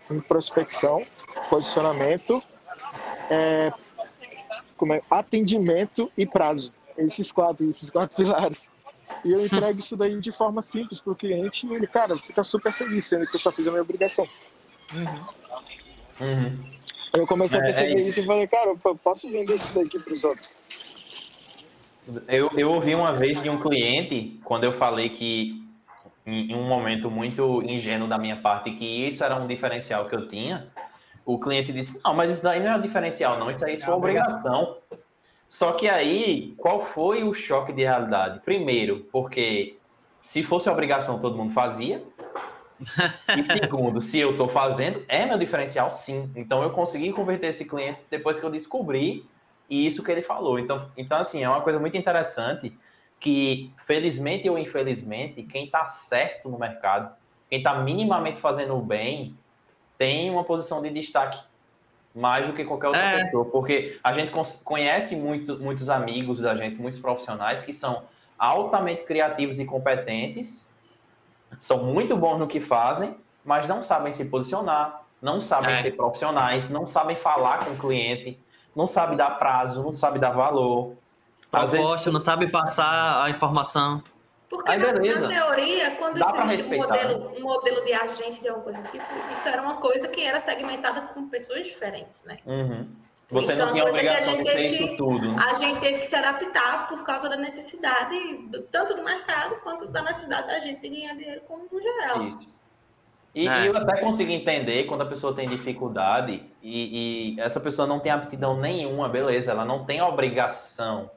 [0.09, 1.01] Em prospecção,
[1.49, 2.39] posicionamento,
[3.29, 3.71] é,
[4.91, 6.71] é, atendimento e prazo.
[6.97, 8.71] Esses quatro, esses quatro pilares.
[9.23, 12.43] E eu entrego isso daí de forma simples para o cliente e ele, cara, fica
[12.43, 14.27] super feliz, sendo que eu só fiz a minha obrigação.
[14.93, 16.57] Uhum.
[17.13, 18.09] Eu comecei a É, perceber é isso.
[18.09, 18.19] isso.
[18.21, 20.59] e falei, cara, eu posso vender isso daqui para os outros.
[22.27, 25.63] Eu, eu ouvi uma vez de um cliente, quando eu falei que,
[26.27, 30.15] em, em um momento muito ingênuo da minha parte, que isso era um diferencial que
[30.15, 30.67] eu tinha,
[31.25, 33.77] o cliente disse: Não, mas isso daí não é um diferencial, não, isso aí é
[33.77, 34.77] sua obrigação.
[35.47, 38.41] Só que aí, qual foi o choque de realidade?
[38.41, 39.77] Primeiro, porque
[40.21, 42.03] se fosse obrigação, todo mundo fazia.
[43.35, 46.29] E segundo, se eu estou fazendo, é meu diferencial, sim.
[46.35, 49.25] Então eu consegui converter esse cliente depois que eu descobri
[49.69, 50.59] isso que ele falou.
[50.59, 52.77] Então, então assim, é uma coisa muito interessante
[53.19, 57.15] que, felizmente ou infelizmente, quem está certo no mercado,
[57.49, 59.35] quem está minimamente fazendo o bem,
[59.98, 61.39] tem uma posição de destaque
[62.14, 63.23] mais do que qualquer outra É.
[63.26, 63.45] pessoa.
[63.45, 64.31] Porque a gente
[64.64, 68.03] conhece muito, muitos amigos da gente, muitos profissionais que são
[68.38, 70.72] altamente criativos e competentes,
[71.57, 75.81] são muito bons no que fazem, mas não sabem se posicionar, não sabem É.
[75.81, 78.38] ser profissionais, não sabem falar com o cliente,
[78.76, 80.94] não sabem dar prazo, não sabem dar valor.
[81.51, 84.03] Às vezes- não sabe passar a informação.
[84.49, 87.03] Porque Aí, na, na teoria, quando Dá existe um respeitar, né?
[87.15, 90.23] modelo, um modelo de agência de alguma coisa do tipo, isso era uma coisa que
[90.23, 92.37] era segmentada com pessoas diferentes, né?
[92.45, 92.87] Uhum.
[93.29, 95.31] Você Isso é não uma tinha coisa que a obrigação de gente ter isso tudo.
[95.33, 95.43] né?
[95.49, 98.17] A gente teve que se adaptar por causa da necessidade,
[98.47, 102.23] do- tanto do mercado quanto da necessidade da gente de ganhar dinheiro como no geral.
[102.23, 102.39] Isso.
[103.35, 103.63] E, É.
[103.63, 107.99] e eu até consigo entender quando a pessoa tem dificuldade e, e essa pessoa não
[107.99, 111.11] tem aptidão nenhuma, beleza, ela não tem obrigação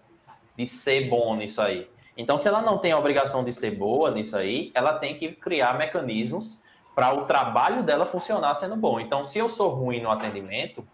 [0.57, 1.89] de ser bom nisso aí.
[2.17, 5.33] Então, se ela não tem a obrigação de ser boa nisso aí, ela tem que
[5.33, 6.63] criar mecanismos
[6.95, 9.01] para o trabalho dela funcionar sendo bom.
[9.01, 10.87] Então, se eu sou ruim no atendimento,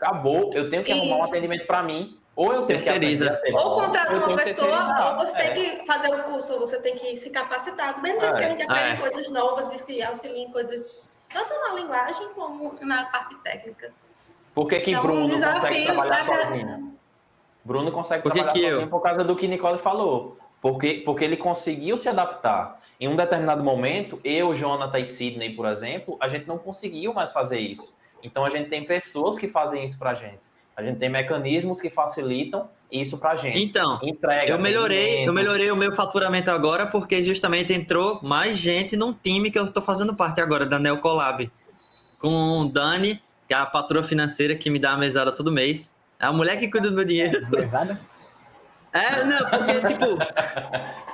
[0.00, 1.30] acabou, eu tenho que arrumar um Isso.
[1.30, 3.40] atendimento para mim, ou eu tenho que Terceiriza.
[3.44, 5.50] ser Ou contrata uma que pessoa, ou você É.
[5.50, 7.96] tem que fazer o curso, ou você tem que se capacitar.
[7.96, 8.38] Do mesmo jeito É.
[8.38, 8.96] que a gente aprende É.
[8.96, 10.88] coisas novas e se auxilia em coisas,
[11.34, 13.92] tanto na linguagem como na parte técnica.
[14.54, 16.87] Por que, que São Bruno consegue desafios trabalhar da- sozinho?
[17.68, 18.88] Bruno consegue Por que trabalhar que eu?
[18.88, 20.38] por causa do que Nicole falou.
[20.62, 22.80] Porque, porque ele conseguiu se adaptar.
[22.98, 27.30] Em um determinado momento, eu, Jonathan e Sidney, por exemplo, a gente não conseguiu mais
[27.30, 27.94] fazer isso.
[28.22, 30.40] Então a gente tem pessoas que fazem isso pra gente.
[30.74, 33.62] A gente tem mecanismos que facilitam isso pra gente.
[33.62, 34.50] Então, Entrega.
[34.50, 39.50] eu melhorei, eu melhorei o meu faturamento agora porque justamente entrou mais gente num time
[39.50, 41.50] que eu tô fazendo parte agora, da Neocolab.
[42.18, 45.92] Com o Dani, que é a patroa financeira que me dá a mesada todo mês.
[46.20, 47.46] É a mulher que cuida do meu dinheiro.
[47.50, 48.00] Pesada?
[48.92, 50.18] É, não, porque, tipo.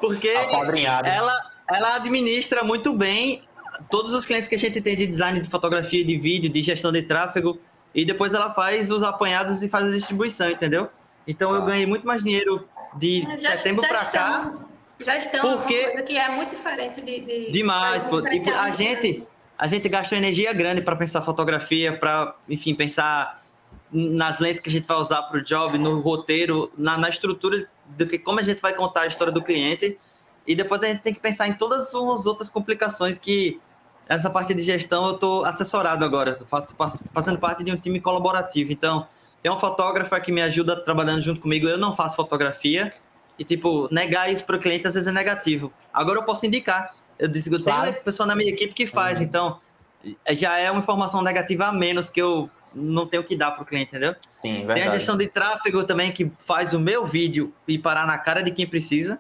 [0.01, 1.33] Porque ela,
[1.71, 3.43] ela administra muito bem
[3.91, 6.93] todos os clientes que a gente tem de design de fotografia, de vídeo, de gestão
[6.93, 7.59] de tráfego.
[7.95, 10.89] E depois ela faz os apanhados e faz a distribuição, entendeu?
[11.27, 11.67] Então eu Tá.
[11.67, 12.67] ganhei muito mais dinheiro
[12.97, 14.55] de já- setembro já pra cá.
[15.01, 17.21] Já estão é uma Porque- coisa que é muito diferente de.
[17.21, 18.23] de Demais, pô.
[18.23, 19.27] Tipo, a muito gente,
[19.59, 23.43] a gente gastou energia grande para pensar fotografia, para, enfim, pensar
[23.97, 27.69] nas lentes que a gente vai usar para o job, no roteiro, na, na estrutura
[27.87, 29.97] do que como a gente vai contar a história do cliente.
[30.47, 33.61] E depois a gente tem que pensar em todas as outras complicações que
[34.09, 38.73] essa parte de gestão eu tô assessorado agora, faço- fazendo parte de um time colaborativo.
[38.73, 39.07] Então,
[39.41, 42.93] tem uma fotógrafa que me ajuda trabalhando junto comigo, eu não faço fotografia.
[43.39, 45.73] E, tipo, negar isso para o cliente às vezes é negativo.
[45.93, 46.95] Agora eu posso indicar.
[47.19, 47.91] Eu disse eu tenho Claro.
[47.91, 49.61] uma pessoa na minha equipe que faz, então
[50.33, 53.67] já é uma informação negativa a menos que eu não tenho que dar para o
[53.67, 54.15] cliente, entendeu?
[54.43, 54.89] Sim, Tem verdade.
[54.89, 58.51] a gestão de tráfego também que faz o meu vídeo e parar na cara de
[58.51, 59.19] quem precisa.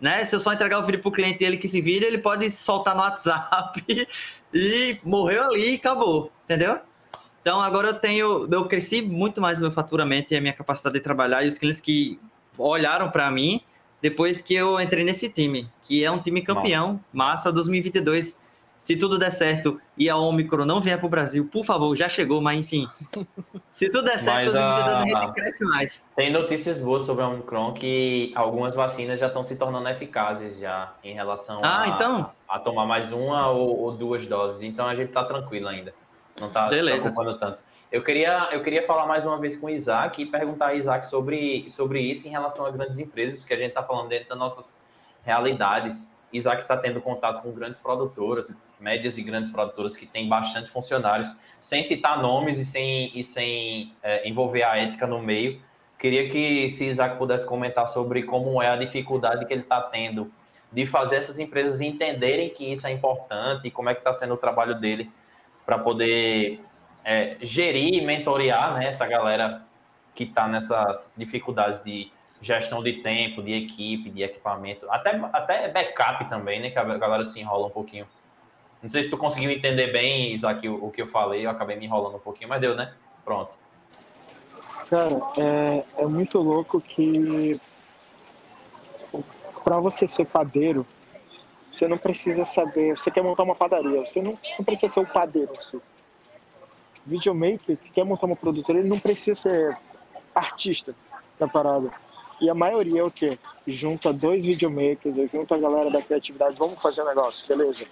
[0.00, 0.24] Né?
[0.24, 2.50] Se eu só entregar o vídeo pro cliente e ele que se vira, ele pode
[2.50, 3.84] soltar no WhatsApp
[4.54, 6.78] e morreu ali e acabou, entendeu?
[7.42, 10.94] Então agora eu tenho, eu cresci muito mais no meu faturamento e a minha capacidade
[10.94, 12.18] de trabalhar e os clientes que
[12.56, 13.62] olharam para mim
[14.00, 18.40] depois que eu entrei nesse time, que é um time campeão, massa 2022.
[18.80, 22.40] Se tudo der certo e a Omicron não vier pro Brasil, por favor, já chegou,
[22.40, 22.86] mas enfim.
[23.70, 26.02] Se tudo der certo, Mas a- 2022 a gente cresce mais.
[26.16, 30.94] Tem notícias boas sobre a Omicron que algumas vacinas já estão se tornando eficazes já
[31.04, 32.30] em relação Ah, a, então.
[32.48, 34.62] a tomar mais uma ou, ou duas doses.
[34.62, 35.92] Então a gente tá tranquilo ainda.
[36.40, 37.10] Não tá Beleza.
[37.10, 37.60] preocupando tanto.
[37.92, 41.04] Eu queria, eu queria falar mais uma vez com o Isaac e perguntar a Isaac
[41.06, 44.38] sobre, sobre isso em relação a grandes empresas, porque a gente está falando dentro das
[44.38, 44.80] nossas
[45.22, 46.14] realidades.
[46.32, 51.36] Isaac está tendo contato com grandes produtoras, médias e grandes produtoras que têm bastante funcionários,
[51.60, 55.60] sem citar nomes e sem, e sem é, envolver a ética no meio.
[55.98, 60.32] Queria que se Isaac pudesse comentar sobre como é a dificuldade que ele está tendo
[60.72, 64.34] de fazer essas empresas entenderem que isso é importante e como é que está sendo
[64.34, 65.10] o trabalho dele
[65.66, 66.60] para poder
[67.04, 69.62] é, gerir e mentorear né, essa galera
[70.14, 76.28] que está nessas dificuldades de gestão de tempo, de equipe, de equipamento, até, até backup
[76.28, 76.70] também, né?
[76.70, 78.06] Que a galera se enrola um pouquinho.
[78.82, 81.76] Não sei se tu conseguiu entender bem, Isaac, o, o que eu falei, eu acabei
[81.76, 82.92] me enrolando um pouquinho, mas deu, né?
[83.24, 83.54] Pronto.
[84.88, 87.52] Cara, é, é muito louco que
[89.62, 90.86] para você ser padeiro,
[91.60, 92.98] você não precisa saber.
[92.98, 95.52] Você quer montar uma padaria, você não, não precisa ser o padeiro.
[95.56, 95.80] Assim.
[97.06, 99.78] Videomaker que quer montar uma produtora, ele não precisa ser
[100.34, 100.94] artista
[101.38, 101.90] da parada.
[102.40, 103.38] E a maioria é o quê?
[103.66, 107.86] Junta dois videomakers, junta a galera da criatividade, vamos fazer um negócio, beleza.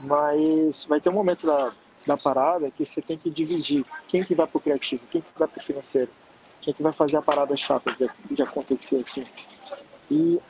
[0.00, 1.70] Mas vai ter um momento da,
[2.06, 5.48] da parada que você tem que dividir quem que vai pro criativo, quem que vai
[5.48, 6.10] pro financeiro,
[6.60, 9.24] quem que vai fazer a parada chata de, de acontecer assim.
[10.10, 10.40] E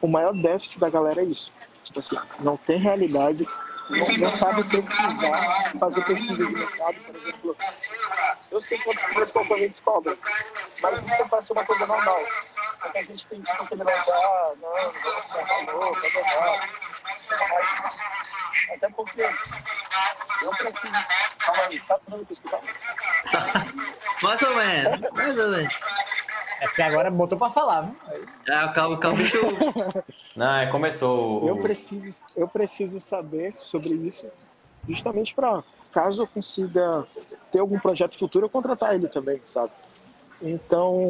[0.00, 1.52] o maior déficit da galera é isso.
[1.84, 3.46] Tipo assim, não tem realidade,
[3.90, 7.56] não, não sabe pesquisar, fazer pesquisa de mercado, por exemplo.
[8.50, 10.16] Eu sei quanto os concorrentes cobram,
[10.80, 12.20] mas isso ser uma coisa normal.
[12.80, 16.60] Porque a gente tem tipo, que negócio, ah, não, não, não, não,
[18.72, 19.22] até porque
[20.42, 20.92] eu preciso.
[21.38, 22.60] Calma aí, tá dando pra escutar?
[24.22, 25.80] mais ou menos, mais ou menos.
[26.60, 27.94] É porque agora botou pra falar, viu?
[28.46, 29.38] É, o calmo, calmo, bicho.
[30.36, 31.48] Não, é, começou.
[31.48, 34.26] Eu preciso, eu preciso saber sobre isso,
[34.88, 35.62] justamente para
[35.92, 37.06] caso eu consiga
[37.50, 39.72] ter algum projeto futuro, eu contratar ele também, sabe?
[40.40, 41.04] Então,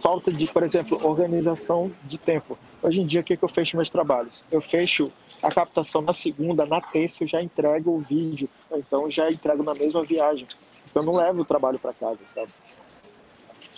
[0.00, 2.58] falta de, por exemplo, organização de tempo.
[2.82, 4.42] Hoje em dia, o que, que eu fecho meus trabalhos?
[4.50, 5.12] Eu fecho
[5.42, 9.74] a captação na segunda, na terça eu já entrego o vídeo, então já entrego na
[9.74, 10.46] mesma viagem.
[10.90, 12.52] Então, eu não levo o trabalho para casa, sabe?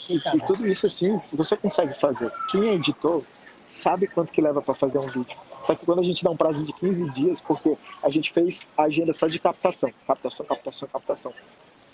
[0.08, 2.30] E, e, tudo isso assim, você consegue fazer.
[2.50, 3.22] Quem é editor
[3.54, 5.36] sabe quanto que leva para fazer um vídeo.
[5.64, 8.66] Só que quando a gente dá um prazo de 15 dias, porque a gente fez
[8.76, 11.32] a agenda só de captação, captação, captação, captação.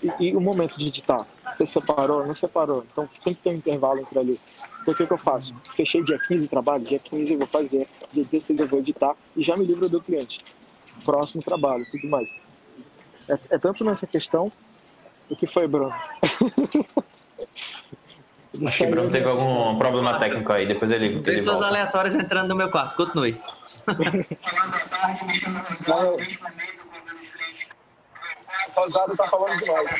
[0.02, 3.54] E, e o momento de editar, você separou, não separou, então tem que ter um
[3.54, 4.38] intervalo entre ali.
[4.82, 5.52] Então o que, que eu faço?
[5.74, 9.16] Fechei dia 15 o trabalho, dia 15 eu vou fazer, dia 16 eu vou editar
[9.36, 10.40] e já me livro do cliente.
[11.04, 12.32] Próximo trabalho, tudo mais.
[13.28, 14.52] É, é tanto nessa questão,
[15.28, 15.92] o que foi, Bruno?
[18.66, 21.20] Acho que o Bruno teve algum problema técnico aí, depois ele.
[21.20, 21.68] Pessoas volta.
[21.68, 23.36] aleatórias entrando no meu quarto, continue.
[25.88, 26.87] O
[28.78, 29.90] Rosado tá falando de nós.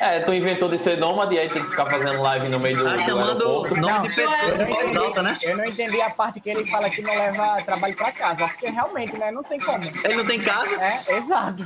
[0.00, 2.76] É, tu inventou de ser nômade e aí tem que ficar fazendo live no meio
[2.76, 2.84] do.
[2.84, 5.38] Tá do chamando o nome de pessoas em voz alta, né?
[5.40, 8.68] Eu não entendi a parte que ele fala que não leva trabalho pra casa, porque
[8.68, 9.84] realmente, né, não tem como.
[9.84, 10.74] Ele não tem casa?
[10.82, 11.64] É, exato.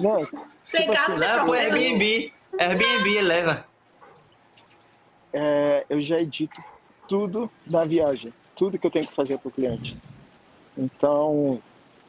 [0.00, 0.26] Não,
[0.60, 1.76] Sem casa, sem pro problema.
[1.76, 2.32] Airbnb.
[2.58, 3.64] Airbnb ele leva.
[5.32, 6.60] é, eu já edito
[7.08, 9.94] tudo na viagem, tudo que eu tenho que fazer para o cliente.
[10.76, 11.60] Então,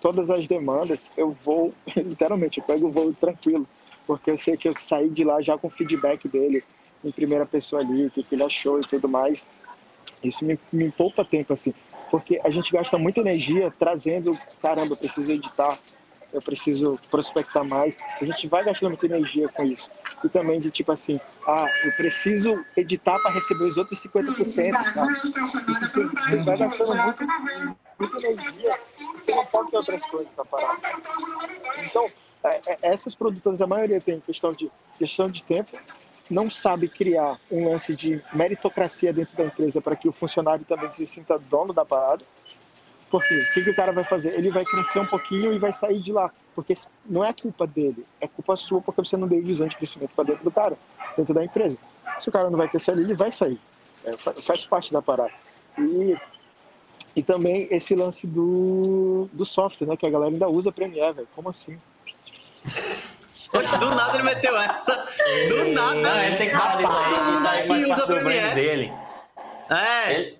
[0.01, 3.67] todas as demandas, eu vou, literalmente, eu pego o voo tranquilo,
[4.05, 6.61] porque eu sei que eu saí de lá já com feedback dele
[7.03, 9.45] em primeira pessoa ali, o que, que ele achou e tudo mais.
[10.23, 11.73] Isso me, me poupa tempo, assim,
[12.09, 15.77] porque a gente gasta muita energia trazendo, caramba, eu preciso editar,
[16.33, 17.97] eu preciso prospectar mais.
[18.19, 19.89] A gente vai gastando muita energia com isso.
[20.23, 25.13] E também de tipo assim, ah, eu preciso editar para receber os outros 50%, sabe?
[25.23, 27.23] Isso você, você vai gastando muito,
[27.99, 28.79] muita energia
[29.15, 30.77] você não foca em outras coisas para parar.
[31.83, 32.05] Então,
[32.43, 35.71] é, é, essas produtoras, a maioria tem questão de questão de tempo,
[36.29, 40.89] não sabe criar um lance de meritocracia dentro da empresa para que o funcionário também
[40.91, 42.25] se sinta dono da parada.
[43.09, 44.33] Porque o que, que o cara vai fazer?
[44.33, 46.31] Ele vai crescer um pouquinho e vai sair de lá.
[46.55, 46.73] Porque
[47.05, 50.23] não é culpa dele, é culpa sua porque você não deu visão de crescimento para
[50.25, 50.77] dentro do cara,
[51.15, 51.77] dentro da empresa.
[52.17, 53.59] Se o cara não vai crescer ali, ele vai sair.
[54.05, 55.31] É, fa- faz parte da parada.
[55.77, 56.17] E,
[57.15, 59.95] e também esse lance do, do software, né?
[59.97, 61.27] Que a galera ainda usa Premiere, velho.
[61.35, 61.79] Como assim?
[63.79, 64.95] Do nada ele meteu essa.
[65.49, 65.95] Do nada.
[65.95, 67.13] Não, ele tem que falar disso aí.
[67.15, 68.55] Todo mundo aqui usa Premiere.
[68.55, 68.93] dele.
[69.69, 70.13] É.
[70.13, 70.39] Ele-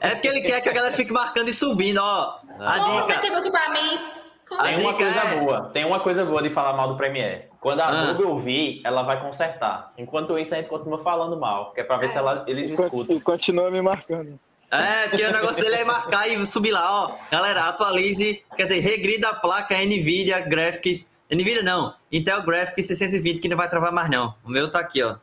[0.00, 2.40] É porque ele quer que a galera fique marcando e subindo, ó.
[2.60, 3.30] A Como dica.
[3.32, 3.98] muito pra mim?
[4.46, 4.62] Como?
[4.62, 7.48] Tem uma dica coisa é- boa, tem uma coisa boa de falar mal do Premiere.
[7.58, 8.12] Quando a Ah.
[8.12, 9.92] Google ouvir, ela vai consertar.
[9.96, 12.74] Enquanto isso, a gente continua falando mal, que é pra ver se ela- eles E,
[12.74, 13.16] escutam.
[13.16, 14.38] e continua me marcando.
[14.70, 17.14] É, porque o negócio dele é marcar e subir lá, ó.
[17.30, 21.14] Galera, atualize, quer dizer, regrida a placa NVIDIA Graphics.
[21.30, 24.34] NVIDIA não, Intel Graphics 620 que não vai travar mais não.
[24.44, 25.16] O meu tá aqui, ó.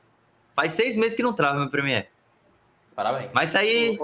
[0.55, 2.07] Faz seis meses que não trava meu Premiere.
[2.95, 3.31] Parabéns.
[3.33, 3.99] Mas isso aí,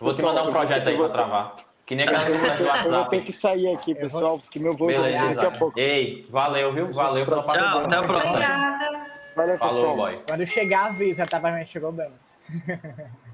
[0.00, 1.56] Vou te mandar um projeto aí pra travar.
[1.86, 3.10] Que nem aquela do Eu vou WhatsApp.
[3.10, 5.78] ter que sair aqui, pessoal, porque meu voo Beleza, vai daqui a pouco.
[5.78, 6.92] Ei, valeu, viu?
[6.92, 8.30] Valeu pela tchau, até a próxima.
[8.32, 9.06] Obrigada.
[9.36, 9.96] Valeu, Falou, pessoal.
[9.96, 10.20] boy.
[10.28, 12.10] Quando chegar, avisa, já tava, chegou bem.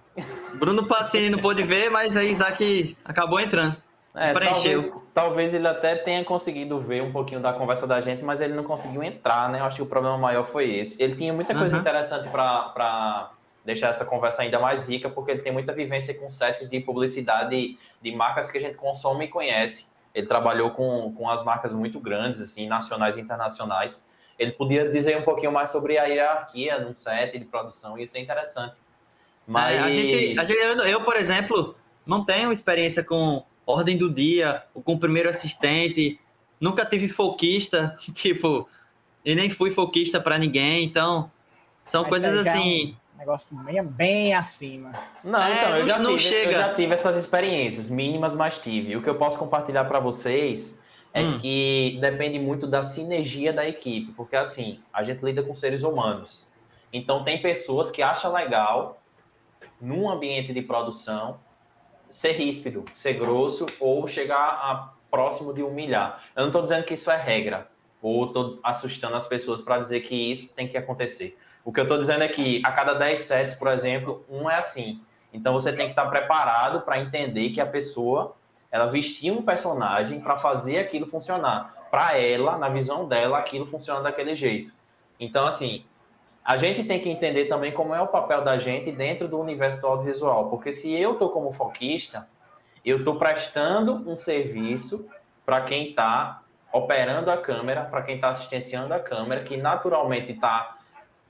[0.55, 3.77] Bruno Passini não pôde ver, mas aí Isaac acabou entrando.
[4.15, 4.83] É, preencheu.
[4.83, 8.53] talvez, talvez ele até tenha conseguido ver um pouquinho da conversa da gente, mas ele
[8.53, 9.61] não conseguiu entrar, né?
[9.61, 11.03] Eu acho que o problema maior foi esse.
[11.03, 11.81] Ele tinha muita coisa Uhum.
[11.81, 13.31] interessante para
[13.65, 17.79] deixar essa conversa ainda mais rica, porque ele tem muita vivência com sets de publicidade
[18.03, 19.87] de marcas que a gente consome e conhece.
[20.15, 24.07] Ele trabalhou com, com as marcas muito grandes, assim, nacionais e internacionais.
[24.39, 28.19] Ele podia dizer um pouquinho mais sobre a hierarquia num set de produção, e isso
[28.19, 28.77] é interessante.
[29.47, 33.97] Mas É, a gente, a gente- eu, eu, por exemplo, não tenho experiência com ordem
[33.97, 36.19] do dia, ou com primeiro assistente,
[36.61, 38.69] nunca tive foquista, tipo,
[39.25, 41.31] e nem fui foquista para ninguém, então
[41.85, 42.97] são Mas coisas aí já é um assim.
[43.19, 44.91] Negócio bem, bem acima.
[45.23, 46.51] Não, É, então, eu já, não tive, chega.
[46.51, 48.97] eu já tive essas experiências, mínimas, mas tive.
[48.97, 50.83] O que eu posso compartilhar para vocês
[51.15, 51.39] é Hum.
[51.39, 56.49] que depende muito da sinergia da equipe, porque assim, a gente lida com seres humanos.
[56.93, 59.01] Então tem pessoas que acham legal,
[59.83, 61.41] num ambiente de produção,
[62.09, 66.23] ser ríspido, ser grosso ou chegar a próximo de humilhar.
[66.37, 67.69] Eu não estou dizendo que isso é regra,
[68.01, 71.37] ou estou assustando as pessoas para dizer que isso tem que acontecer.
[71.65, 74.57] O que eu estou dizendo é que a cada 10 sets, por exemplo, um é
[74.57, 75.01] assim.
[75.33, 78.37] Então você tem que estar preparado para entender que a pessoa
[78.71, 81.89] ela vestiu um personagem para fazer aquilo funcionar.
[81.91, 84.73] Para ela, na visão dela, aquilo funciona daquele jeito.
[85.21, 85.85] Então, assim,
[86.45, 89.81] a gente tem que entender também como é o papel da gente dentro do universo
[89.81, 90.49] do audiovisual.
[90.51, 92.29] Porque se eu estou como foquista,
[92.85, 95.07] eu estou prestando um serviço
[95.47, 96.43] para quem está
[96.73, 100.77] operando a câmera, para quem está assistenciando a câmera, que naturalmente está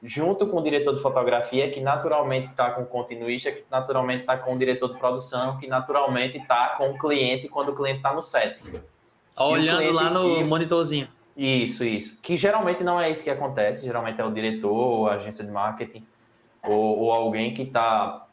[0.02, 4.36] junto com o diretor de fotografia, que naturalmente está com o continuista, que naturalmente está
[4.36, 8.12] com o diretor de produção, que naturalmente está com o cliente quando o cliente está
[8.12, 8.62] no set.
[9.36, 11.08] Olhando lá no que- monitorzinho.
[11.36, 12.20] Isso, isso.
[12.20, 15.50] Que geralmente não é isso que acontece, geralmente é o diretor, ou a agência de
[15.50, 16.06] marketing,
[16.62, 18.26] ou, ou alguém que está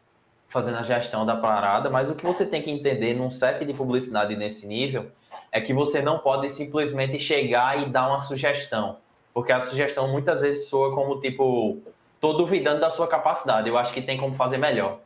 [0.49, 3.73] fazendo a gestão da parada, mas o que você tem que entender num set de
[3.73, 5.11] publicidade nesse nível
[5.51, 8.97] é que você não pode simplesmente chegar e dar uma sugestão,
[9.33, 11.77] porque a sugestão muitas vezes soa como tipo,
[12.19, 14.99] tô duvidando da sua capacidade, eu acho que tem como fazer melhor.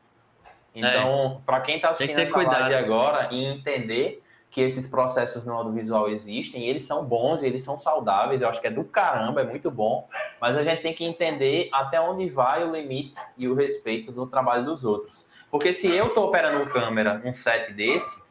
[0.74, 2.62] Então, para quem está assistindo essa cuidado.
[2.62, 4.23] live agora e entender
[4.54, 8.48] que esses processos no audiovisual existem, e eles são bons, e eles são saudáveis, eu
[8.48, 10.08] acho que é do caramba, é muito bom,
[10.40, 14.28] mas a gente tem que entender até onde vai o limite e o respeito do
[14.28, 15.26] trabalho dos outros.
[15.50, 18.22] Porque se eu estou operando câmera, um set desse,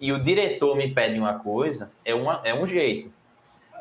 [0.00, 3.12] e o diretor me pede uma coisa, é, uma, é um jeito.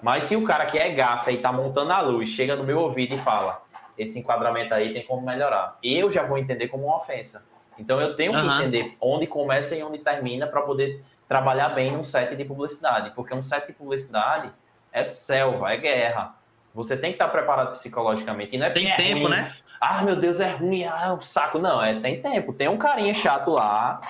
[0.04, 2.80] Mas se o cara que é gafa e está montando a luz, chega no meu
[2.80, 3.64] ouvido e fala,
[3.98, 7.50] esse enquadramento aí tem como melhorar, eu já vou entender como uma ofensa.
[7.80, 8.62] Então eu tenho que Aham.
[8.62, 13.34] entender onde começa e onde termina para poder trabalhar bem num set de publicidade, porque
[13.34, 14.52] um set de publicidade
[14.92, 16.36] é selva, é guerra.
[16.76, 18.54] Você tem que estar preparado psicologicamente.
[18.54, 19.30] E não é Tem é tempo, ruim.
[19.32, 19.54] né?
[19.80, 21.58] Ah, meu Deus, é ruim, ah, é um saco.
[21.58, 22.52] Não, é, tem tempo.
[22.52, 24.02] Tem um carinha chato lá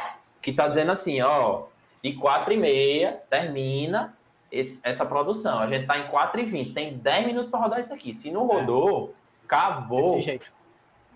[0.41, 1.65] que tá dizendo assim, ó,
[2.03, 4.15] de quatro e meia termina
[4.52, 5.60] esse- essa produção.
[5.60, 8.15] A gente tá em 4 e 20 tem 10 minutos para rodar isso aqui.
[8.15, 9.14] Se não rodou,
[9.45, 10.14] acabou.
[10.15, 10.52] Desse jeito.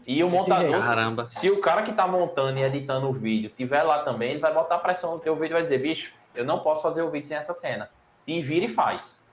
[0.07, 1.25] E o montador, se- Caramba.
[1.25, 4.53] se o cara que tá montando e editando o vídeo tiver lá também, ele vai
[4.53, 7.27] botar pressão no teu vídeo e vai dizer, bicho, eu não posso fazer o vídeo
[7.27, 7.89] sem essa cena.
[8.27, 9.25] E vira e faz.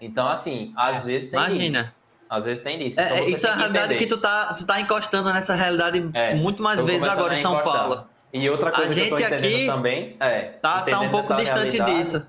[0.00, 1.80] Então, assim, às vezes tem Imagina.
[1.80, 1.92] isso.
[2.28, 3.00] Às vezes tem isso.
[3.00, 6.10] É, Então, é, isso é a realidade que tu tá, tu tá encostando nessa realidade
[6.14, 7.58] É, muito mais vezes agora em São.
[7.62, 8.06] Paulo.
[8.32, 10.40] E outra coisa A que eu tô gente entendendo aqui também é.
[10.62, 12.24] Tá, tá um pouco distante disso.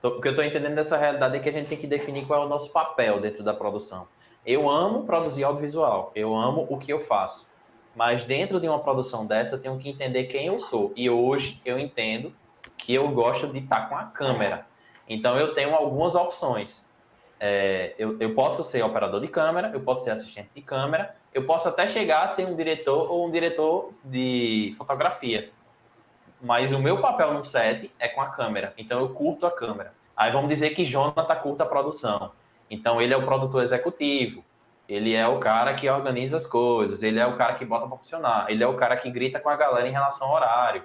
[0.00, 2.24] tô- O que eu tô entendendo dessa realidade é que a gente tem que definir
[2.26, 4.06] qual é o nosso papel dentro da produção.
[4.48, 7.46] Eu amo produzir audiovisual, eu amo o que eu faço.
[7.94, 10.90] Mas dentro de uma produção dessa, eu tenho que entender quem eu sou.
[10.96, 12.32] E hoje eu entendo
[12.78, 14.66] que eu gosto de estar com a câmera.
[15.06, 16.96] Então eu tenho algumas opções.
[17.38, 21.44] É, eu, eu posso ser operador de câmera, eu posso ser assistente de câmera, eu
[21.44, 25.50] posso até chegar a ser um diretor ou um diretor de fotografia.
[26.40, 28.72] Mas o meu papel no set é com a câmera.
[28.78, 29.92] Então eu curto a câmera.
[30.16, 32.32] Aí vamos dizer que Jonathan curta a produção.
[32.70, 34.44] Então ele é o produtor executivo.
[34.88, 37.02] Ele é o cara que organiza as coisas.
[37.02, 38.46] Ele é o cara que bota para funcionar.
[38.48, 40.82] Ele é o cara que grita com a galera em relação ao horário.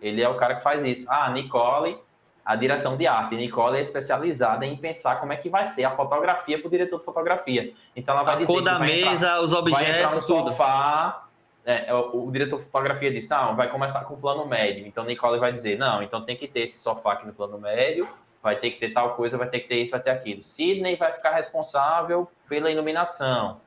[0.00, 1.06] Ele é o cara que faz isso.
[1.10, 1.98] Ah, Nicole,
[2.44, 3.36] a direção de arte.
[3.36, 6.98] Nicole é especializada em pensar como é que vai ser a fotografia para o diretor
[6.98, 7.72] de fotografia.
[7.94, 10.26] Então ela vai A dizer cor da vai entrar- mesa, os vai entrar no objetos,
[10.26, 10.48] tudo.
[10.50, 11.26] sofá.
[11.64, 14.86] é, é, o, o diretor de fotografia disse: ah, vai começar com o plano médio.
[14.86, 18.08] Então Nicole vai dizer: não, então tem que ter esse sofá aqui no plano médio,
[18.42, 20.42] vai ter que ter tal coisa, vai ter que ter isso, vai ter aquilo.
[20.42, 23.60] Sidney vai ficar responsável pela iluminação.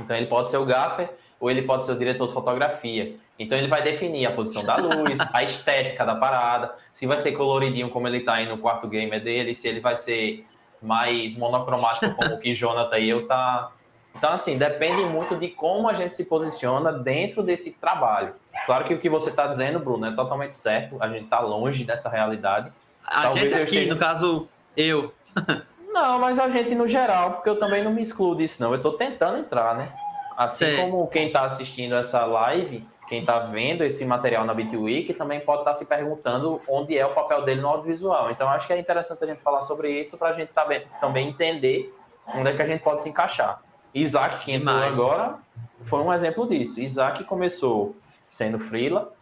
[0.00, 3.16] Então ele pode ser o gaffer ou ele pode ser o diretor de fotografia.
[3.38, 7.32] Então ele vai definir a posição da luz, a estética da parada, se vai ser
[7.32, 10.44] coloridinho como ele tá aí no quarto gamer dele, se ele vai ser
[10.82, 13.70] mais monocromático como o que Jonathan e eu tá.
[14.16, 18.34] Então assim, depende muito de como a gente se posiciona dentro desse trabalho.
[18.66, 20.96] Claro que o que você está dizendo, Bruno, é totalmente certo.
[21.00, 22.72] A gente está longe dessa realidade.
[23.10, 25.12] A Talvez gente aqui, esteja- no caso, eu.
[25.92, 28.72] Não, mas a gente no geral, porque eu também não me excluo disso, não.
[28.72, 29.90] Eu tô tentando entrar, né?
[30.36, 30.76] Assim Sei.
[30.76, 35.62] como quem tá assistindo essa live, quem tá vendo esse material na BitWeek, também pode
[35.62, 38.30] estar se perguntando onde é o papel dele no audiovisual.
[38.30, 41.28] Então, acho que é interessante a gente falar sobre isso para a gente também, também
[41.30, 41.90] entender
[42.32, 43.60] onde é que a gente pode se encaixar.
[43.92, 45.00] Isaac, que entrou Demais.
[45.00, 45.38] agora,
[45.84, 46.78] foi um exemplo disso.
[46.80, 47.96] Isaac começou
[48.28, 49.12] sendo freela,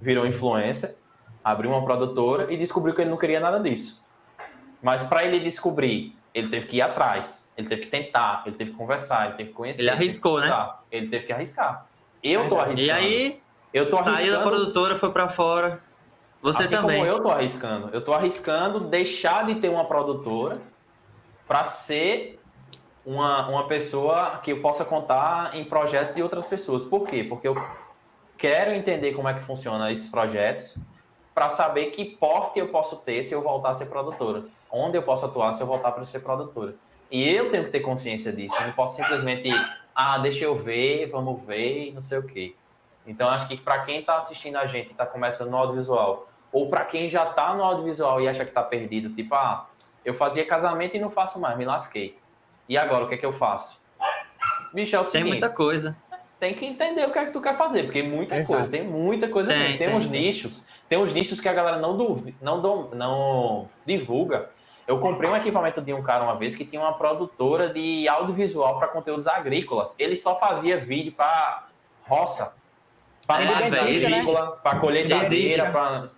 [0.00, 0.94] virou influencer,
[1.42, 4.02] abriu uma produtora e descobriu que ele não queria nada disso.
[4.82, 8.70] Mas para ele descobrir, ele teve que ir atrás, ele teve que tentar, ele teve
[8.70, 9.82] que conversar, ele teve que conhecer.
[9.82, 10.46] Ele arriscou, né?
[10.46, 11.86] estudar, Ele teve que arriscar.
[12.22, 12.80] Eu tô arriscando.
[12.80, 13.42] E aí,
[13.72, 14.44] eu tô saiu da arriscando.
[14.44, 15.82] produtora, foi pra fora.
[16.42, 16.98] Você assim também.
[16.98, 17.90] Como eu tô arriscando.
[17.92, 20.60] Eu tô arriscando deixar de ter uma produtora
[21.46, 22.40] para ser
[23.04, 26.84] uma, uma pessoa que eu possa contar em projetos de outras pessoas.
[26.84, 27.24] Por quê?
[27.24, 27.56] Porque eu
[28.38, 30.78] quero entender como é que funciona esses projetos
[31.40, 34.44] para saber que porte eu posso ter se eu voltar a ser produtora.
[34.70, 36.74] Onde eu posso atuar se eu voltar para ser produtora.
[37.10, 38.54] E eu tenho que ter consciência disso.
[38.60, 39.50] Eu não posso simplesmente,
[39.94, 42.54] ah, deixa eu ver, vamos ver, não sei o quê.
[43.06, 46.68] Então, acho que para quem está assistindo a gente e está começando no audiovisual, ou
[46.68, 49.66] para quem já está no audiovisual e acha que está perdido, tipo, ah,
[50.04, 52.18] eu fazia casamento e não faço mais, me lasquei.
[52.68, 53.80] E agora, o que é que eu faço?
[54.74, 55.96] Bicho, é o Tem seguinte, muita coisa.
[56.40, 58.54] Tem que entender o que é que tu quer fazer, porque muita Exato.
[58.54, 59.78] coisa, tem muita coisa Tem, mesmo.
[59.78, 60.20] Tem, tem, uns tem.
[60.22, 64.48] nichos, tem uns nichos que a galera não, duvi- não, dom- não divulga.
[64.88, 68.78] Eu comprei um equipamento de um cara uma vez que tinha uma produtora de audiovisual
[68.78, 69.94] para conteúdos agrícolas.
[69.98, 71.68] Ele só fazia vídeo para
[72.08, 72.54] roça,
[73.26, 74.32] para É, existe.
[74.62, 75.60] para colheitadeira, Existe.
[75.70, 76.08] para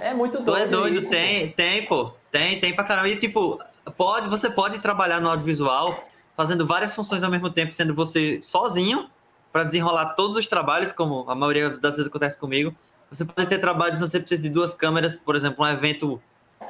[0.00, 0.62] É muito Tu doido.
[0.62, 2.12] é doido, isso, tem, tem, pô.
[2.30, 3.08] Tem, tem pra caramba.
[3.08, 3.60] E tipo,
[3.96, 5.94] pode, você pode trabalhar no audiovisual
[6.36, 9.10] fazendo várias funções ao mesmo tempo, sendo você sozinho,
[9.56, 12.74] para desenrolar todos os trabalhos, como a maioria das vezes acontece comigo.
[13.10, 16.20] Você pode ter trabalhos onde você precisa de duas câmeras, por exemplo, um evento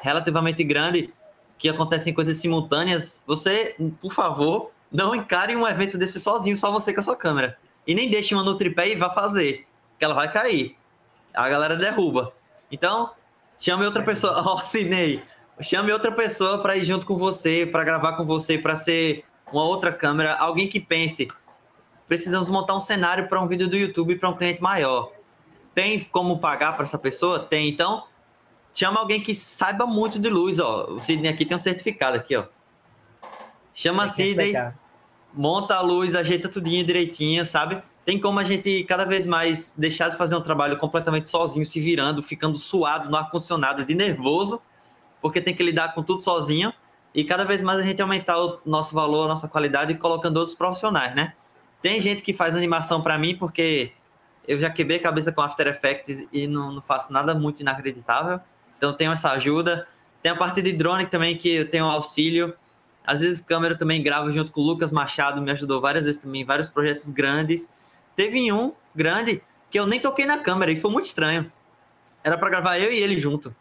[0.02, 1.12] relativamente grande,
[1.58, 3.24] que acontecem coisas simultâneas.
[3.26, 7.58] Você, por favor, não encare um evento desse sozinho, só você com a sua câmera.
[7.84, 9.66] E nem deixe uma no tripé e vá fazer,
[9.98, 10.76] que ela vai cair.
[11.34, 12.32] A galera derruba.
[12.70, 13.10] Então,
[13.58, 14.32] chame outra pessoa.
[14.46, 15.24] Ó, Sidney,
[15.60, 19.64] chame outra pessoa para ir junto com você, para gravar com você, para ser uma
[19.64, 21.26] outra câmera, alguém que pense.
[22.08, 25.10] Precisamos montar um cenário para um vídeo do YouTube para um cliente maior.
[25.74, 27.38] Tem como pagar para essa pessoa?
[27.38, 27.68] Tem.
[27.68, 28.04] Então,
[28.72, 30.86] chama alguém que saiba muito de luz, ó.
[30.90, 32.44] O Sidney aqui tem um certificado aqui, ó.
[33.74, 34.54] Chama Sidney,
[35.34, 37.82] monta a luz, ajeita tudinho direitinho, sabe?
[38.06, 41.80] Tem como a gente cada vez mais deixar de fazer um trabalho completamente sozinho, se
[41.80, 44.62] virando, ficando suado no ar-condicionado, de nervoso,
[45.20, 46.72] porque tem que lidar com tudo sozinho,
[47.12, 50.56] e cada vez mais a gente aumentar o nosso valor, a nossa qualidade, colocando outros
[50.56, 51.34] profissionais, né?
[51.82, 53.92] Tem gente que faz animação para mim, porque
[54.46, 58.40] eu já quebrei cabeça com After Effects e não, não faço nada muito inacreditável,
[58.76, 59.86] então tenho essa ajuda.
[60.22, 62.54] Tem a parte de drone também, que eu tenho auxílio.
[63.06, 66.42] Às vezes câmera também gravo junto com o Lucas Machado, me ajudou várias vezes também
[66.42, 67.70] em vários projetos grandes.
[68.16, 71.50] Teve um grande que eu nem toquei na câmera e foi muito estranho.
[72.24, 73.54] Era para gravar eu e ele junto,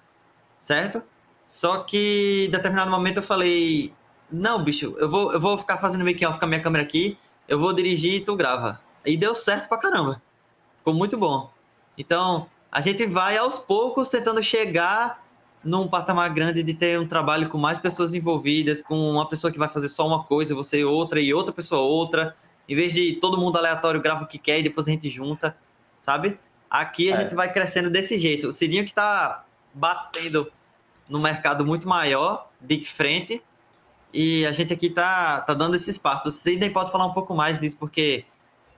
[0.60, 1.04] certo?
[1.46, 3.94] Só que em determinado momento eu falei:
[4.32, 7.18] Não, bicho, eu vou, eu vou ficar fazendo make off com a minha câmera aqui,
[7.48, 8.80] eu vou dirigir e tu grava.
[9.06, 10.22] E deu certo pra caramba.
[10.80, 11.52] Ficou muito bom.
[11.98, 15.24] Então, a gente vai aos poucos tentando chegar
[15.64, 19.58] num patamar grande de ter um trabalho com mais pessoas envolvidas, com uma pessoa que
[19.58, 22.36] vai fazer só uma coisa, você outra e outra pessoa outra,
[22.70, 25.58] em vez de todo mundo aleatório grava o que quer e depois a gente junta,
[26.02, 26.38] sabe?
[26.70, 27.22] Aqui a É.
[27.22, 28.50] gente vai crescendo desse jeito.
[28.50, 29.44] O Cidinho que tá
[29.74, 30.52] batendo
[31.10, 33.42] no mercado muito maior, de frente,
[34.16, 36.30] e a gente aqui tá, tá dando esse espaço.
[36.30, 38.24] O Sidney pode falar um pouco mais disso, porque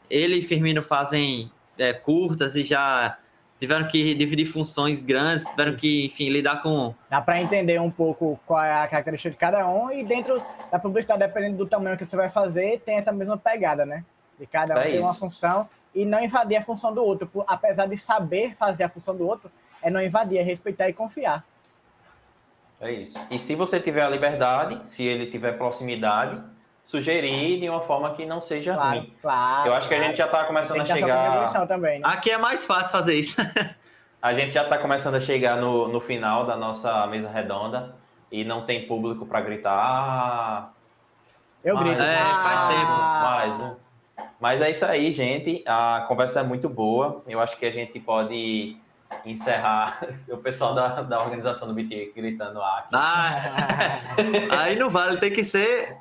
[0.10, 3.16] ele e Firmino fazem é, curtas e já
[3.60, 8.40] tiveram que dividir funções grandes, tiveram que, enfim, lidar com Dá para entender um pouco
[8.48, 10.42] qual é a característica de cada um e dentro
[10.72, 14.04] da publicidade, dependendo do tamanho que você vai fazer, tem essa mesma pegada, né?
[14.40, 17.30] De cada um É tem uma função e não invadir a função do outro.
[17.48, 19.52] Apesar de saber fazer a função do outro,
[19.84, 21.44] é não invadir, é respeitar e confiar.
[22.80, 23.20] É isso.
[23.32, 26.40] E se você tiver a liberdade, se ele tiver proximidade,
[26.84, 29.14] sugerir de uma forma que não seja Claro, ruim.
[29.22, 29.70] claro.
[29.70, 31.68] Eu acho que a gente já está começando a chegar.
[31.68, 32.08] também, né?
[32.08, 33.36] Aqui é mais fácil fazer isso.
[34.20, 37.96] A gente já está começando a chegar no, no final da nossa mesa redonda
[38.32, 39.72] e não tem público para gritar.
[39.80, 40.70] "Ah,
[41.64, 42.02] Eu mais grito.
[42.02, 42.92] É, faz mais tempo.
[42.92, 43.76] Mais um.
[44.40, 45.64] Mas é isso aí, gente.
[45.68, 47.22] A conversa é muito boa.
[47.28, 48.76] Eu acho que a gente pode
[49.26, 52.90] encerrar o pessoal da, da organização do BT gritando ah, aqui.
[52.94, 55.96] Ah, aí não vale, tem que ser.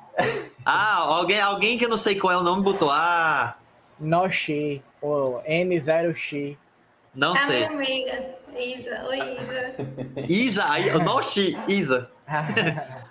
[0.65, 2.89] Ah, alguém, alguém que eu não sei qual é o nome botou.
[2.91, 3.55] Ah,
[3.99, 6.57] Noxi, ou N0X.
[7.15, 7.67] Não a sei.
[7.67, 8.25] minha amiga,
[8.55, 9.03] Isa.
[9.07, 9.37] Oi,
[10.27, 10.65] Isa.
[10.67, 12.11] Isa, Isa.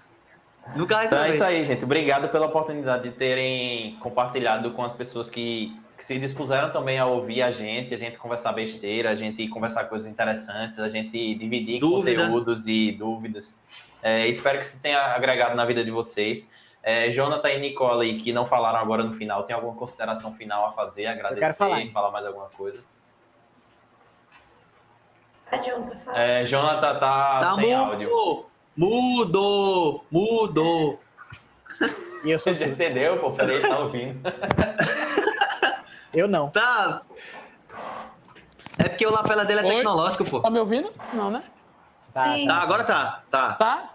[0.74, 1.84] Nunca vai Então é isso aí, gente.
[1.84, 7.06] Obrigado pela oportunidade de terem compartilhado com as pessoas que, que se dispuseram também a
[7.06, 11.80] ouvir a gente, a gente conversar besteira, a gente conversar coisas interessantes, a gente dividir
[11.80, 12.22] Dúvida.
[12.24, 13.62] conteúdos e dúvidas.
[14.02, 16.48] É, espero que isso tenha agregado na vida de vocês.
[16.82, 20.72] É, Jonathan e Nicole, que não falaram agora no final, tem alguma consideração final a
[20.72, 21.84] fazer, agradecer, falar.
[21.92, 22.84] falar mais alguma coisa?
[25.50, 26.18] A Jonathan fala.
[26.20, 28.10] É, Jonathan tá, Tá sem áudio.
[28.10, 28.46] mudo.
[28.76, 31.00] Mudou, mudou.
[32.24, 33.18] E eu sou Você já entendeu?
[33.18, 34.20] Pô, peraí, tá ouvindo.
[36.16, 36.48] Eu não.
[36.48, 37.02] Tá.
[38.78, 39.74] É porque o lapela dele é Oi?
[39.76, 40.40] tecnológico, pô.
[40.40, 40.90] Tá me ouvindo?
[41.12, 41.42] Não, né?
[42.14, 42.46] Tá, Sim.
[42.46, 43.22] Tá, agora tá.
[43.30, 43.90] Tá, Tá?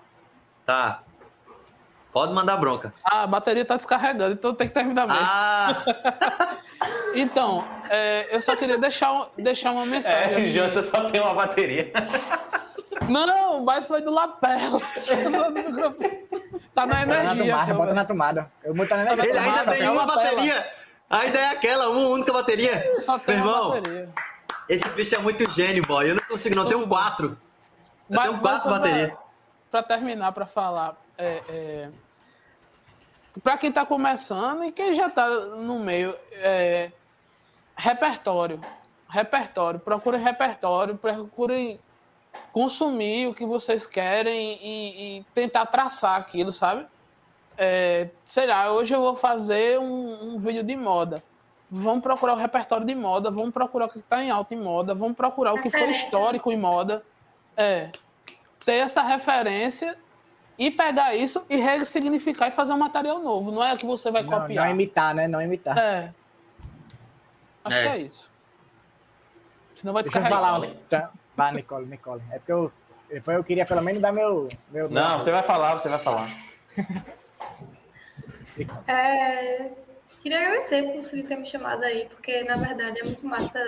[0.66, 1.00] tá.
[2.14, 2.94] Pode mandar bronca.
[3.04, 5.22] A bateria tá descarregando, então tem que terminar mesmo.
[5.24, 5.76] Ah,
[7.16, 10.34] Então, é, eu só queria deixar, um- deixar uma mensagem.
[10.34, 10.50] É, assim.
[10.52, 11.92] Jonathan só tem uma bateria.
[13.08, 14.80] Não, mas foi do lapela.
[16.74, 17.52] Tá na Bota na energia.
[17.54, 18.52] tomada, bota na tomada.
[18.64, 19.30] Eu na Tá na energia.
[19.30, 20.24] ele ainda tem é uma lapela.
[20.24, 20.66] bateria.
[21.12, 22.90] A ideia é aquela, uma única bateria.
[22.94, 24.10] Só tem Meu irmão, bateria.
[24.70, 26.10] esse bicho é muito gênio, boy.
[26.10, 26.64] Eu não consigo, não.
[26.64, 27.38] Eu tenho quatro.
[28.10, 29.14] Eu tenho quatro só pra- baterias.
[29.70, 30.96] Pra terminar, pra falar.
[31.18, 31.90] É, é,
[33.44, 36.92] pra quem tá começando e quem já tá no meio, é,
[37.76, 38.60] repertório.
[39.10, 39.80] Repertório.
[39.80, 41.80] Procure repertório, procure
[42.54, 46.86] consumir o que vocês querem e, e tentar traçar aquilo, sabe?
[47.64, 51.22] É, sei lá, hoje eu vou fazer um, um vídeo de moda.
[51.70, 54.96] Vamos procurar o repertório de moda, vamos procurar o que está em alta em moda,
[54.96, 56.06] vamos procurar o que foi Referência.
[56.06, 57.04] histórico em moda.
[57.56, 57.92] É.
[58.66, 59.96] Ter essa referência
[60.58, 63.52] e pegar isso e ressignificar e fazer um material novo.
[63.52, 64.66] Não é que você vai Não, copiar.
[64.66, 65.28] não imitar, né?
[65.28, 65.78] Não imitar.
[65.78, 66.12] É.
[67.64, 67.82] Acho É.
[67.84, 68.28] que é isso.
[69.76, 70.52] Senão vai Deixa eu descarregar.
[70.52, 70.68] falar.
[70.68, 71.12] um- Tá.
[71.38, 72.24] Vai, Nicole, Nicole.
[72.32, 72.72] É porque eu,
[73.08, 74.50] depois eu queria pelo menos dar meu.
[74.72, 76.28] meu Não, você vai falar, você vai falar.
[78.88, 79.70] É,
[80.22, 83.60] queria agradecer por você ter me chamado aí, porque na verdade é muito massa.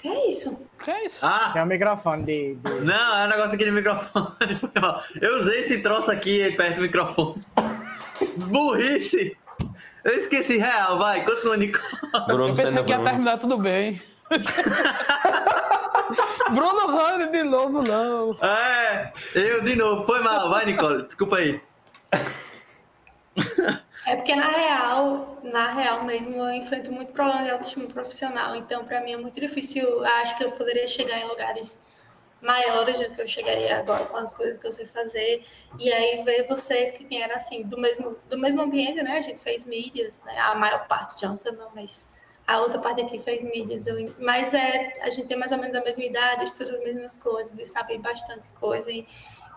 [0.00, 0.58] Que é isso?
[0.84, 1.18] Que é isso?
[1.20, 2.54] Ah, Tem um microfone de.
[2.54, 4.26] de- não, é um negócio aqui de microfone.
[5.20, 7.44] Eu usei esse troço aqui perto do microfone.
[8.36, 9.36] Burrice!
[10.04, 11.84] Eu esqueci real, vai, continua, Nicole.
[12.28, 13.04] Bruno Eu pensei que ia Bruno.
[13.04, 14.00] terminar tudo bem.
[16.54, 18.36] Bruno Rani de novo, não.
[18.40, 21.60] É, eu de novo, foi mal, vai, Nicole, desculpa aí.
[24.06, 28.54] É porque na real, na real mesmo, eu enfrento muito problema de autoestima profissional.
[28.54, 29.82] Então, para mim é muito difícil.
[29.82, 31.84] Eu acho que eu poderia chegar em lugares
[32.40, 35.44] maiores do que eu chegaria agora com as coisas que eu sei fazer.
[35.78, 39.18] E aí ver vocês que vieram assim do mesmo do mesmo ambiente, né?
[39.18, 40.38] A gente fez mídias, né?
[40.38, 42.06] A maior parte de ontem não, mas
[42.46, 43.86] a outra parte aqui fez mídias.
[43.86, 47.18] Eu, mas é, a gente tem mais ou menos a mesma idade, estuda as mesmas
[47.18, 48.90] coisas e sabe bastante coisa.
[48.90, 49.06] E,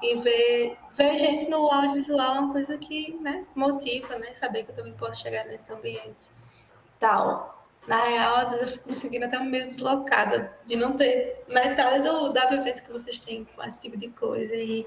[0.01, 4.33] e ver, ver gente no audiovisual é uma coisa que né, motiva, né?
[4.33, 7.57] Saber que eu também posso chegar nesses ambientes e tal.
[7.87, 12.03] Na real, às vezes eu fico me sentindo até meio deslocada de não ter metade
[12.03, 14.53] do, da vivência que vocês têm com esse tipo de coisa.
[14.55, 14.85] E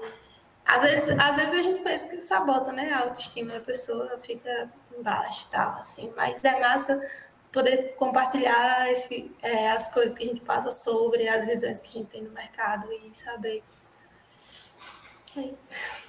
[0.65, 2.93] às vezes, às vezes a gente mesmo que sabota, né?
[2.93, 6.13] A autoestima da pessoa fica embaixo e tal, assim.
[6.15, 6.99] Mas é massa
[7.51, 12.01] poder compartilhar esse, é, as coisas que a gente passa sobre, as visões que a
[12.01, 13.63] gente tem no mercado e saber.
[15.37, 16.03] É isso.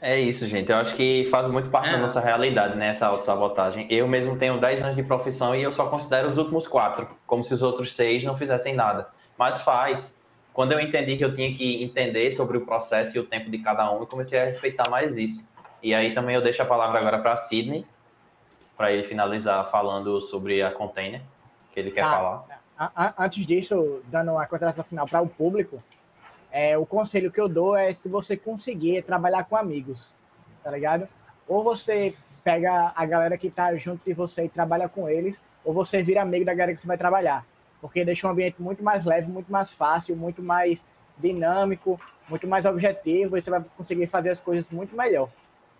[0.00, 0.70] É isso, gente.
[0.70, 2.00] Eu acho que faz muito parte da É.
[2.00, 2.88] nossa realidade, né?
[2.88, 3.86] Essa autossabotagem.
[3.90, 7.42] Eu mesmo tenho 10 anos de profissão e eu só considero os últimos quatro, como
[7.42, 9.08] se os outros seis não fizessem nada.
[9.38, 10.22] Mas faz.
[10.52, 13.58] Quando eu entendi que eu tinha que entender sobre o processo e o tempo de
[13.58, 15.50] cada um, eu comecei a respeitar mais isso.
[15.82, 17.84] E aí também eu deixo a palavra agora para Sidney,
[18.76, 21.20] para ele finalizar falando sobre a container,
[21.72, 22.10] que ele quer Ah.
[22.10, 22.44] falar.
[22.78, 25.76] A- a- Antes disso, dando a consideração final para o público,
[26.56, 30.10] é, o conselho que eu dou é se você conseguir trabalhar com amigos,
[30.64, 31.06] tá ligado?
[31.46, 35.74] Ou você pega a galera que tá junto de você e trabalha com eles, ou
[35.74, 37.44] você vira amigo da galera que você vai trabalhar.
[37.78, 40.78] Porque deixa um ambiente muito mais leve, muito mais fácil, muito mais
[41.18, 45.28] dinâmico, muito mais objetivo, e você vai conseguir fazer as coisas muito melhor.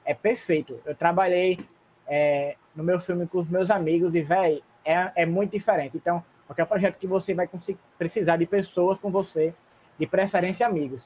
[0.05, 0.79] É perfeito.
[0.85, 1.59] Eu trabalhei
[2.07, 5.97] é, no meu filme com os meus amigos e, velho, é, é muito diferente.
[5.97, 7.49] Então, qualquer projeto que você vai
[7.97, 9.55] precisar de pessoas com você,
[9.99, 11.03] de preferência amigos.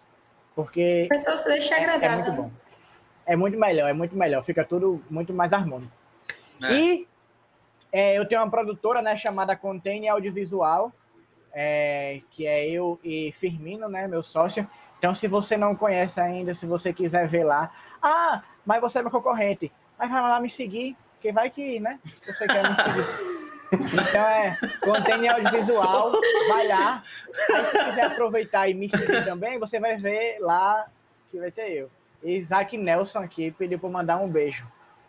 [0.54, 2.24] Porque Pessoas para deixar é, é agradável.
[2.24, 2.50] muito bom.
[3.26, 4.42] É muito melhor, é muito melhor.
[4.42, 5.92] Fica tudo muito mais harmônico.
[6.62, 6.72] É.
[6.72, 7.08] E
[7.92, 10.92] é, eu tenho uma produtora, né, chamada Container Audiovisual,
[11.52, 14.68] é, que é eu e Firmino, né, meu sócio.
[14.98, 17.72] Então, se você não conhece ainda, se você quiser ver lá,
[18.02, 21.98] ah, mas você é meu concorrente, mas vai lá me seguir, que vai que, né,
[22.04, 23.30] se você quer me seguir.
[23.72, 26.12] Então é Container Audiovisual,
[26.48, 27.02] vai lá.
[27.54, 30.86] Aí se quiser aproveitar e me seguir também, você vai ver lá
[31.30, 31.90] que vai ter eu.
[32.22, 34.66] Isaac Nelson aqui pediu para mandar um beijo.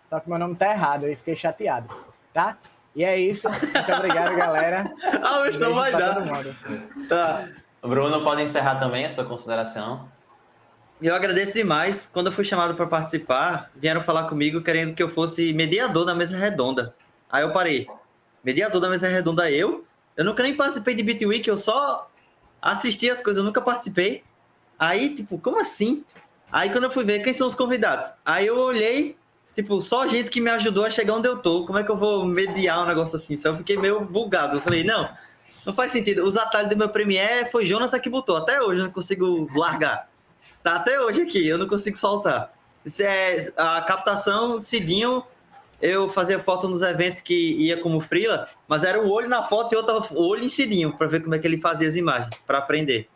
[0.09, 1.93] Só que meu nome tá errado, eu fiquei chateado.
[2.33, 2.57] Tá?
[2.95, 3.49] E é isso.
[3.49, 4.91] Muito obrigado, galera.
[5.23, 6.17] Ah, mas não vai dar.
[7.07, 7.47] Tá.
[7.81, 10.07] Bruno, pode encerrar também a sua consideração.
[11.01, 12.07] Eu agradeço demais.
[12.11, 16.13] Quando eu fui chamado para participar, vieram falar comigo querendo que eu fosse mediador da
[16.13, 16.93] mesa redonda.
[17.29, 17.87] Aí eu parei.
[18.43, 19.85] Mediador da mesa redonda eu?
[20.15, 22.09] Eu nunca nem participei de Beat Week, eu só
[22.61, 24.23] assisti as coisas, eu nunca participei.
[24.77, 26.03] Aí, tipo, como assim?
[26.51, 29.15] Aí quando eu fui ver quem são os convidados, aí eu olhei,
[29.55, 31.65] tipo, só gente que me ajudou a chegar onde eu tô.
[31.65, 33.37] Como é que eu vou mediar um negócio assim?
[33.37, 34.57] Só eu fiquei meio bugado.
[34.57, 35.09] Eu falei, não,
[35.65, 36.25] não faz sentido.
[36.25, 38.35] Os atalhos do meu Premiere foi Jonathan que botou.
[38.35, 40.09] Até hoje eu não consigo largar.
[40.63, 42.53] Tá até hoje aqui, eu não consigo soltar.
[42.85, 45.23] Isso é, a captação, Cidinho,
[45.81, 49.73] eu fazia foto nos eventos que ia como frila, mas era um olho na foto
[49.73, 52.57] e outro olho em Cidinho, para ver como é que ele fazia as imagens, para
[52.59, 53.07] aprender.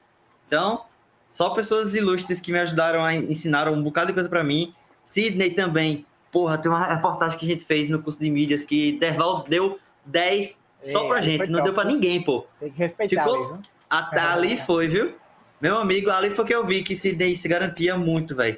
[0.47, 0.83] Então,
[1.29, 4.73] só pessoas ilustres que me ajudaram a ensinaram um bocado de coisa para mim.
[5.03, 6.05] Sidney também.
[6.31, 9.79] Porra, tem uma reportagem que a gente fez no curso de mídias que Derval deu
[10.05, 12.45] 10 só É, pra gente, não top, deu pra ninguém, pô.
[12.59, 13.59] Tem que respeitar Ficou- viu?
[13.89, 15.15] Até ali foi, viu?
[15.61, 18.57] Meu amigo, ali foi que eu vi que Sidney se garantia muito, velho.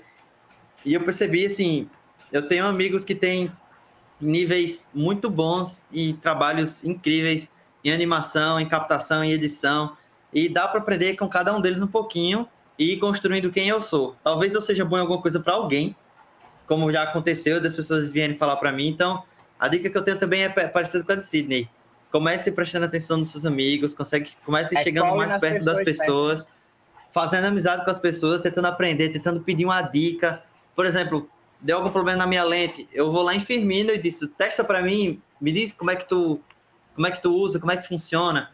[0.85, 1.89] E eu percebi, assim,
[2.31, 3.51] eu tenho amigos que têm
[4.19, 7.53] níveis muito bons e trabalhos incríveis
[7.83, 9.95] em animação, em captação, em edição.
[10.33, 13.81] E dá para aprender com cada um deles um pouquinho e ir construindo quem eu
[13.81, 14.15] sou.
[14.23, 15.95] Talvez eu seja bom em alguma coisa para alguém,
[16.65, 18.87] como já aconteceu, das pessoas vierem falar para mim.
[18.87, 19.23] Então,
[19.59, 21.69] a dica que eu tenho também é pa- parecida com a de Sidney.
[22.11, 26.47] Comece prestando atenção nos seus amigos, consegue, comece É, chegando mais perto das pessoas, pessoas,
[27.13, 30.43] fazendo amizade com as pessoas, tentando aprender, tentando pedir uma dica.
[30.75, 34.27] Por exemplo, deu algum problema na minha lente, eu vou lá em Firmino e disse,
[34.27, 36.41] testa para mim, me diz como é que tu
[36.95, 38.49] como é que tu usa, como é que funciona.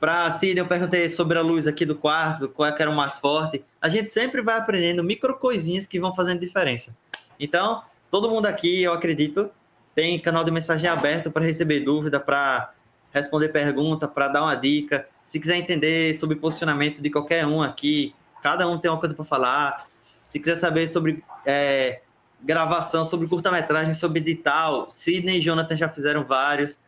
[0.00, 2.96] Para Sidney, eu perguntei sobre a luz aqui do quarto, qual é que era o
[2.96, 3.62] mais forte.
[3.80, 6.96] A gente sempre vai aprendendo micro coisinhas que vão fazendo diferença.
[7.38, 9.50] Então, todo mundo aqui, eu acredito,
[9.94, 12.72] tem canal de mensagem aberto para receber dúvida, para
[13.12, 15.06] responder pergunta, para dar uma dica.
[15.24, 19.24] Se quiser entender sobre posicionamento de qualquer um aqui, cada um tem uma coisa para
[19.24, 19.86] falar.
[20.26, 22.00] Se quiser saber sobre é,
[22.42, 26.80] gravação, sobre curta-metragem, sobre edital, Sidney e Jonathan já fizeram vários.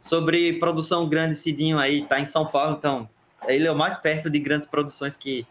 [0.00, 3.08] Sobre produção grande, Cidinho aí, tá em São Paulo, então
[3.48, 5.46] ele é o mais perto de grandes produções que,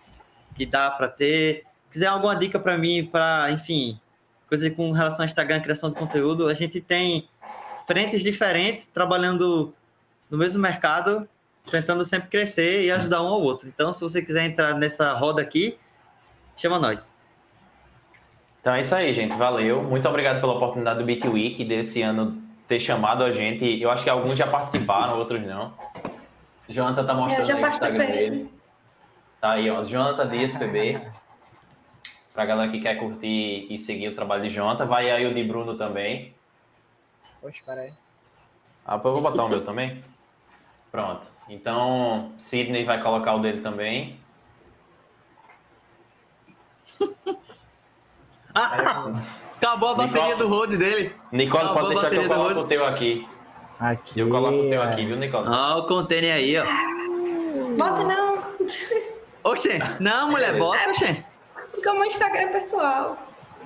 [0.56, 1.66] que dá para ter.
[1.92, 4.00] Quiser alguma dica para mim, para, enfim,
[4.48, 7.28] coisa com relação ao Instagram, criação de conteúdo, a gente tem
[7.86, 9.74] frentes diferentes trabalhando
[10.30, 11.28] no mesmo mercado,
[11.70, 13.68] tentando sempre crescer e ajudar um ao outro.
[13.68, 15.78] Então, se você quiser entrar nessa roda aqui,
[16.56, 17.12] chama nós.
[18.62, 19.36] Então é isso aí, gente.
[19.36, 19.84] Valeu.
[19.84, 23.82] Muito obrigado pela oportunidade do Beat Week desse ano ter chamado a gente.
[23.82, 25.74] Eu acho que alguns já participaram, outros não.
[26.68, 28.52] Jonathan tá mostrando Eu já aí o Instagram dele.
[29.40, 29.84] Tá aí, ó.
[29.84, 31.02] Jonathan Dias PB.
[32.34, 34.86] Pra galera que quer curtir e seguir o trabalho de Jonathan.
[34.86, 36.34] Vai aí o de Bruno também.
[37.42, 37.94] Poxa, peraí.
[38.86, 40.04] Ah, eu vou botar o meu também.
[40.92, 41.30] Pronto.
[41.50, 44.20] Então, Sidney vai colocar o dele também.
[49.62, 51.16] Acabou a bateria Nicole- do road dele.
[51.32, 53.28] Nicole, Acabou pode a deixar que eu coloco o teu aqui.
[53.80, 54.20] Aqui.
[54.20, 55.48] Eu coloco o teu aqui, viu, Nicole?
[55.50, 56.64] Ó, o container aí, ó.
[57.78, 58.38] Bota não,
[59.44, 61.24] Oxê, não, mulher, bota, oxê.
[61.72, 63.18] porque o meu Instagram é pessoal.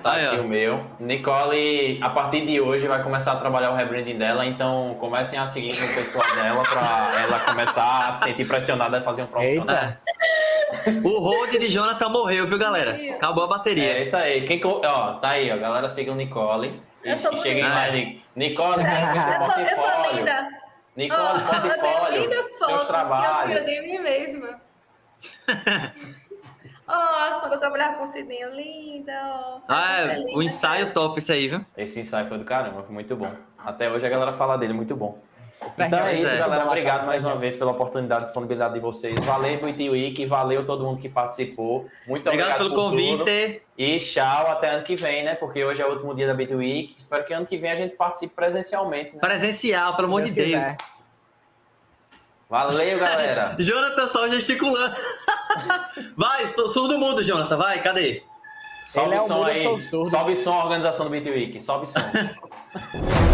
[0.02, 0.40] Tá Aí, aqui ó.
[0.42, 0.84] o meu.
[0.98, 5.46] Nicole, a partir de hoje, vai começar a trabalhar o rebranding dela, então comecem a
[5.46, 9.76] seguir no pessoal dela pra ela começar a se sentir pressionada a fazer um profissional.
[9.76, 10.00] Eita.
[11.04, 12.98] O road de Jonathan morreu, viu, galera?
[13.14, 14.02] Acabou a É bateria.
[14.02, 14.44] isso aí.
[14.46, 15.56] Quem, ó, tá aí, ó.
[15.58, 16.82] Galera, sigam Nicole.
[17.04, 17.68] E, Eu sou bonita.
[17.68, 17.92] mais.
[17.92, 20.48] Ni- Nicole, Eu sou, eu sou linda.
[20.96, 21.78] Nicole, Ó, eu
[22.10, 23.64] tenho lindas fotos que eu trabalhos.
[23.64, 24.60] de mim mesma.
[26.88, 29.12] Ó, quando eu trabalhava com o Cidinho, linda.
[29.68, 31.64] Ah, é, linda, o ensaio top isso aí, viu?
[31.76, 33.30] Esse ensaio foi do caramba, foi muito bom.
[33.58, 35.18] Até hoje a galera fala dele, muito bom.
[35.78, 36.38] Então é isso, é.
[36.38, 36.66] galera.
[36.66, 39.18] Obrigado mais uma vez pela oportunidade e disponibilidade de vocês.
[39.24, 40.26] Valeu, Buiti Week.
[40.26, 41.86] Valeu todo mundo que participou.
[42.06, 42.90] Muito Obrigado pelo por tudo.
[42.90, 43.62] convite.
[43.76, 45.34] E tchau, até ano que vem, né?
[45.34, 46.94] Porque hoje é o último dia da Beat Week.
[46.96, 49.20] Espero que ano que vem a gente participe presencialmente, né?
[49.20, 50.76] Presencial, pelo amor de Deus quiser.
[52.48, 53.56] Valeu, galera.
[53.58, 54.94] Jonathan só gesticulando.
[56.16, 57.56] Vai, sou surdo mudo, Jonathan.
[57.56, 58.22] Vai, cadê?
[58.86, 59.90] Sobe Ele é som eu aí.
[60.10, 61.60] Sobe o som, organização do Beat Week.
[61.62, 62.00] Sobe o som.